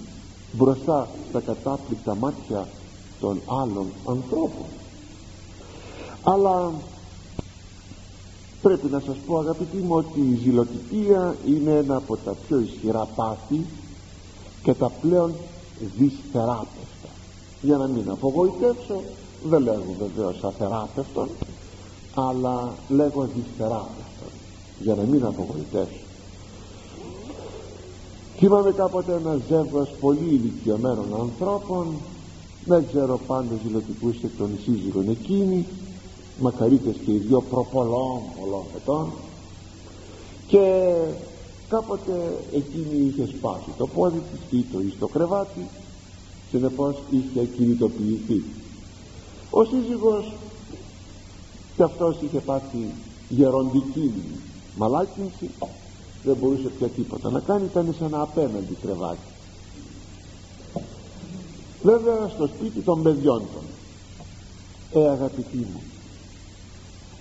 μπροστά 0.51 1.07
στα 1.29 1.39
κατάπληκτα 1.39 2.15
μάτια 2.15 2.67
των 3.19 3.41
άλλων 3.45 3.85
ανθρώπων. 4.05 4.65
Αλλά 6.23 6.71
πρέπει 8.61 8.87
να 8.87 8.99
σας 8.99 9.15
πω 9.27 9.37
αγαπητοί 9.37 9.77
μου 9.77 9.95
ότι 9.95 10.19
η 10.19 10.39
ζηλοτυπία 10.43 11.35
είναι 11.47 11.71
ένα 11.71 11.95
από 11.95 12.17
τα 12.17 12.35
πιο 12.47 12.59
ισχυρά 12.59 13.07
πάθη 13.15 13.65
και 14.63 14.73
τα 14.73 14.89
πλέον 14.89 15.33
δυσθεράπευτα. 15.97 17.09
Για 17.61 17.77
να 17.77 17.87
μην 17.87 18.09
απογοητεύσω 18.09 19.01
δεν 19.43 19.61
λέγω 19.61 19.95
βεβαίως 19.99 20.43
αθεράπευτον 20.43 21.29
αλλά 22.15 22.73
λέγω 22.89 23.29
δυσθεράπευτον 23.35 24.31
για 24.79 24.95
να 24.95 25.03
μην 25.03 25.25
απογοητεύσω 25.25 26.08
θυμάμαι 28.39 28.71
κάποτε 28.71 29.13
ένας 29.13 29.39
ζεύγος 29.47 29.89
πολύ 29.99 30.27
ηλικιωμένων 30.29 31.07
ανθρώπων 31.19 31.87
δεν 32.65 32.87
ξέρω 32.87 33.19
πάντως 33.27 33.59
ζηλοτυπούσε 33.65 34.29
τον 34.37 34.49
σύζυγον 34.63 35.09
εκείνη 35.09 35.65
μακαρίτες 36.39 36.95
και 37.05 37.11
οι 37.11 37.17
δυο 37.17 37.41
προπολών 37.41 38.19
πολλών 38.39 38.63
ετών 38.75 39.11
και 40.47 40.93
κάποτε 41.69 42.37
εκείνη 42.53 43.05
είχε 43.07 43.25
σπάσει 43.37 43.69
το 43.77 43.87
πόδι 43.87 44.21
της 44.31 44.39
και 44.49 44.77
το 44.77 44.79
στο 44.95 45.07
κρεβάτι 45.07 45.67
συνεπώς 46.51 46.95
είχε 47.09 47.45
κινητοποιηθεί. 47.45 48.43
Ο 49.49 49.65
σύζυγος 49.65 50.33
και 51.75 51.83
αυτός 51.83 52.17
είχε 52.21 52.39
πάθει 52.39 52.93
γεροντική 53.29 54.13
μαλάκινση 54.75 55.49
δεν 56.23 56.35
μπορούσε 56.35 56.67
πια 56.77 56.87
τίποτα 56.87 57.29
να 57.29 57.39
κάνει 57.39 57.65
ήταν 57.65 57.95
σε 57.97 58.05
ένα 58.05 58.21
απέναντι 58.21 58.77
κρεβάτι. 58.81 59.27
Βέβαια 61.83 62.27
στο 62.35 62.47
σπίτι 62.47 62.79
των 62.79 63.03
παιδιών 63.03 63.43
των. 63.53 63.63
Ε 65.01 65.09
αγαπητοί 65.09 65.57
μου 65.57 65.81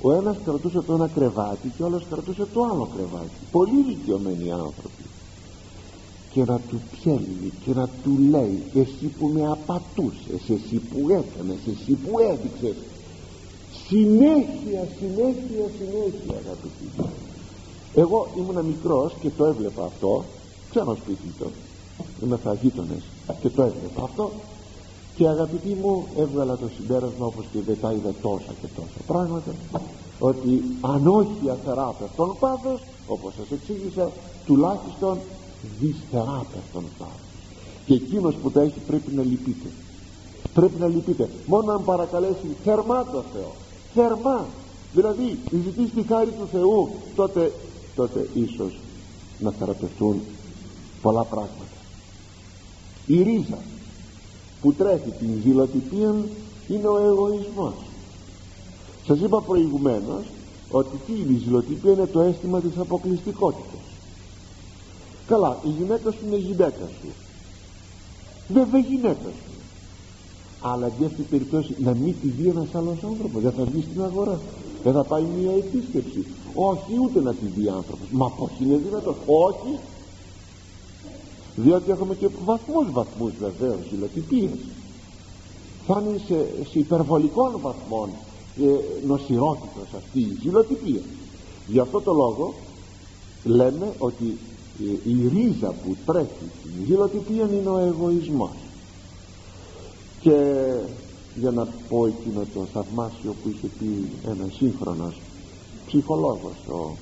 ο 0.03 0.12
ένας 0.12 0.36
κρατούσε 0.44 0.80
το 0.80 0.92
ένα 0.92 1.09
κρεβάτι 1.09 1.72
και 1.76 1.82
ο 1.82 1.86
άλλος 1.86 2.05
κρατούσε 2.11 2.46
το 2.53 2.62
άλλο 2.62 2.88
κρεβάτι. 2.96 3.38
Πολύ 3.51 3.78
ηλικιωμένοι 3.86 4.53
άνθρωποι. 4.53 5.03
Και 6.32 6.44
να 6.44 6.61
του 6.68 6.80
πιέλνει 6.90 7.53
και 7.64 7.74
να 7.74 7.88
του 8.03 8.18
λέει 8.30 8.62
εσύ 8.74 9.07
που 9.18 9.26
με 9.26 9.46
απατούσες 9.46 10.42
εσύ 10.49 10.76
που 10.76 11.09
έκανες 11.11 11.59
εσύ 11.66 11.92
που 11.92 12.18
έδειξες 12.18 12.74
συνέχεια 13.88 14.88
συνέχεια 14.99 15.66
συνέχεια 15.78 16.36
αγαπητοί 16.44 17.28
εγώ 17.95 18.28
ήμουν 18.36 18.64
μικρός 18.64 19.12
και 19.20 19.30
το 19.36 19.45
έβλεπα 19.45 19.84
αυτό. 19.84 20.24
Ξένος 20.70 20.97
σπίτι 20.99 21.34
το 21.39 21.47
είμαι 22.22 22.36
θα 22.36 22.55
γείτονες 22.55 23.03
και 23.41 23.49
το 23.49 23.62
έβλεπα 23.62 24.03
αυτό. 24.03 24.30
Και 25.16 25.28
αγαπητοί 25.28 25.76
μου 25.82 26.07
έβγαλα 26.16 26.57
το 26.57 26.68
συμπέρασμα 26.76 27.26
όπως 27.26 27.45
και 27.53 27.59
δεν 27.66 27.78
τα 27.80 27.93
είδα 27.93 28.14
τόσα 28.22 28.53
και 28.61 28.66
τόσα 28.76 29.01
πράγματα 29.07 29.55
ότι 30.18 30.62
αν 30.80 31.07
όχι 31.07 31.51
αθεράπευτον 31.51 32.36
πάθος 32.41 32.80
όπως 33.07 33.32
σας 33.39 33.51
εξήγησα 33.51 34.11
τουλάχιστον 34.47 35.18
δυσθεράπευτον 35.80 36.84
πάθος. 36.99 37.28
Και 37.86 37.95
εκείνος 37.95 38.34
που 38.34 38.51
τα 38.51 38.61
έχει 38.61 38.80
πρέπει 38.86 39.12
να 39.12 39.22
λυπείτε 39.22 39.68
πρέπει 40.55 40.80
να 40.80 40.86
λυπείτε 40.86 41.28
μόνο 41.47 41.72
αν 41.72 41.84
παρακαλέσει 41.84 42.57
θερμά 42.64 43.05
το 43.05 43.22
Θεό. 43.32 43.53
Θερμά. 43.95 44.45
Δηλαδή 44.95 45.39
ζητήσει 45.51 45.91
τη 45.95 46.03
χάρη 46.03 46.30
του 46.30 46.49
Θεού 46.53 46.89
τότε, 47.14 47.53
τότε 47.99 48.28
ίσως 48.34 48.78
να 49.38 49.51
θεραπευτούν 49.51 50.20
πολλά 51.03 51.24
πράγματα. 51.24 51.76
Η 53.07 53.22
ρίζα 53.22 53.59
που 54.61 54.72
τρέχει 54.72 55.11
την 55.18 55.28
ζηλοτυπία 55.42 56.14
είναι 56.68 56.86
ο 56.86 56.99
εγωισμός. 56.99 57.74
Σας 59.07 59.18
είπα 59.20 59.40
προηγουμένως 59.40 60.24
ότι 60.70 60.96
τι 61.07 61.12
είναι 61.12 61.38
η 61.38 61.42
ζηλοτυπία 61.44 61.92
είναι 61.92 62.07
το 62.07 62.20
αίσθημα 62.20 62.61
της 62.61 62.78
αποκλειστικότητας. 62.78 63.84
Καλά 65.26 65.59
η 65.64 65.68
γυναίκα 65.68 66.11
σου 66.11 66.18
είναι 66.26 66.36
η 66.36 66.40
γυναίκα 66.40 66.86
σου. 67.01 67.09
Βέβαια 68.49 68.80
γυναίκα 68.80 69.28
σου. 69.38 69.53
Αλλά 70.61 70.86
αντί 70.86 71.05
αυτή 71.05 71.22
περιπτώσει 71.22 71.74
να 71.78 71.94
μην 71.94 72.14
τη 72.20 72.28
δει 72.28 72.49
ένας 72.49 72.74
άλλος 72.74 72.99
άνθρωπος 73.03 73.42
δεν 73.42 73.53
θα 73.53 73.64
βγει 73.64 73.84
στην 73.90 74.03
αγορά. 74.03 74.40
Δεν 74.82 74.92
θα 74.92 75.05
πάει 75.05 75.22
μια 75.22 75.51
επίσκεψη 75.51 76.26
όχι 76.59 76.98
ούτε 77.02 77.20
να 77.20 77.34
τη 77.34 77.46
δει 77.46 77.68
άνθρωπος. 77.68 78.06
Μα 78.11 78.30
πως 78.30 78.50
είναι 78.61 78.76
δυνατόν. 78.76 79.14
Όχι. 79.26 79.78
Διότι 81.56 81.90
έχουμε 81.90 82.14
και 82.14 82.28
βαθμούς 82.44 82.92
βαθμούς 82.92 83.32
βεβαίως 83.38 83.80
υλοτυπίες 83.92 84.59
θα 85.86 86.02
είναι 86.06 86.20
σε, 86.26 86.64
σε 86.70 86.78
υπερβολικών 86.78 87.59
βαθμών 87.61 88.09
ε, 88.61 89.06
νοσηρότητας 89.06 89.88
αυτή 89.96 90.20
η 90.20 90.38
ζηλοτυπία 90.42 91.00
γι' 91.66 91.78
αυτό 91.78 92.00
το 92.00 92.12
λόγο 92.12 92.54
λέμε 93.44 93.92
ότι 93.98 94.38
ε, 94.80 95.11
η 95.11 95.28
ρίζα 95.28 95.68
που 95.68 95.96
τρέχει 96.06 96.48
στην 96.61 96.86
ζηλοτυπία 96.86 97.48
είναι 97.52 97.68
ο 97.68 97.78
εγωισμός. 97.78 98.50
Και 100.20 100.64
για 101.34 101.50
να 101.50 101.66
πω 101.88 102.06
εκείνο 102.06 102.42
το 102.54 102.66
θαυμάσιο 102.72 103.34
που 103.42 103.48
είχε 103.48 103.66
πει 103.78 104.09
ένας 104.26 104.54
σύγχρονος 104.54 105.20
ψυχολόγος 105.89 106.57
ο 106.68 106.97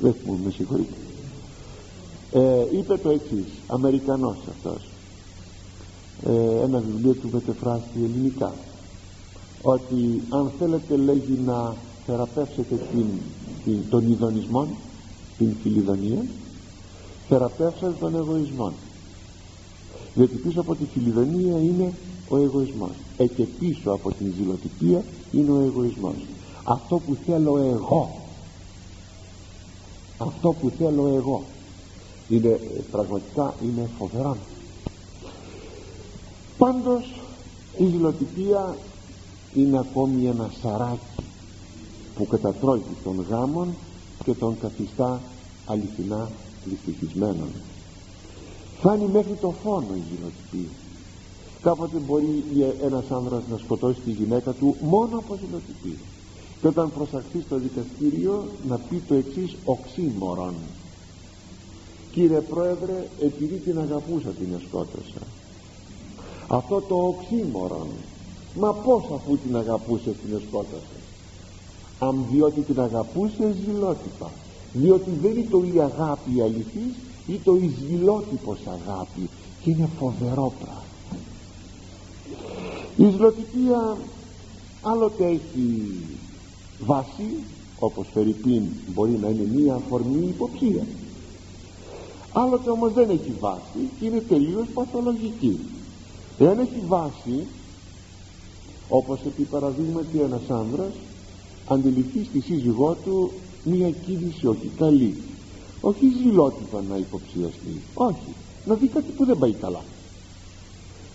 δεν 0.00 0.14
μου 0.26 0.38
με 0.44 0.50
συγχωρείτε. 0.50 0.94
Ε, 2.32 2.76
είπε 2.78 2.96
το 2.96 3.10
εξής 3.10 3.52
Αμερικανός 3.66 4.36
αυτός. 4.48 4.88
Ε, 6.26 6.62
ένα 6.62 6.78
βιβλίο 6.78 7.12
του 7.12 7.28
μετεφράστη 7.32 8.04
ελληνικά. 8.04 8.54
Ότι 9.62 10.22
αν 10.28 10.52
θέλετε 10.58 10.96
λέγει 10.96 11.38
να 11.46 11.74
θεραπεύσετε 12.06 12.74
την, 12.92 13.06
την, 13.64 13.78
τον 13.90 14.10
ειδονισμό 14.10 14.68
την 15.38 15.56
φιλιδονία 15.62 16.24
θεραπεύσατε 17.28 17.94
τον 18.00 18.14
εγωισμό 18.14 18.72
διότι 20.14 20.36
πίσω 20.36 20.60
από 20.60 20.74
τη 20.74 20.84
φιλιδονία 20.84 21.58
είναι 21.58 21.92
ο 22.28 22.36
εγωισμός. 22.36 22.90
Ε 23.16 23.26
και 23.26 23.42
πίσω 23.42 23.90
από 23.90 24.12
την 24.12 24.32
ζηλοτυπία 24.36 25.04
είναι 25.32 25.50
ο 25.50 25.60
εγωισμός. 25.60 26.14
Αυτό 26.64 26.98
που 26.98 27.16
θέλω 27.26 27.58
εγώ. 27.58 28.20
Αυτό 30.18 30.52
που 30.52 30.72
θέλω 30.78 31.06
εγώ. 31.06 31.42
Είναι 32.28 32.60
πραγματικά 32.90 33.54
είναι 33.62 33.88
φοβερό. 33.98 34.36
Πάντως 36.58 37.04
η 37.78 37.86
ζηλοτυπία 37.86 38.76
είναι 39.54 39.78
ακόμη 39.78 40.26
ένα 40.26 40.50
σαράκι 40.62 41.24
που 42.14 42.26
κατατρώει 42.26 42.82
των 43.04 43.26
γάμων 43.28 43.74
και 44.24 44.32
τον 44.32 44.58
καθιστά 44.60 45.20
αληθινά 45.66 46.30
δυστυχισμένων 46.64 47.48
φτάνει 48.78 49.06
μέχρι 49.12 49.34
το 49.40 49.54
φόνο 49.62 49.86
η 49.94 50.02
ζηλοτυπία 50.08 50.85
κάποτε 51.62 51.98
μπορεί 51.98 52.44
ένας 52.82 53.10
άνδρας 53.10 53.42
να 53.50 53.56
σκοτώσει 53.56 54.00
τη 54.00 54.10
γυναίκα 54.10 54.52
του 54.52 54.76
μόνο 54.80 55.18
από 55.18 55.34
ζηλοτυπία 55.34 56.04
και 56.60 56.66
όταν 56.66 56.92
προσαχθεί 56.92 57.40
στο 57.46 57.56
δικαστήριο 57.56 58.44
να 58.68 58.78
πει 58.78 59.02
το 59.08 59.14
εξής 59.14 59.56
οξύμορον. 59.64 60.54
Κύριε 62.12 62.40
πρόεδρε 62.40 63.08
επειδή 63.20 63.54
την 63.54 63.78
αγαπούσα 63.78 64.28
την 64.28 64.48
σκότωσα 64.68 65.26
αυτό 66.48 66.80
το 66.80 66.94
οξύμορον. 66.94 67.88
Μα 68.58 68.72
πως 68.72 69.04
αφού 69.14 69.38
την 69.38 69.56
αγαπούσε 69.56 70.10
την 70.10 70.40
σκότωσε 70.48 70.96
αν 71.98 72.24
διότι 72.30 72.60
την 72.60 72.80
αγαπούσε 72.80 73.54
ζηλότυπα 73.64 74.30
διότι 74.72 75.10
δεν 75.22 75.30
είναι 75.30 75.46
το 75.50 75.62
η 75.74 75.80
αγάπη 75.80 76.40
αληθής 76.42 76.94
ή 77.26 77.40
το 77.44 77.54
η 77.54 77.74
ζηλότυπος 77.88 78.58
αγάπη 78.66 79.28
και 79.62 79.70
είναι 79.70 79.88
φοβερό 79.98 80.52
πράγμα 80.60 80.85
η 82.96 83.10
ζηλοτυπία 83.10 83.96
άλλοτε 84.82 85.26
έχει 85.26 85.92
βάση 86.80 87.28
όπως 87.78 88.06
Φερρυπίν 88.12 88.62
μπορεί 88.94 89.18
να 89.22 89.28
είναι 89.28 89.48
μία 89.54 89.74
αφορμή 89.74 90.26
υποψία. 90.26 90.86
Άλλοτε 92.32 92.70
όμως 92.70 92.92
δεν 92.92 93.10
έχει 93.10 93.32
βάση 93.40 93.90
και 93.98 94.06
είναι 94.06 94.20
τελείως 94.20 94.66
παθολογική. 94.74 95.58
Εάν 96.38 96.58
έχει 96.58 96.82
βάση 96.86 97.46
όπως 98.88 99.20
επί 99.26 99.42
παραδείγματι 99.42 100.20
ένας 100.20 100.42
άνδρας 100.48 100.92
αντιληφθεί 101.68 102.24
στη 102.24 102.40
σύζυγό 102.40 102.96
του 103.04 103.32
μία 103.64 103.90
κίνηση 103.90 104.46
όχι 104.46 104.70
καλή 104.78 105.16
όχι 105.80 106.12
ζηλότυπα 106.22 106.82
να 106.88 106.96
υποψιαστεί. 106.96 107.80
Όχι 107.94 108.34
να 108.64 108.74
δει 108.74 108.86
κάτι 108.86 109.12
που 109.16 109.24
δεν 109.24 109.38
πάει 109.38 109.52
καλά 109.52 109.82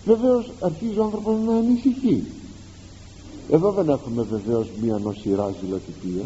βεβαίως 0.06 0.52
αρχίζει 0.60 0.98
ο 0.98 1.04
άνθρωπος 1.04 1.36
να 1.46 1.56
ανησυχεί. 1.56 2.24
Εδώ 3.50 3.72
δεν 3.72 3.90
έχουμε 3.90 4.22
βεβαίως 4.22 4.68
μία 4.82 4.98
νοσηρά 4.98 5.54
ζηλοτυπία. 5.62 6.26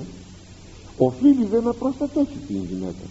Οφείλει 0.98 1.46
δεν 1.46 1.64
να 1.64 1.74
προστατεύσει 1.74 2.38
την 2.48 2.64
γυναίκα 2.70 3.06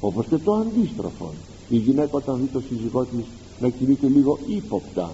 όπως 0.00 0.26
και 0.26 0.36
το 0.36 0.52
αντίστροφο. 0.52 1.32
Η 1.68 1.76
γυναίκα 1.76 2.10
όταν 2.12 2.36
δει 2.36 2.46
το 2.46 2.60
σύζυγό 2.68 3.04
της 3.04 3.24
να 3.60 3.68
κινείται 3.68 4.08
λίγο 4.08 4.38
ύποπτα 4.46 5.10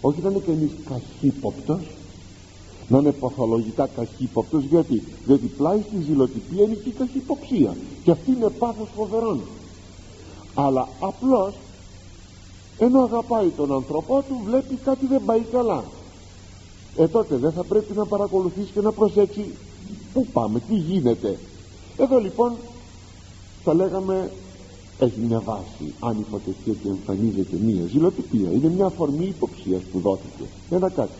όχι 0.00 0.20
να 0.22 0.30
είναι 0.30 0.42
κανείς 0.46 0.70
καχύποπτος 0.88 1.80
να 2.88 2.98
είναι 2.98 3.12
παθολογικά 3.12 3.86
καχύποπτος 3.86 4.64
γιατί, 4.64 5.02
γιατί 5.26 5.46
πλάι 5.46 5.80
στη 5.88 6.02
ζηλοτυπία 6.02 6.62
είναι 6.62 6.74
και 6.74 6.88
η 6.88 6.92
καχυποψία. 6.92 7.76
Και 8.04 8.10
αυτή 8.10 8.30
είναι 8.30 8.48
πάθος 8.58 8.88
φοβερών. 8.96 9.40
Αλλά 10.54 10.88
απλώς 11.00 11.54
ενώ 12.78 13.02
αγαπάει 13.02 13.48
τον 13.48 13.72
άνθρωπό 13.72 14.24
του 14.28 14.40
βλέπει 14.44 14.74
κάτι 14.84 15.06
δεν 15.06 15.22
πάει 15.24 15.40
καλά. 15.40 15.84
Ε 16.96 17.08
τότε 17.08 17.36
δεν 17.36 17.52
θα 17.52 17.64
πρέπει 17.64 17.94
να 17.94 18.04
παρακολουθήσει 18.04 18.70
και 18.72 18.80
να 18.80 18.92
προσέξει 18.92 19.44
πού 20.12 20.26
πάμε, 20.32 20.60
τι 20.68 20.74
γίνεται. 20.74 21.38
Εδώ 21.96 22.18
λοιπόν 22.18 22.52
θα 23.64 23.74
λέγαμε 23.74 24.30
έχει 24.98 25.20
μια 25.20 25.40
βάση. 25.40 25.94
Αν 26.00 26.16
υποτεθεί 26.18 26.70
ότι 26.70 26.88
εμφανίζεται 26.88 27.56
μια 27.64 27.86
ζηλοτυπία 27.86 28.50
είναι 28.52 28.68
μια 28.68 28.86
αφορμή 28.86 29.24
υποψίας 29.24 29.82
που 29.92 30.00
δόθηκε. 30.00 30.44
Ένα 30.70 30.88
κάτι. 30.88 31.18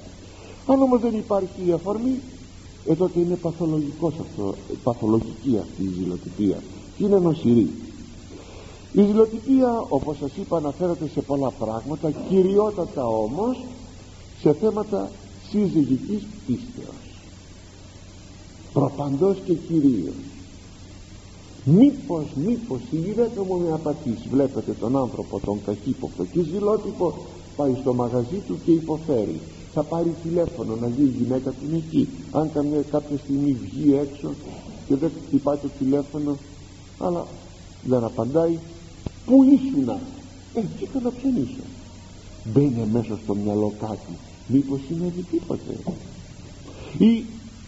Αν 0.67 0.83
όμως 0.83 1.01
δεν 1.01 1.15
υπάρχει 1.15 1.67
η 1.67 1.73
αφορμή 1.73 2.21
ε 2.87 2.95
τότε 2.95 3.21
είναι 3.21 3.35
παθολογικός 3.35 4.15
αυτό, 4.21 4.55
παθολογική 4.83 5.59
αυτή 5.61 5.83
η 5.83 5.93
ζηλοτυπία. 5.99 6.63
Και 6.97 7.05
είναι 7.05 7.19
νοσηρή 7.19 7.71
η 8.97 9.03
ζηλοτυπία 9.03 9.85
όπως 9.89 10.17
σας 10.17 10.31
είπα 10.37 10.57
αναφέρεται 10.57 11.09
σε 11.09 11.21
πολλά 11.21 11.51
πράγματα 11.51 12.11
κυριότατα 12.11 13.07
όμως 13.07 13.65
σε 14.41 14.53
θέματα 14.53 15.11
συζυγικής 15.51 16.23
πίστεως. 16.47 17.05
Προπαντός 18.73 19.37
και 19.45 19.55
κυρίως. 19.55 20.15
Μήπως 21.65 22.25
μήπως 22.35 22.81
η 22.91 22.97
γυναίκα 22.97 23.43
μου 23.45 23.59
με 23.59 23.73
απατήσει 23.73 24.29
βλέπετε 24.31 24.73
τον 24.73 24.97
άνθρωπο 24.97 25.41
τον 25.45 25.61
καχύποπτο 25.65 26.25
και 26.25 26.43
ζηλότυπο 26.43 27.15
πάει 27.57 27.77
στο 27.81 27.95
μαγαζί 27.95 28.43
του 28.47 28.59
και 28.65 28.71
υποφέρει. 28.71 29.41
Θα 29.75 29.83
πάρει 29.83 30.15
τηλέφωνο 30.23 30.77
να 30.81 30.87
δει 30.87 31.03
η 31.03 31.15
γυναίκα 31.19 31.51
του 31.51 31.75
εκεί 31.75 32.09
αν 32.33 32.53
καμιά 32.53 32.83
κάποια 32.91 33.19
στιγμή 33.19 33.57
βγει 33.63 33.95
έξω 33.95 34.31
και 34.89 34.97
δεν 34.97 35.11
χτυπάει 35.27 35.57
το 35.57 35.69
τηλέφωνο 35.79 36.37
αλλά 36.99 37.27
δεν 37.85 38.05
απαντάει 38.05 38.59
πού 39.27 39.35
ήσουνα; 39.57 39.99
Ε 40.53 40.61
κοίτα 40.77 41.01
να 41.01 41.11
ψωνίσω 41.17 41.65
μπαίνει 42.45 42.87
μέσα 42.97 43.15
στο 43.23 43.35
μυαλό 43.35 43.71
κάτι. 43.79 44.13
Μήπως 44.47 44.81
είναι 44.91 45.11
τίποτε; 45.31 45.73
Ή 46.99 47.13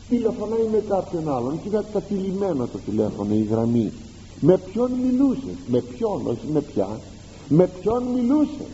τηλεφωνάει 0.08 0.66
με 0.74 0.80
κάποιον 0.94 1.28
άλλον. 1.28 1.60
Και 1.60 1.68
είναι 1.68 1.82
κατηλημένο 1.92 2.66
το 2.72 2.78
τηλέφωνο 2.78 3.34
η 3.34 3.44
γραμμή. 3.52 3.92
Με 4.40 4.58
ποιον 4.58 4.90
μιλούσε; 5.04 5.52
Με 5.66 5.80
ποιον 5.82 6.26
όχι 6.26 6.46
με 6.46 6.62
ποια. 6.62 7.00
Με 7.48 7.68
ποιον 7.68 8.02
μιλούσε; 8.16 8.66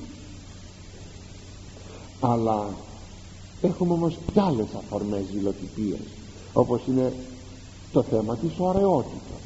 Αλλά 2.20 2.59
έχουμε 3.61 3.93
όμως 3.93 4.18
κι 4.33 4.41
άλλες 4.41 4.70
αφορμές 4.74 5.24
ζηλοτυπίες 5.33 6.07
όπως 6.53 6.87
είναι 6.87 7.12
το 7.91 8.03
θέμα 8.03 8.37
της 8.37 8.55
ωραιότητας 8.59 9.41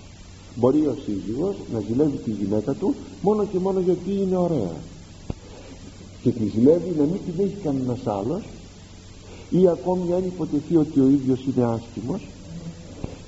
μπορεί 0.57 0.87
ο 0.87 0.97
σύζυγος 1.05 1.55
να 1.73 1.81
ζηλεύει 1.89 2.17
τη 2.17 2.31
γυναίκα 2.31 2.73
του 2.73 2.95
μόνο 3.21 3.45
και 3.45 3.59
μόνο 3.59 3.81
γιατί 3.81 4.11
είναι 4.23 4.37
ωραία. 4.37 4.75
Και 6.23 6.31
τη 6.31 6.49
ζηλεύει 6.55 6.95
να 6.99 7.05
μην 7.05 7.21
την 7.27 7.45
έχει 7.45 7.57
κανένας 7.63 8.07
άλλος 8.07 8.43
ή 9.51 9.69
ακόμη 9.69 10.13
αν 10.13 10.25
υποτεθεί 10.25 10.77
ότι 10.77 11.01
ο 11.01 11.07
ίδιος 11.07 11.41
είναι 11.45 11.65
άσχημος 11.65 12.21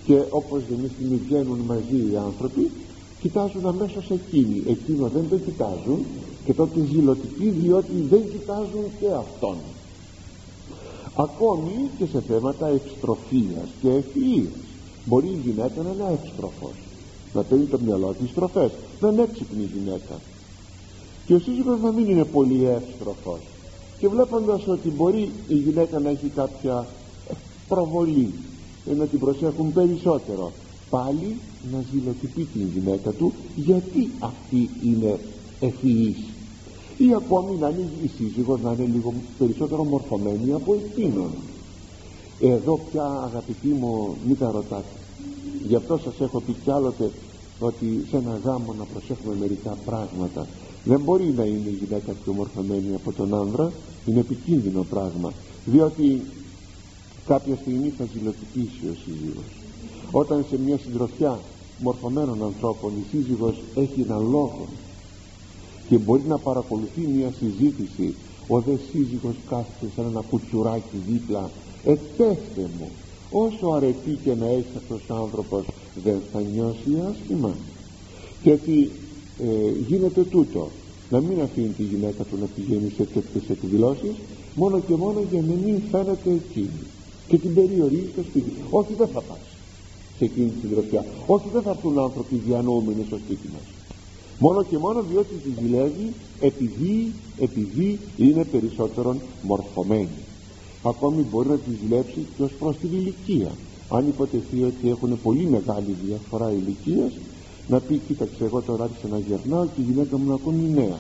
και 0.04 0.22
όπως 0.30 0.62
δεν 0.68 0.90
στιγμή 0.94 1.20
βγαίνουν 1.26 1.58
μαζί 1.58 1.96
οι 2.12 2.16
άνθρωποι 2.16 2.70
κοιτάζουν 3.20 3.66
αμέσως 3.66 4.10
εκείνη. 4.10 4.62
Εκείνο 4.66 5.08
δεν 5.08 5.24
το 5.30 5.36
κοιτάζουν 5.36 6.04
και 6.44 6.54
τότε 6.54 6.80
ζηλοτυπεί 6.90 7.48
διότι 7.48 8.06
δεν 8.10 8.22
κοιτάζουν 8.30 8.84
και 9.00 9.06
αυτόν. 9.18 9.56
Ακόμη 11.14 11.90
και 11.98 12.04
σε 12.12 12.20
θέματα 12.20 12.66
ευστροφίας 12.68 13.68
και 13.80 13.88
ευφυΐας. 13.88 14.56
Μπορεί 15.04 15.26
η 15.26 15.40
γυναίκα 15.44 15.82
να 15.82 15.90
είναι 15.92 16.18
εύστροφος 16.22 16.87
να 17.38 17.44
παίρνει 17.44 17.64
το 17.64 17.78
μυαλό 17.84 18.14
της 18.20 18.30
στροφές. 18.30 18.70
Να 19.00 19.08
είναι 19.08 19.22
έξυπνη 19.22 19.70
γυναίκα. 19.74 20.14
Και 21.26 21.34
ο 21.34 21.38
σύζυγος 21.38 21.80
να 21.80 21.90
μην 21.92 22.08
είναι 22.08 22.24
πολύ 22.24 22.64
εύστροφος. 22.64 23.40
Και 23.98 24.08
βλέποντας 24.08 24.66
ότι 24.66 24.88
μπορεί 24.88 25.30
η 25.48 25.54
γυναίκα 25.54 25.98
να 25.98 26.08
έχει 26.10 26.28
κάποια 26.34 26.86
προβολή 27.68 28.32
να 28.96 29.06
την 29.06 29.18
προσέχουν 29.18 29.72
περισσότερο 29.72 30.52
πάλι 30.90 31.36
να 31.72 31.84
ζηλοτυπεί 31.92 32.44
την 32.44 32.68
γυναίκα 32.74 33.10
του 33.10 33.32
γιατί 33.56 34.10
αυτή 34.18 34.70
είναι 34.84 35.18
ευφυής 35.60 36.16
ή 36.96 37.14
ακόμη 37.14 37.56
να 37.60 37.68
είναι 37.68 37.88
η 38.02 38.10
σύζυγος 38.16 38.60
να 38.60 38.72
είναι 38.72 38.90
λίγο 38.92 39.14
περισσότερο 39.38 39.84
μορφωμένη 39.84 40.52
από 40.52 40.74
εκείνον. 40.74 41.30
Εδώ 42.40 42.80
πια 42.90 43.04
αγαπητοί 43.24 43.68
μου 43.68 44.16
μην 44.26 44.38
τα 44.38 44.50
ρωτάτε 44.50 44.97
γι' 45.66 45.74
αυτό 45.74 45.98
σας 45.98 46.20
έχω 46.20 46.40
πει 46.40 46.52
κι 46.64 46.70
άλλοτε 46.70 47.10
ότι 47.58 48.06
σε 48.10 48.16
ένα 48.16 48.40
γάμο 48.44 48.74
να 48.78 48.84
προσέχουμε 48.84 49.34
μερικά 49.40 49.76
πράγματα. 49.84 50.46
Δεν 50.84 51.00
μπορεί 51.00 51.34
να 51.36 51.44
είναι 51.44 51.68
η 51.68 51.78
γυναίκα 51.84 52.12
πιο 52.24 52.32
μορφωμένη 52.32 52.94
από 52.94 53.12
τον 53.12 53.34
άνδρα 53.34 53.72
είναι 54.06 54.20
επικίνδυνο 54.20 54.82
πράγμα 54.82 55.32
διότι 55.64 56.22
κάποια 57.26 57.56
στιγμή 57.56 57.92
θα 57.98 58.04
ζηλοτυπήσει 58.12 58.86
ο 58.90 58.94
σύζυγος. 59.04 59.50
Όταν 60.10 60.44
σε 60.50 60.58
μια 60.58 60.78
συντροφιά 60.78 61.38
μορφωμένων 61.78 62.42
ανθρώπων 62.42 62.92
η 62.96 63.04
σύζυγος 63.10 63.54
έχει 63.74 64.00
έναν 64.00 64.30
λόγο 64.30 64.66
και 65.88 65.98
μπορεί 65.98 66.22
να 66.28 66.38
παρακολουθεί 66.38 67.00
μια 67.00 67.32
συζήτηση 67.38 68.14
ο 68.48 68.60
δε 68.60 68.72
σύζυγος 68.90 69.34
κάθεται 69.48 69.92
σαν 69.96 70.04
ένα 70.10 70.20
κουτσουράκι 70.30 70.96
δίπλα 71.08 71.50
επέφτε 71.84 72.70
μου 72.78 72.90
όσο 73.30 73.66
αρετή 73.66 74.18
και 74.24 74.34
να 74.34 74.46
έχει 74.46 74.72
αυτός 74.76 75.00
ο 75.08 75.14
άνθρωπος 75.14 75.64
δεν 76.04 76.20
θα 76.32 76.40
νιώσει 76.40 77.02
άσχημα. 77.10 77.54
Και 78.42 78.50
έτσι 78.50 78.90
ε, 79.42 79.70
γίνεται 79.88 80.22
τούτο. 80.22 80.68
Να 81.10 81.20
μην 81.20 81.40
αφήνει 81.40 81.68
τη 81.68 81.82
γυναίκα 81.82 82.24
του 82.24 82.36
να 82.40 82.46
πηγαίνει 82.46 82.92
σε 82.96 83.04
τέτοιες 83.04 83.50
εκδηλώσεις 83.50 84.14
μόνο 84.54 84.80
και 84.80 84.94
μόνο 84.94 85.20
για 85.30 85.40
να 85.40 85.54
μην 85.64 85.80
φαίνεται 85.90 86.30
εκείνη. 86.30 86.80
Και 87.28 87.38
την 87.38 87.54
περιορίζει 87.54 88.08
στο 88.12 88.22
σπίτι. 88.22 88.52
Όχι 88.70 88.94
δεν 88.98 89.08
θα 89.08 89.20
πας 89.20 89.38
σε 90.18 90.24
εκείνη 90.24 90.48
την 90.48 90.60
συντροφιά 90.60 91.04
όχι 91.26 91.48
δεν 91.52 91.62
θα 91.62 91.70
έρθουν 91.70 91.98
άνθρωποι 91.98 92.42
διανοούμενοι 92.46 93.04
στο 93.06 93.16
σπίτι 93.16 93.48
μας. 93.52 93.62
Μόνο 94.38 94.62
και 94.62 94.78
μόνο 94.78 95.04
διότι 95.10 95.34
τη 95.34 95.62
ζηλεύει 95.62 96.12
επειδή, 96.40 97.12
επειδή 97.38 97.98
είναι 98.16 98.44
περισσότερον 98.44 99.20
μορφωμένη 99.42 100.08
ακόμη 100.82 101.22
μπορεί 101.30 101.48
να 101.48 101.56
τη 101.56 101.70
ζηλέψει 101.82 102.26
και 102.36 102.42
ως 102.42 102.52
προς 102.58 102.76
την 102.76 102.90
ηλικία. 102.92 103.50
Αν 103.88 104.08
υποτεθεί 104.08 104.62
ότι 104.62 104.88
έχουν 104.88 105.20
πολύ 105.22 105.46
μεγάλη 105.46 105.96
διαφορά 106.04 106.52
ηλικίας 106.52 107.12
να 107.68 107.80
πει 107.80 108.00
κοίταξε 108.06 108.44
εγώ 108.44 108.60
τώρα 108.60 108.84
άρχισα 108.84 109.08
να 109.08 109.18
γερνάω 109.18 109.64
και 109.64 109.80
η 109.80 109.84
γυναίκα 109.84 110.16
μου 110.16 110.32
ακόμη 110.32 110.70
νέα 110.74 110.98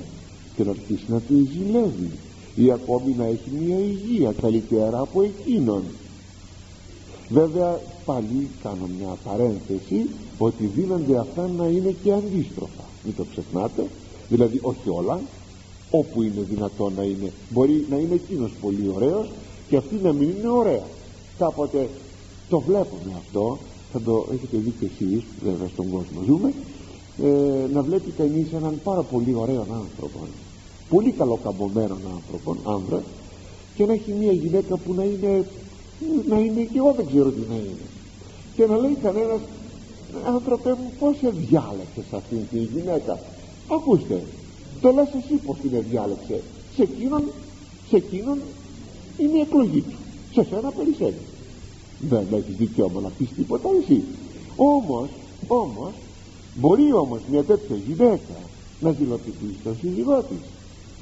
και 0.56 0.64
να 0.64 0.70
αρχίσει 0.70 1.04
να 1.08 1.20
τη 1.20 1.34
ζηλεύει. 1.34 2.10
Ή 2.54 2.70
ακόμη 2.72 3.14
να 3.18 3.24
έχει 3.24 3.50
μια 3.60 3.78
υγεία 3.78 4.32
καλύτερα 4.40 4.98
από 4.98 5.22
εκείνον. 5.22 5.82
Βέβαια 7.28 7.80
πάλι 8.04 8.48
κάνω 8.62 8.88
μια 8.98 9.16
παρένθεση 9.24 10.08
ότι 10.38 10.64
δίνονται 10.74 11.18
αυτά 11.18 11.50
να 11.56 11.66
είναι 11.66 11.94
και 12.02 12.12
αντίστροφα. 12.12 12.84
Μην 13.04 13.14
το 13.16 13.24
ξεχνάτε. 13.30 13.86
Δηλαδή 14.28 14.58
όχι 14.62 14.88
όλα. 14.88 15.20
Όπου 15.90 16.22
είναι 16.22 16.46
δυνατό 16.50 16.92
να 16.96 17.02
είναι. 17.02 17.32
Μπορεί 17.50 17.86
να 17.90 17.96
είναι 17.96 18.14
εκείνος 18.14 18.50
πολύ 18.60 18.92
ωραίος 18.94 19.28
και 19.68 19.76
αυτή 19.76 19.94
να 20.02 20.12
μην 20.12 20.28
είναι 20.28 20.48
ωραία. 20.48 20.82
Κάποτε 21.38 21.88
το 22.48 22.60
βλέπουμε 22.60 23.12
αυτό. 23.16 23.58
Θα 23.92 24.00
το 24.00 24.26
έχετε 24.32 24.56
δει 24.56 24.74
και 24.80 24.86
εσείς 24.86 25.22
βέβαια 25.44 25.68
στον 25.68 25.90
κόσμο. 25.90 26.20
Ζούμε 26.26 26.52
ε, 27.22 27.72
να 27.72 27.82
βλέπει 27.82 28.10
κανείς 28.10 28.52
έναν 28.52 28.80
πάρα 28.84 29.02
πολύ 29.02 29.34
ωραίο 29.34 29.60
άνθρωπο. 29.60 30.18
Πολύ 30.88 31.10
καλοκαμπομένον 31.10 31.98
άνθρωπο 32.14 32.70
άνδρα. 32.70 33.02
Και 33.74 33.86
να 33.86 33.92
έχει 33.92 34.12
μια 34.12 34.32
γυναίκα 34.32 34.76
που 34.76 34.94
να 34.94 35.04
είναι 35.04 35.46
να 36.28 36.38
είναι 36.38 36.62
και 36.62 36.78
εγώ 36.78 36.92
δεν 36.96 37.06
ξέρω 37.06 37.30
τι 37.30 37.40
να 37.48 37.54
είναι. 37.54 37.86
Και 38.56 38.66
να 38.66 38.76
λέει 38.76 38.96
κανένας 39.02 39.40
άνθρωπε 40.26 40.70
μου 40.70 40.92
πως 40.98 41.16
σε 41.16 41.30
διάλεξες 41.30 42.12
αυτήν 42.12 42.38
την 42.50 42.68
γυναίκα; 42.74 43.18
Ακούστε 43.68 44.22
το 44.80 44.92
λες 44.92 45.08
εσύ 45.18 45.34
πως 45.46 45.56
την 45.58 45.70
διάλεξες. 45.90 46.42
Σε 46.76 46.82
εκείνον 46.82 47.22
σε 47.88 47.96
εκείνον 47.96 48.38
είναι 49.18 49.38
η 49.38 49.40
εκλογή. 49.40 49.80
Του 49.80 49.96
σε 50.32 50.44
σένα 50.50 50.70
περισσεύει. 50.70 51.24
Δεν 52.00 52.26
έχεις 52.30 52.56
δικαίωμα 52.56 53.00
να 53.00 53.08
πεις 53.08 53.28
τίποτα 53.36 53.68
εσύ. 53.82 54.02
Όμως 54.56 55.08
όμως 55.46 55.92
μπορεί 56.54 56.92
όμως 56.92 57.20
μια 57.30 57.44
τέτοια 57.44 57.76
γυναίκα 57.86 58.36
να 58.80 58.92
ζηλοποιήσει 58.92 59.58
τον 59.64 59.76
σύζυγό 59.80 60.22
της. 60.22 60.38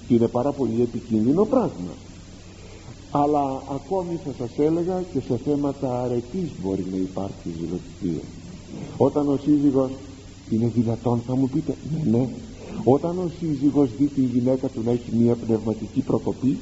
Και 0.08 0.14
είναι 0.14 0.28
πάρα 0.28 0.52
πολύ 0.52 0.82
επικίνδυνο 0.82 1.44
πράγμα. 1.44 1.94
Αλλά 3.10 3.62
ακόμη 3.74 4.18
θα 4.24 4.30
σας 4.38 4.50
έλεγα 4.58 5.02
και 5.12 5.20
σε 5.20 5.36
θέματα 5.44 6.02
αρετής 6.02 6.48
μπορεί 6.62 6.86
να 6.90 6.96
υπάρχει 6.96 7.48
ζηλοτυπία. 7.58 8.24
Όταν 8.96 9.28
ο 9.28 9.38
σύζυγος 9.42 9.90
είναι 10.50 10.70
δυνατόν 10.74 11.22
θα 11.26 11.36
μου 11.36 11.48
πείτε 11.48 11.74
ναι 12.04 12.18
ναι. 12.18 12.28
Όταν 12.84 13.18
ο 13.18 13.30
σύζυγος 13.38 13.88
δει 13.98 14.06
τη 14.06 14.20
γυναίκα 14.20 14.68
του 14.68 14.82
να 14.84 14.90
έχει 14.90 15.16
μια 15.16 15.34
πνευματική 15.34 16.00
προκοπή 16.00 16.58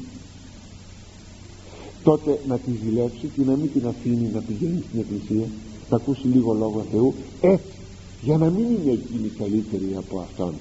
τότε 2.05 2.40
να 2.48 2.59
τη 2.59 2.70
ζηλέψει 2.84 3.30
και 3.36 3.42
να 3.44 3.57
μην 3.57 3.72
την 3.72 3.86
αφήνει 3.86 4.30
να 4.34 4.40
πηγαίνει 4.40 4.84
στην 4.88 5.00
εκκλησία 5.00 5.46
να 5.90 5.96
ακούσει 5.96 6.26
λίγο 6.26 6.52
λόγο 6.52 6.84
Θεού. 6.90 7.14
Έτσι 7.40 7.74
για 8.22 8.36
να 8.36 8.50
μην 8.50 8.64
είναι 8.64 8.92
εκείνη 8.92 9.28
καλύτερη 9.38 9.94
από 9.96 10.18
αυτόν. 10.18 10.55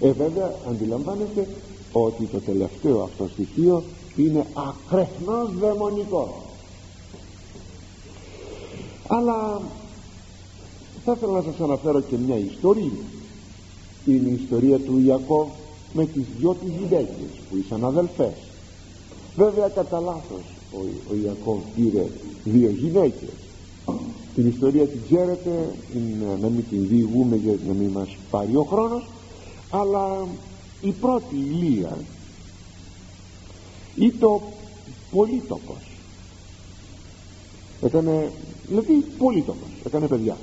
Ε 0.00 0.12
βέβαια 0.12 0.54
αντιλαμβάνεστε 0.68 1.48
ότι 1.92 2.24
το 2.24 2.38
τελευταίο 2.38 3.02
αυτό 3.02 3.28
στοιχείο 3.32 3.82
είναι 4.16 4.46
ακρεφνώς 4.54 5.50
δαιμονικό. 5.60 6.42
Αλλά 9.06 9.60
θα 11.04 11.12
ήθελα 11.12 11.32
να 11.32 11.42
σας 11.42 11.60
αναφέρω 11.60 12.00
και 12.00 12.16
μια 12.16 12.38
ιστορία. 12.38 12.90
Είναι 14.06 14.28
η 14.28 14.40
ιστορία 14.42 14.78
του 14.78 15.00
Ιακώβ 15.04 15.48
με 15.92 16.04
τις 16.06 16.24
δυο 16.38 16.56
της 16.64 16.72
γυναίκες 16.78 17.30
που 17.50 17.56
ήσαν 17.56 17.84
αδελφές. 17.84 18.34
Βέβαια 19.36 19.68
κατά 19.68 20.00
λάθος 20.00 20.59
ο, 20.72 20.78
ο 21.10 21.14
Ιακώβ 21.24 21.58
πήρε 21.76 22.06
δύο 22.44 22.70
γυναίκες. 22.70 23.28
Την 24.34 24.48
ιστορία 24.48 24.86
την 24.86 25.00
ξέρετε 25.04 25.74
να 26.40 26.48
μην 26.48 26.64
την 26.70 26.88
διηγούμε 26.88 27.36
για 27.36 27.54
να 27.66 27.72
μην 27.72 27.88
μας 27.88 28.16
πάρει 28.30 28.56
ο 28.56 28.62
χρόνος 28.62 29.08
αλλά 29.70 30.26
η 30.80 30.90
πρώτη 30.90 31.36
ηλία 31.36 31.98
ή 33.94 34.10
το 34.10 34.42
πολίτοκος 35.10 35.90
έκανε 37.82 38.32
δηλαδή 38.68 39.04
πολίτοκος 39.18 39.68
έκανε 39.86 40.06
παιδιά. 40.06 40.36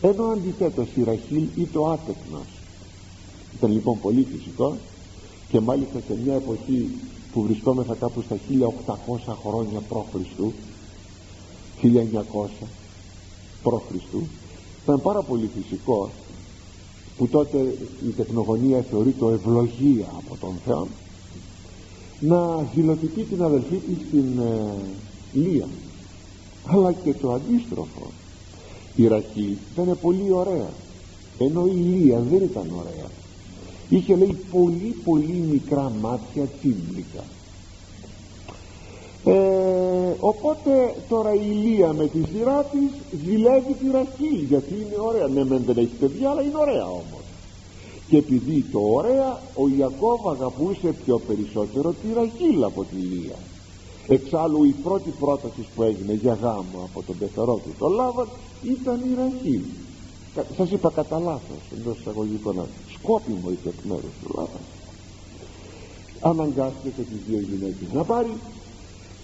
Ενώ 0.00 0.24
αντιθέτως 0.24 0.88
η 0.94 1.02
Ραχήλ 1.02 1.46
ή 1.54 1.66
το 1.72 1.86
άτεκνος. 1.86 2.46
Ήταν 3.56 3.72
λοιπόν 3.72 4.00
πολύ 4.00 4.26
φυσικός 4.32 4.76
και 5.50 5.60
μάλιστα 5.60 6.00
σε 6.06 6.18
μια 6.24 6.34
εποχή 6.34 6.88
που 7.36 7.42
βρισκόμεθα 7.42 7.94
κάπου 7.94 8.22
στα 8.22 8.36
1800 8.86 9.34
χρόνια 9.44 9.80
π.Χ. 9.88 10.16
1900 11.82 12.66
π.Χ. 13.62 14.14
ήταν 14.82 15.02
πάρα 15.02 15.22
πολύ 15.22 15.50
φυσικό 15.56 16.10
που 17.16 17.28
τότε 17.28 17.58
η 18.06 18.10
τεχνογωνία 18.16 18.82
θεωρείται 18.90 19.32
ευλογία 19.32 20.06
από 20.16 20.36
τον 20.40 20.54
Θεό 20.64 20.86
να 22.20 22.68
ζηλοτυπεί 22.74 23.22
την 23.22 23.42
αδελφή 23.42 23.76
της 23.76 23.96
στην 24.08 24.38
ε, 24.38 24.74
Λία 25.32 25.68
αλλά 26.66 26.92
και 26.92 27.14
το 27.14 27.32
αντίστροφο 27.32 28.10
η 28.96 29.06
Ραχή 29.06 29.58
ήταν 29.72 29.98
πολύ 30.02 30.32
ωραία 30.32 30.70
ενώ 31.38 31.66
η 31.66 31.70
Λία 31.70 32.18
δεν 32.18 32.42
ήταν 32.42 32.66
ωραία 32.78 33.10
είχε 33.88 34.16
λέει 34.16 34.38
πολύ 34.52 34.96
πολύ 35.04 35.46
μικρά 35.50 35.92
μάτια 36.00 36.48
τσίμπλικα 36.58 37.24
ε, 39.26 40.14
οπότε 40.20 40.94
τώρα 41.08 41.34
η 41.34 41.50
Λία 41.64 41.92
με 41.92 42.06
τη 42.06 42.18
σειρά 42.32 42.64
της 42.64 43.18
ζηλεύει 43.24 43.72
τη 43.72 43.90
Ραχή 43.90 44.34
γιατί 44.48 44.74
είναι 44.74 44.98
ωραία. 44.98 45.26
Ναι 45.26 45.44
μεν 45.44 45.62
δεν 45.66 45.76
έχεις 45.76 45.98
παιδιά 46.00 46.30
αλλά 46.30 46.42
είναι 46.42 46.58
ωραία 46.58 46.84
όμως. 46.86 47.24
Και 48.08 48.16
επειδή 48.16 48.64
το 48.72 48.80
ωραία 48.80 49.40
ο 49.54 49.68
Ιακώβ 49.78 50.28
αγαπούσε 50.28 50.94
πιο 51.04 51.20
περισσότερο 51.26 51.90
τη 51.90 52.12
Ραχήλ 52.14 52.64
από 52.64 52.84
τη 52.84 52.96
Λία 52.96 53.36
εξάλλου 54.08 54.64
η 54.64 54.74
πρώτη 54.82 55.10
πρόταση 55.20 55.66
που 55.74 55.82
έγινε 55.82 56.12
για 56.12 56.38
γάμο 56.42 56.80
από 56.84 57.02
τον 57.02 57.18
πεθερό 57.18 57.54
του 57.54 57.74
το 57.78 57.88
Λάβαν 57.88 58.28
ήταν 58.62 59.00
η 59.10 59.14
Ραχήλ 59.14 59.62
σας 60.56 60.70
είπα 60.70 60.90
κατά 60.94 61.18
λάθος 61.18 61.62
εντός 61.78 61.98
εισαγωγικών 61.98 62.66
σκόπιμο 62.94 63.50
είχε 63.50 63.68
εκ 63.68 63.84
μέρους 63.84 64.12
του 64.22 64.34
Λάβαν 64.34 64.64
αναγκάστηκε 66.20 66.88
και 66.96 67.02
τις 67.02 67.18
δύο 67.28 67.40
γυναίκες 67.40 67.92
να 67.92 68.04
πάρει 68.04 68.32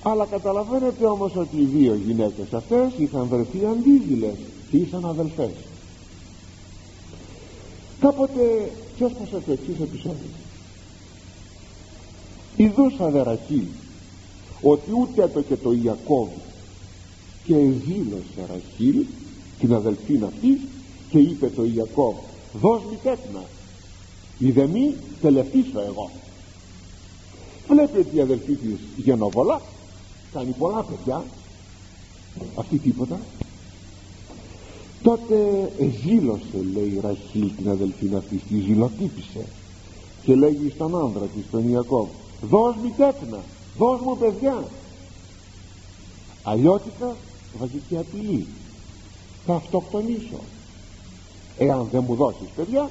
αλλά 0.03 0.25
καταλαβαίνετε 0.25 1.07
όμως 1.07 1.37
ότι 1.37 1.57
οι 1.57 1.65
δύο 1.65 1.95
γυναίκες 2.07 2.53
αυτές 2.53 2.89
είχαν 2.99 3.27
βρεθεί 3.27 3.67
αντίδηλες 3.67 4.35
και 4.71 4.77
ήσαν 4.77 5.05
αδελφές. 5.05 5.51
Κάποτε 8.01 8.71
ξέσπασε 8.95 9.43
το 9.47 9.53
εξής 9.53 9.81
επεισόδιο 9.81 10.31
ειδούσα 12.57 13.11
δεραχή 13.11 13.69
ότι 14.63 14.91
ούτε 14.93 15.29
το 15.29 15.41
και 15.41 15.57
το 15.57 15.73
Ιακώβ 15.73 16.29
και 17.45 17.55
ζήλωσε 17.55 18.47
Ραχήλ 18.49 19.05
την 19.59 19.75
αδελφή 19.75 20.21
αυτής 20.25 20.59
και 21.13 21.19
είπε 21.19 21.49
το 21.49 21.65
Ιακώβ 21.65 22.15
δώσ' 22.61 22.83
μη 22.91 22.97
τέκνα. 23.03 23.45
Είδε 24.39 24.67
μη 24.67 24.95
τελευτήσω 25.21 25.81
εγώ 25.81 26.11
βλέπει 27.73 27.99
ότι 27.99 28.17
η 28.17 28.21
αδελφή 28.21 28.53
της 28.55 28.79
γενοβολά 28.97 29.61
κάνει 30.33 30.55
πολλά 30.59 30.83
παιδιά. 30.83 31.25
Αυτή 32.57 32.79
τίποτα. 32.79 33.21
Τότε 35.03 35.37
ζήλωσε 36.03 36.67
λέει 36.73 36.89
η 36.89 37.01
Ραχήλ 37.03 37.51
την 37.57 37.69
αδελφή 37.69 38.11
αυτή 38.17 38.37
της 38.37 38.63
ζηλοτύπησε 38.65 39.47
και 40.23 40.35
λέγει 40.35 40.73
στον 40.75 40.97
άνδρα 41.01 41.27
της 41.27 41.45
τον 41.51 41.71
Ιακώβ 41.71 42.09
δώσ' 42.43 42.77
μη 42.83 42.93
τέκνα 42.97 43.39
δώσ' 43.79 44.01
μου 44.01 44.17
παιδιά 44.19 44.65
αλλιώτικα 46.43 47.17
βασική 47.59 47.97
απειλή. 47.97 48.47
Θα 49.47 49.55
αυτοκτονήσω 49.55 50.41
εάν 51.59 51.89
δεν 51.93 52.05
μου 52.09 52.15
δώσεις 52.15 52.49
παιδιά 52.57 52.91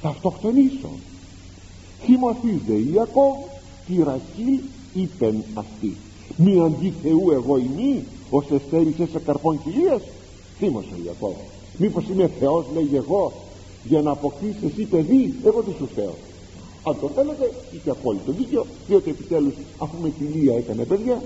θα 0.00 0.08
αυτοκτονήσω. 0.08 0.90
Θυμωθείτε 2.04 2.72
Ιακώβ 2.92 3.36
τη 3.86 4.02
Ραχήλ 4.02 4.60
είπεν 4.94 5.44
αυτή. 5.54 5.96
Μη 6.36 6.60
αντί 6.60 6.92
Θεού 7.02 7.30
εγώ 7.30 7.56
ημί 7.58 8.04
ως 8.30 8.44
εστέρισες 8.50 9.08
σε 9.10 9.18
καρπών 9.18 9.62
κοιλίας 9.62 10.02
θύμωσε 10.58 10.88
ο 10.92 11.02
Ιακώβ. 11.04 11.34
Μήπως 11.76 12.04
είμαι 12.08 12.30
Θεός 12.38 12.64
λέγει 12.74 12.96
εγώ 12.96 13.32
για 13.84 14.02
να 14.02 14.10
αποκτήσεις 14.10 14.62
εσύ 14.62 14.82
παιδί 14.82 15.34
εγώ 15.44 15.62
τι 15.62 15.70
σου 15.78 15.88
θέω. 15.94 16.14
Αν 16.84 16.96
το 17.00 17.08
θέλετε 17.08 17.52
είχε 17.72 17.90
απόλυτο 17.90 18.32
δίκιο 18.32 18.66
διότι 18.88 19.10
επιτέλους 19.10 19.54
αφού 19.78 19.96
με 20.02 20.08
τη 20.08 20.24
Λία 20.24 20.56
έκανε 20.56 20.84
παιδιά 20.84 21.22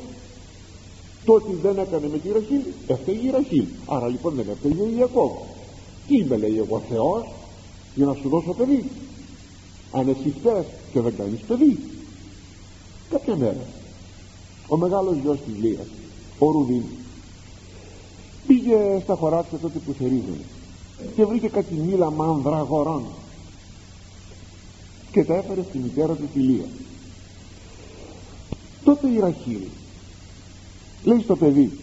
τότε 1.25 1.53
δεν 1.63 1.79
έκανε 1.79 2.09
με 2.13 2.19
τη 2.19 2.33
Ραχήλ 2.33 2.61
έφταιγε 2.87 3.27
η 3.27 3.31
Ραχήλ 3.31 3.65
άρα 3.87 4.09
λοιπόν 4.09 4.35
δεν 4.35 4.47
έφταιγε 4.51 4.83
ο 4.83 4.89
Ιακώβ 4.99 5.31
τι 6.07 6.17
είμαι 6.17 6.37
λέει 6.37 6.59
εγώ 6.59 6.83
Θεός 6.89 7.27
για 7.95 8.07
να 8.07 8.15
σου 8.15 8.29
δώσω 8.29 8.53
παιδί. 8.53 8.91
Αν 9.93 10.09
εσύ 10.09 10.35
φταίς 10.39 10.67
και 10.93 11.01
δεν 11.01 11.17
κάνεις 11.17 11.41
παιδί. 11.41 11.79
Κάποια 13.11 13.37
μέρα 13.37 13.67
ο 14.69 14.77
μεγάλος 14.77 15.17
γιος 15.23 15.39
της 15.47 15.65
Λίας 15.65 15.87
ο 16.39 16.51
Ρουδίν 16.51 16.83
πήγε 18.47 19.01
στα 19.03 19.15
χωράφια 19.15 19.59
τότε 19.59 19.79
που 19.79 19.93
θερίζουν 19.93 20.39
και 21.17 21.25
βρήκε 21.25 21.49
κάτι 21.49 21.75
μήλα 21.75 22.11
μανδραγορών 22.11 23.03
και 25.13 25.25
τα 25.25 25.35
έφερε 25.35 25.63
στη 25.69 25.79
μητέρα 25.79 26.15
του 26.15 26.29
τη 26.33 26.39
Λία. 26.39 26.69
Τότε 28.85 29.09
η 29.09 29.19
Ραχήλ 29.19 29.61
λέει 31.05 31.21
στο 31.21 31.37
παιδί 31.37 31.79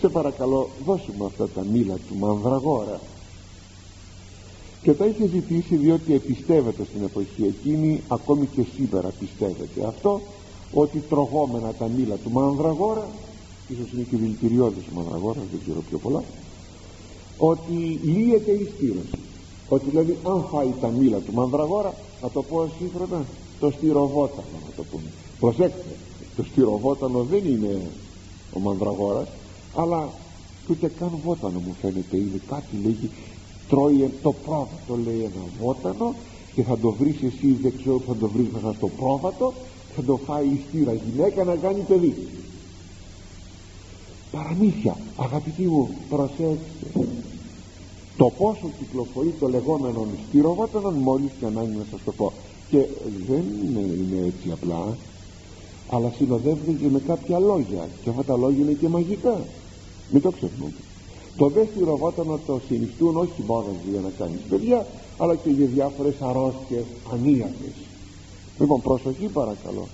σε 0.00 0.08
παρακαλώ 0.08 0.68
δώσε 0.84 1.10
μου 1.18 1.24
αυτά 1.24 1.48
τα 1.48 1.64
μήλα 1.72 1.94
του 1.94 2.16
μανδραγόρα. 2.18 3.00
Και 4.82 4.92
τα 4.92 5.06
είχε 5.06 5.26
ζητήσει 5.26 5.76
διότι 5.76 6.14
επιστεύεται 6.14 6.84
στην 6.84 7.02
εποχή 7.04 7.44
εκείνη 7.44 8.02
ακόμη 8.08 8.46
και 8.46 8.62
σήμερα 8.76 9.12
πιστεύετε 9.18 9.86
αυτό 9.86 10.20
ότι 10.72 10.98
τρογόμενα 11.08 11.72
τα 11.72 11.88
μήλα 11.88 12.14
του 12.14 12.30
μανδραγόρα 12.30 13.08
ίσως 13.68 13.92
είναι 13.92 14.06
και 14.10 14.16
δηλητηριώδης 14.16 14.84
ο 14.92 14.94
μανδραγόρας 14.94 15.42
δεν 15.50 15.60
ξέρω 15.64 15.80
πιο 15.88 15.98
πολλά 15.98 16.22
ότι 17.38 18.00
λύεται 18.02 18.50
η 18.50 18.70
στήρωση. 18.76 19.18
Ότι 19.68 19.90
δηλαδή 19.90 20.16
αν 20.26 20.44
φάει 20.50 20.72
τα 20.80 20.88
μήλα 20.88 21.18
του 21.18 21.32
μανδραγόρα 21.32 21.94
να 22.22 22.30
το 22.30 22.42
πω 22.42 22.70
σύγχρονα 22.78 23.24
το 23.60 23.70
στυροβότανο 23.70 24.58
να 24.66 24.74
το 24.76 24.84
πούμε. 24.90 25.10
Προσέξτε 25.40 25.96
το 26.36 26.42
στυροβότανο 26.42 27.22
δεν 27.22 27.44
είναι 27.44 27.80
ο 28.52 28.58
μανδραγόρας 28.58 29.28
αλλά 29.76 30.08
ούτε 30.70 30.88
καν 30.98 31.10
βότανο 31.24 31.58
μου 31.58 31.76
φαίνεται 31.80 32.16
είναι 32.16 32.40
κάτι 32.48 32.76
λέγει 32.82 33.10
τρώει 33.68 34.10
το 34.22 34.32
πρόβατο 34.32 34.96
λέει 35.04 35.18
ένα 35.18 35.44
βότανο 35.60 36.14
και 36.54 36.62
θα 36.62 36.78
το 36.78 36.90
βρεις 36.90 37.22
εσύ 37.22 37.58
δεν 37.62 37.72
ξέρω 37.78 38.00
θα 38.06 38.16
το 38.16 38.28
βρεις 38.28 38.46
μέσα 38.52 38.74
στο 38.76 38.88
πρόβατο 38.88 39.52
θα 39.96 40.02
το 40.02 40.16
φάει 40.16 40.46
η 40.46 40.60
στήρα 40.68 40.92
γυναίκα 40.92 41.44
να 41.44 41.54
κάνει 41.54 41.80
παιδί. 41.80 42.28
Παραμύθια 44.32 44.96
αγαπητοί 45.16 45.62
μου 45.62 45.88
προσέξτε. 46.08 47.08
Το 48.16 48.32
πόσο 48.38 48.70
κυκλοφορεί 48.78 49.34
το 49.40 49.48
λεγόμενο 49.48 50.06
στυροβότανο 50.28 50.90
μόλις 50.90 51.30
και 51.38 51.46
ανάγκη 51.46 51.76
να 51.76 51.84
σας 51.90 52.00
το 52.04 52.12
πω. 52.12 52.32
Και 52.70 52.86
δεν 53.28 53.44
είναι 53.64 54.26
έτσι 54.26 54.50
απλά 54.50 54.96
αλλά 55.92 56.12
συνοδεύεται 56.16 56.72
και 56.72 56.88
με 56.88 57.00
κάποια 57.06 57.38
λόγια. 57.38 57.88
Και 58.02 58.10
αυτά 58.10 58.24
τα 58.24 58.36
λόγια 58.36 58.62
είναι 58.62 58.72
και 58.72 58.88
μαγικά 58.88 59.40
μην 60.10 60.22
το 60.22 60.30
ξεχνούμε. 60.30 60.72
Το 61.36 61.48
δεύτερο 61.48 61.96
βότανο 61.96 62.40
το 62.46 62.60
συνιστούν 62.68 63.16
όχι 63.16 63.42
μόνο 63.46 63.66
για 63.90 64.00
να 64.00 64.10
κάνεις 64.18 64.40
παιδιά 64.48 64.86
αλλά 65.18 65.34
και 65.34 65.50
για 65.50 65.66
διάφορες 65.66 66.14
αρρώστιες 66.20 66.84
ανίατες. 67.12 67.74
Λοιπόν 68.58 68.80
προσοχή 68.80 69.26
παρακαλώ. 69.26 69.88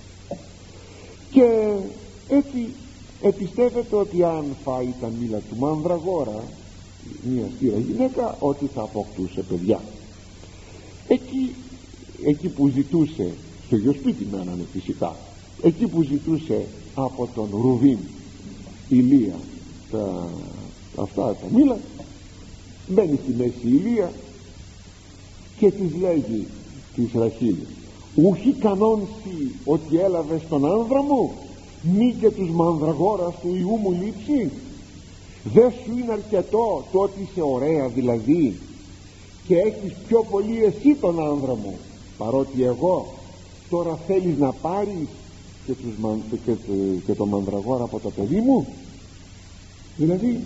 Και 1.31 1.75
έτσι 2.27 2.67
επιστεύεται 3.21 3.95
ότι 3.95 4.23
αν 4.23 4.45
φάει 4.63 4.93
τα 5.01 5.11
μήλα 5.19 5.37
του 5.37 5.55
μανδραγόρα 5.57 6.43
μια 7.23 7.49
στήρα 7.55 7.77
γυναίκα 7.77 8.35
ότι 8.39 8.69
θα 8.73 8.81
αποκτούσε 8.81 9.41
παιδιά. 9.41 9.81
Εκεί, 11.07 11.55
εκεί 12.25 12.47
που 12.47 12.67
ζητούσε 12.67 13.31
στο 13.65 13.75
ίδιο 13.75 13.93
σπίτι 13.93 14.27
μένανε 14.31 14.65
φυσικά 14.73 15.15
εκεί 15.63 15.87
που 15.87 16.03
ζητούσε 16.03 16.65
από 16.95 17.29
τον 17.35 17.49
Ρουβίν 17.61 17.97
ηλία 18.89 19.35
τα, 19.91 20.27
αυτά 20.95 21.23
τα 21.23 21.47
μήλα 21.53 21.77
μπαίνει 22.87 23.19
στη 23.23 23.33
μέση 23.37 23.53
ηλία 23.63 24.11
και 25.57 25.71
της 25.71 25.91
λέγει 26.01 26.47
της 26.95 27.09
Ραχήλ 27.13 27.55
ούχι 28.15 28.51
κανόνσι 28.51 29.55
ότι 29.65 29.97
έλαβες 29.97 30.41
τον 30.49 30.65
άνδρα 30.65 31.01
μου 31.01 31.31
μη 31.81 32.15
και 32.19 32.29
τους 32.29 32.49
μανδραγόρας 32.49 33.33
του 33.41 33.55
Ιού 33.55 33.77
μου 33.77 33.91
λείψει. 33.91 34.51
Δεν 35.43 35.71
σου 35.71 35.97
είναι 35.97 36.11
αρκετό 36.11 36.83
το 36.91 36.99
ότι 36.99 37.19
είσαι 37.21 37.41
ωραία 37.41 37.87
δηλαδή 37.87 38.59
και 39.47 39.55
έχεις 39.55 39.93
πιο 40.07 40.25
πολύ 40.29 40.63
εσύ 40.63 40.95
τον 40.95 41.23
άνδρα 41.23 41.55
μου 41.55 41.77
παρότι 42.17 42.63
εγώ 42.63 43.13
τώρα 43.69 43.99
θέλεις 44.07 44.37
να 44.37 44.51
πάρεις 44.51 45.07
και, 45.65 45.73
τους, 45.73 45.93
και, 46.45 46.51
και 47.05 47.13
το 47.13 47.25
μανδραγόρα 47.25 47.83
από 47.83 47.99
το 47.99 48.09
παιδί 48.09 48.39
μου 48.39 48.67
δηλαδή 49.97 50.39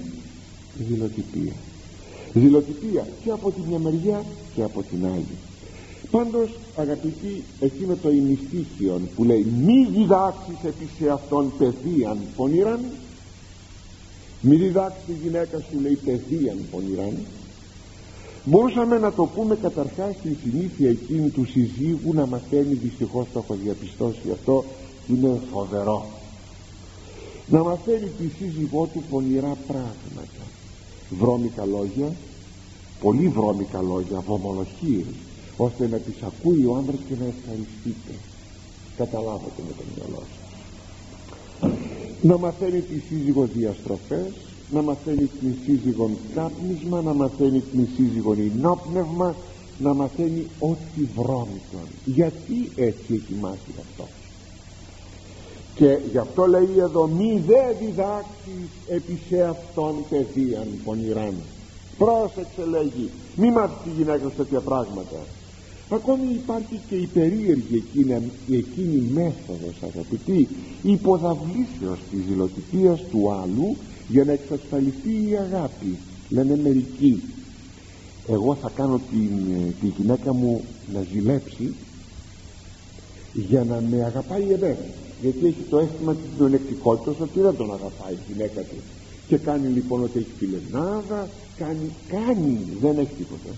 δηλοτυπία. 0.78 1.54
Δηλοτυπία 2.34 3.08
και 3.24 3.32
από 3.32 3.52
τη 3.52 3.62
μια 3.68 3.80
μεριά 3.80 4.24
και 4.56 4.64
από 4.64 4.84
την 4.84 5.06
άλλη. 5.06 5.36
Πάντως 6.12 6.50
αγαπητοί 6.76 7.44
εκείνο 7.60 7.96
το 7.96 8.12
ημιστήχιον 8.12 9.10
που 9.16 9.24
λέει 9.24 9.46
μη 9.66 9.86
διδάξεις 9.86 10.64
επί 10.64 10.90
σε 11.00 11.10
αυτόν 11.10 11.52
παιδείαν 11.58 12.18
πονηράν 12.36 12.80
μη 14.42 14.56
διδάξεις 14.56 15.04
τη 15.06 15.14
γυναίκα 15.24 15.58
σου 15.60 15.80
λέει 15.82 15.98
παιδείαν 16.06 16.58
πονηράν 16.72 17.18
μπορούσαμε 18.44 18.98
να 18.98 19.12
το 19.12 19.26
πούμε 19.26 19.56
καταρχάς 19.56 20.16
στην 20.20 20.36
συνήθεια 20.44 20.90
εκείνη 20.90 21.30
του 21.30 21.46
συζύγου 21.46 22.14
να 22.14 22.26
μαθαίνει 22.26 22.74
δυστυχώς 22.74 23.28
το 23.34 23.40
έχω 23.40 23.58
διαπιστώσει 23.64 24.32
αυτό 24.32 24.64
είναι 25.10 25.40
φοβερό 25.52 26.06
να 27.52 27.64
μαθαίνει 27.64 28.10
τη 28.18 28.28
σύζυγό 28.38 28.90
του 28.94 29.04
πονηρά 29.10 29.58
πράγματα. 29.68 30.44
Βρώμικα 31.10 31.66
λόγια 31.66 32.16
πολύ 33.02 33.28
βρώμικα 33.28 33.82
λόγια 33.82 34.20
βομολογίες 34.28 35.06
ώστε 35.58 35.88
να 35.88 35.98
τις 35.98 36.16
ακούει 36.22 36.66
ο 36.66 36.76
άντρας 36.76 37.00
και 37.08 37.16
να 37.20 37.26
ευχαριστείτε 37.26 38.14
καταλάβατε 38.98 39.62
με 39.68 39.74
το 39.78 39.84
μυαλό 39.96 40.24
σας. 40.32 40.50
Να 42.22 42.38
μαθαίνει 42.38 42.82
τη 42.82 43.00
σύζυγος 43.00 43.50
διαστροφές 43.54 44.32
να 44.72 44.82
μαθαίνει 44.82 45.30
την 45.40 45.54
σύζυγον 45.66 46.18
κάπνισμα 46.34 47.02
να 47.02 47.14
μαθαίνει 47.14 47.60
την 47.60 47.88
σύζυγον 47.96 48.38
ενόπνευμα 48.40 49.36
να 49.80 49.94
μαθαίνει 49.94 50.48
ό,τι 50.60 51.02
βρώμικον 51.16 51.88
γιατί 52.06 52.72
έτσι 52.76 53.14
έχει 53.14 53.34
μάθει 53.42 53.72
αυτό; 53.80 54.21
Και 55.82 55.98
γι' 56.12 56.18
αυτό 56.18 56.46
λέει 56.46 56.78
εδώ 56.78 57.08
μη 57.08 57.44
δε 57.48 57.86
διδάξεις 57.86 58.70
επί 58.88 59.20
σε 59.30 59.42
αυτόν 59.42 59.96
παιδείαν 60.10 60.68
πονηράν 60.84 61.34
πρόσεξε 61.98 62.66
λέγει 62.70 63.10
μη 63.36 63.52
μάθεις 63.52 63.78
τη 63.84 63.90
γυναίκα 63.90 64.30
σου 64.30 64.34
τέτοια 64.38 64.60
πράγματα 64.60 65.20
ακόμη 65.90 66.28
υπάρχει 66.34 66.80
και 66.90 66.96
η 66.96 67.06
περίεργη 67.14 67.76
εκείνη, 67.76 68.32
εκείνη 68.52 69.12
μέθοδος 69.14 69.76
αγαπητή 69.82 70.48
υποδαβλήσεως 70.84 72.00
της 72.12 72.20
ζηλοτυπίας 72.28 73.00
του 73.12 73.32
άλλου 73.32 73.76
για 74.08 74.24
να 74.24 74.32
εξασφαλιστεί 74.32 75.10
η 75.10 75.38
αγάπη 75.38 75.98
λένε 76.30 76.60
μερικοί. 76.64 77.24
Εγώ 78.28 78.56
θα 78.56 78.72
κάνω 78.76 79.02
την, 79.12 79.30
τη 79.82 79.88
γυναίκα 79.98 80.34
μου 80.34 80.64
να 80.94 81.02
ζηλέψει 81.14 81.74
για 83.34 83.64
να 83.64 83.84
με 83.90 84.04
αγαπάει 84.04 84.52
εμένα 84.52 84.78
γιατί 85.22 85.46
έχει 85.46 85.64
το 85.70 85.78
αίσθημα 85.78 86.14
της 86.14 86.30
μειονεκτικότητας 86.38 87.16
ότι 87.20 87.40
δεν 87.40 87.56
τον 87.56 87.74
αγαπάει 87.74 88.14
η 88.14 88.34
γυναίκα 88.34 88.62
του 88.62 88.76
και 89.28 89.38
κάνει 89.38 89.68
λοιπόν 89.68 90.04
ότι 90.04 90.20
έχει 90.20 90.34
φιλενάδα 90.38 91.28
κάνει, 91.58 91.90
κάνει, 92.08 92.60
δεν 92.82 92.98
έχει 92.98 93.14
τίποτα. 93.18 93.52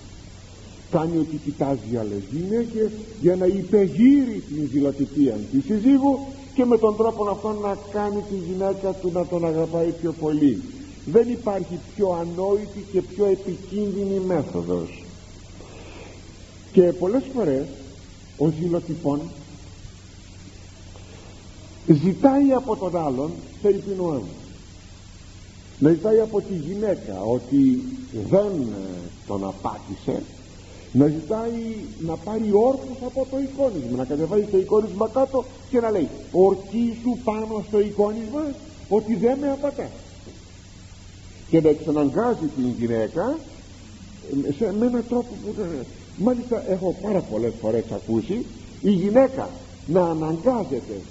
Κάνει 0.92 1.18
ότι 1.18 1.36
κοιτάζει 1.46 1.98
άλλες 2.00 2.22
γυναίκες 2.32 2.90
για 3.22 3.36
να 3.36 3.46
υπεγείρει 3.46 4.44
την 4.48 4.70
ζηλατικία 4.72 5.36
της 5.52 5.64
συζύγου 5.66 6.20
και 6.56 6.66
με 6.66 6.78
τον 6.78 6.96
τρόπο 6.96 7.30
αυτό 7.30 7.50
να 7.62 7.78
κάνει 7.92 8.22
τη 8.30 8.36
γυναίκα 8.36 8.94
του 8.94 9.12
να 9.14 9.26
τον 9.26 9.46
αγαπάει 9.46 9.92
πιο 10.02 10.12
πολύ. 10.20 10.62
Δεν 11.06 11.30
υπάρχει 11.30 11.80
πιο 11.96 12.18
ανόητη 12.22 12.86
και 12.92 13.02
πιο 13.02 13.26
επικίνδυνη 13.26 14.20
μέθοδος. 14.28 15.04
Και 16.72 16.82
πολλές 16.82 17.24
φορές 17.36 17.66
ο 18.38 18.52
ζηλοτυπών 18.60 19.20
ζητάει 21.88 22.52
από 22.52 22.76
τον 22.76 22.98
άλλον 22.98 23.32
περί 23.62 23.84
να 25.80 25.90
ζητάει 25.90 26.20
από 26.20 26.42
τη 26.42 26.54
γυναίκα 26.54 27.22
ότι 27.22 27.84
δεν 28.30 28.52
τον 29.28 29.44
απάτησε 29.44 30.24
να 30.92 31.08
ζητάει 31.08 31.76
να 32.00 32.16
πάρει 32.16 32.50
όρκους 32.54 32.98
από 33.06 33.28
το 33.32 33.38
εικόνισμα 33.40 33.98
να 33.98 34.06
κατεβάζει 34.06 34.44
το 34.44 34.58
εικόνισμα 34.58 35.10
κάτω 35.14 35.46
και 35.70 35.80
να 35.80 35.92
λέει 35.92 36.08
ορκίσου 36.32 37.18
πάνω 37.24 37.64
στο 37.68 37.80
εικόνισμα 37.80 38.44
ότι 38.90 39.16
δεν 39.16 39.38
με 39.40 39.52
απατάς 39.52 39.90
και 41.50 41.62
να 41.62 41.70
εξαναγκάζει 41.70 42.48
την 42.56 42.74
γυναίκα 42.80 43.38
σε, 44.58 44.74
με 44.80 44.86
έναν 44.86 45.04
τρόπο 45.10 45.28
που 45.46 45.56
μάλιστα 46.18 46.70
έχω 46.70 46.96
πάρα 47.02 47.20
πολλές 47.20 47.54
φορές 47.62 47.84
ακούσει 47.92 48.46
η 48.82 48.92
γυναίκα 48.92 49.50
να 49.88 50.02
αναγκάζεται 50.02 51.02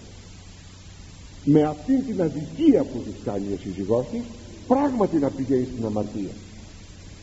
με 1.44 1.62
αυτήν 1.62 2.06
την 2.06 2.22
αδικία 2.22 2.82
που 2.82 2.98
της 2.98 3.14
κάνει 3.24 3.46
ο 3.54 3.58
σύζυγός 3.62 4.04
της 4.12 4.22
πράγματι 4.68 5.16
να 5.16 5.30
πηγαίνει 5.30 5.66
στην 5.74 5.86
αμαρτία. 5.86 6.34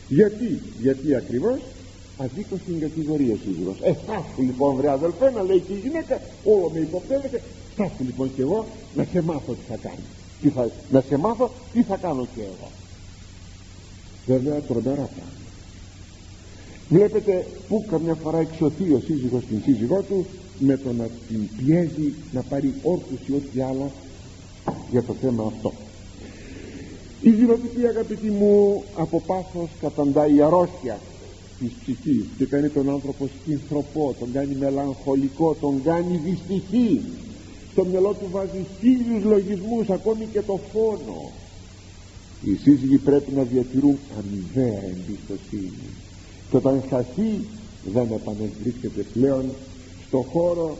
Γιατί, 0.08 0.62
γιατί 0.80 1.14
ακριβώς; 1.14 1.58
Αδίκως 2.22 2.58
την 2.66 2.80
κατηγορία 2.80 3.36
σύζυγος. 3.44 3.76
Ε 3.82 3.94
στάσου 4.02 4.42
λοιπόν 4.42 4.76
βρε 4.76 4.90
αδελφέ 4.90 5.30
να 5.30 5.42
λέει 5.42 5.58
και 5.66 5.72
η 5.72 5.80
γυναίκα 5.82 6.20
όλο 6.44 6.70
με 6.74 6.80
υποπτεύεται 6.80 7.42
στάσου 7.72 8.04
λοιπόν 8.04 8.34
και 8.34 8.42
εγώ 8.42 8.66
να 8.94 9.06
σε 9.12 9.20
μάθω 9.22 9.52
τι 9.52 9.64
θα 9.68 9.76
κάνει 9.76 10.04
τι 10.40 10.48
θα, 10.48 10.70
να 10.90 11.00
σε 11.00 11.16
μάθω 11.16 11.50
τι 11.72 11.82
θα 11.82 11.96
κάνω 11.96 12.26
και 12.34 12.40
εγώ. 12.40 12.70
Βέβαια 14.26 14.60
τρομερά 14.60 14.94
πράγματα. 14.94 15.40
Βλέπετε 16.88 17.46
που 17.68 17.84
καμιά 17.90 18.14
φορά 18.14 18.38
εξωθεί 18.38 18.92
ο 18.92 19.02
σύζυγος 19.06 19.44
την 19.44 19.60
σύζυγό 19.64 20.02
του 20.02 20.26
με 20.58 20.76
το 20.76 20.92
να 20.92 21.08
την 21.28 21.48
πιέζει 21.56 22.12
να 22.32 22.42
πάρει 22.42 22.74
όρκους 22.82 23.18
ή 23.26 23.32
ό,τι 23.32 23.60
άλλα 23.60 23.90
για 24.90 25.02
το 25.02 25.12
θέμα 25.20 25.44
αυτό. 25.46 25.72
Η 27.20 27.30
δηλωτική 27.30 27.86
αγαπητή 27.86 28.30
μου 28.30 28.82
από 28.96 29.20
πάθος 29.26 29.68
καταντάει 29.80 30.42
αρρώστια 30.42 30.98
της 31.58 31.72
ψυχής 31.80 32.24
και 32.38 32.44
κάνει 32.44 32.68
τον 32.68 32.90
άνθρωπο 32.90 33.28
σκυνθρωπό 33.40 34.14
τον 34.18 34.32
κάνει 34.32 34.54
μελαγχολικό 34.54 35.56
τον 35.60 35.82
κάνει 35.82 36.20
δυστυχή. 36.24 37.00
Στο 37.72 37.84
μυαλό 37.84 38.12
του 38.12 38.28
βάζει 38.30 38.66
χίλιους 38.80 39.24
λογισμούς 39.24 39.88
ακόμη 39.88 40.26
και 40.32 40.42
το 40.42 40.60
φόνο. 40.72 41.30
Οι 42.44 42.54
σύζυγοι 42.54 42.98
πρέπει 42.98 43.32
να 43.32 43.42
διατηρούν 43.42 43.98
αμοιβαία 44.18 44.82
εμπιστοσύνη. 44.82 45.88
Και 46.50 46.56
όταν 46.56 46.82
χαθεί 46.88 47.44
δεν 47.92 48.08
επανευρίσκεται 48.12 49.02
πλέον 49.12 49.44
στο 50.06 50.26
χώρο 50.32 50.76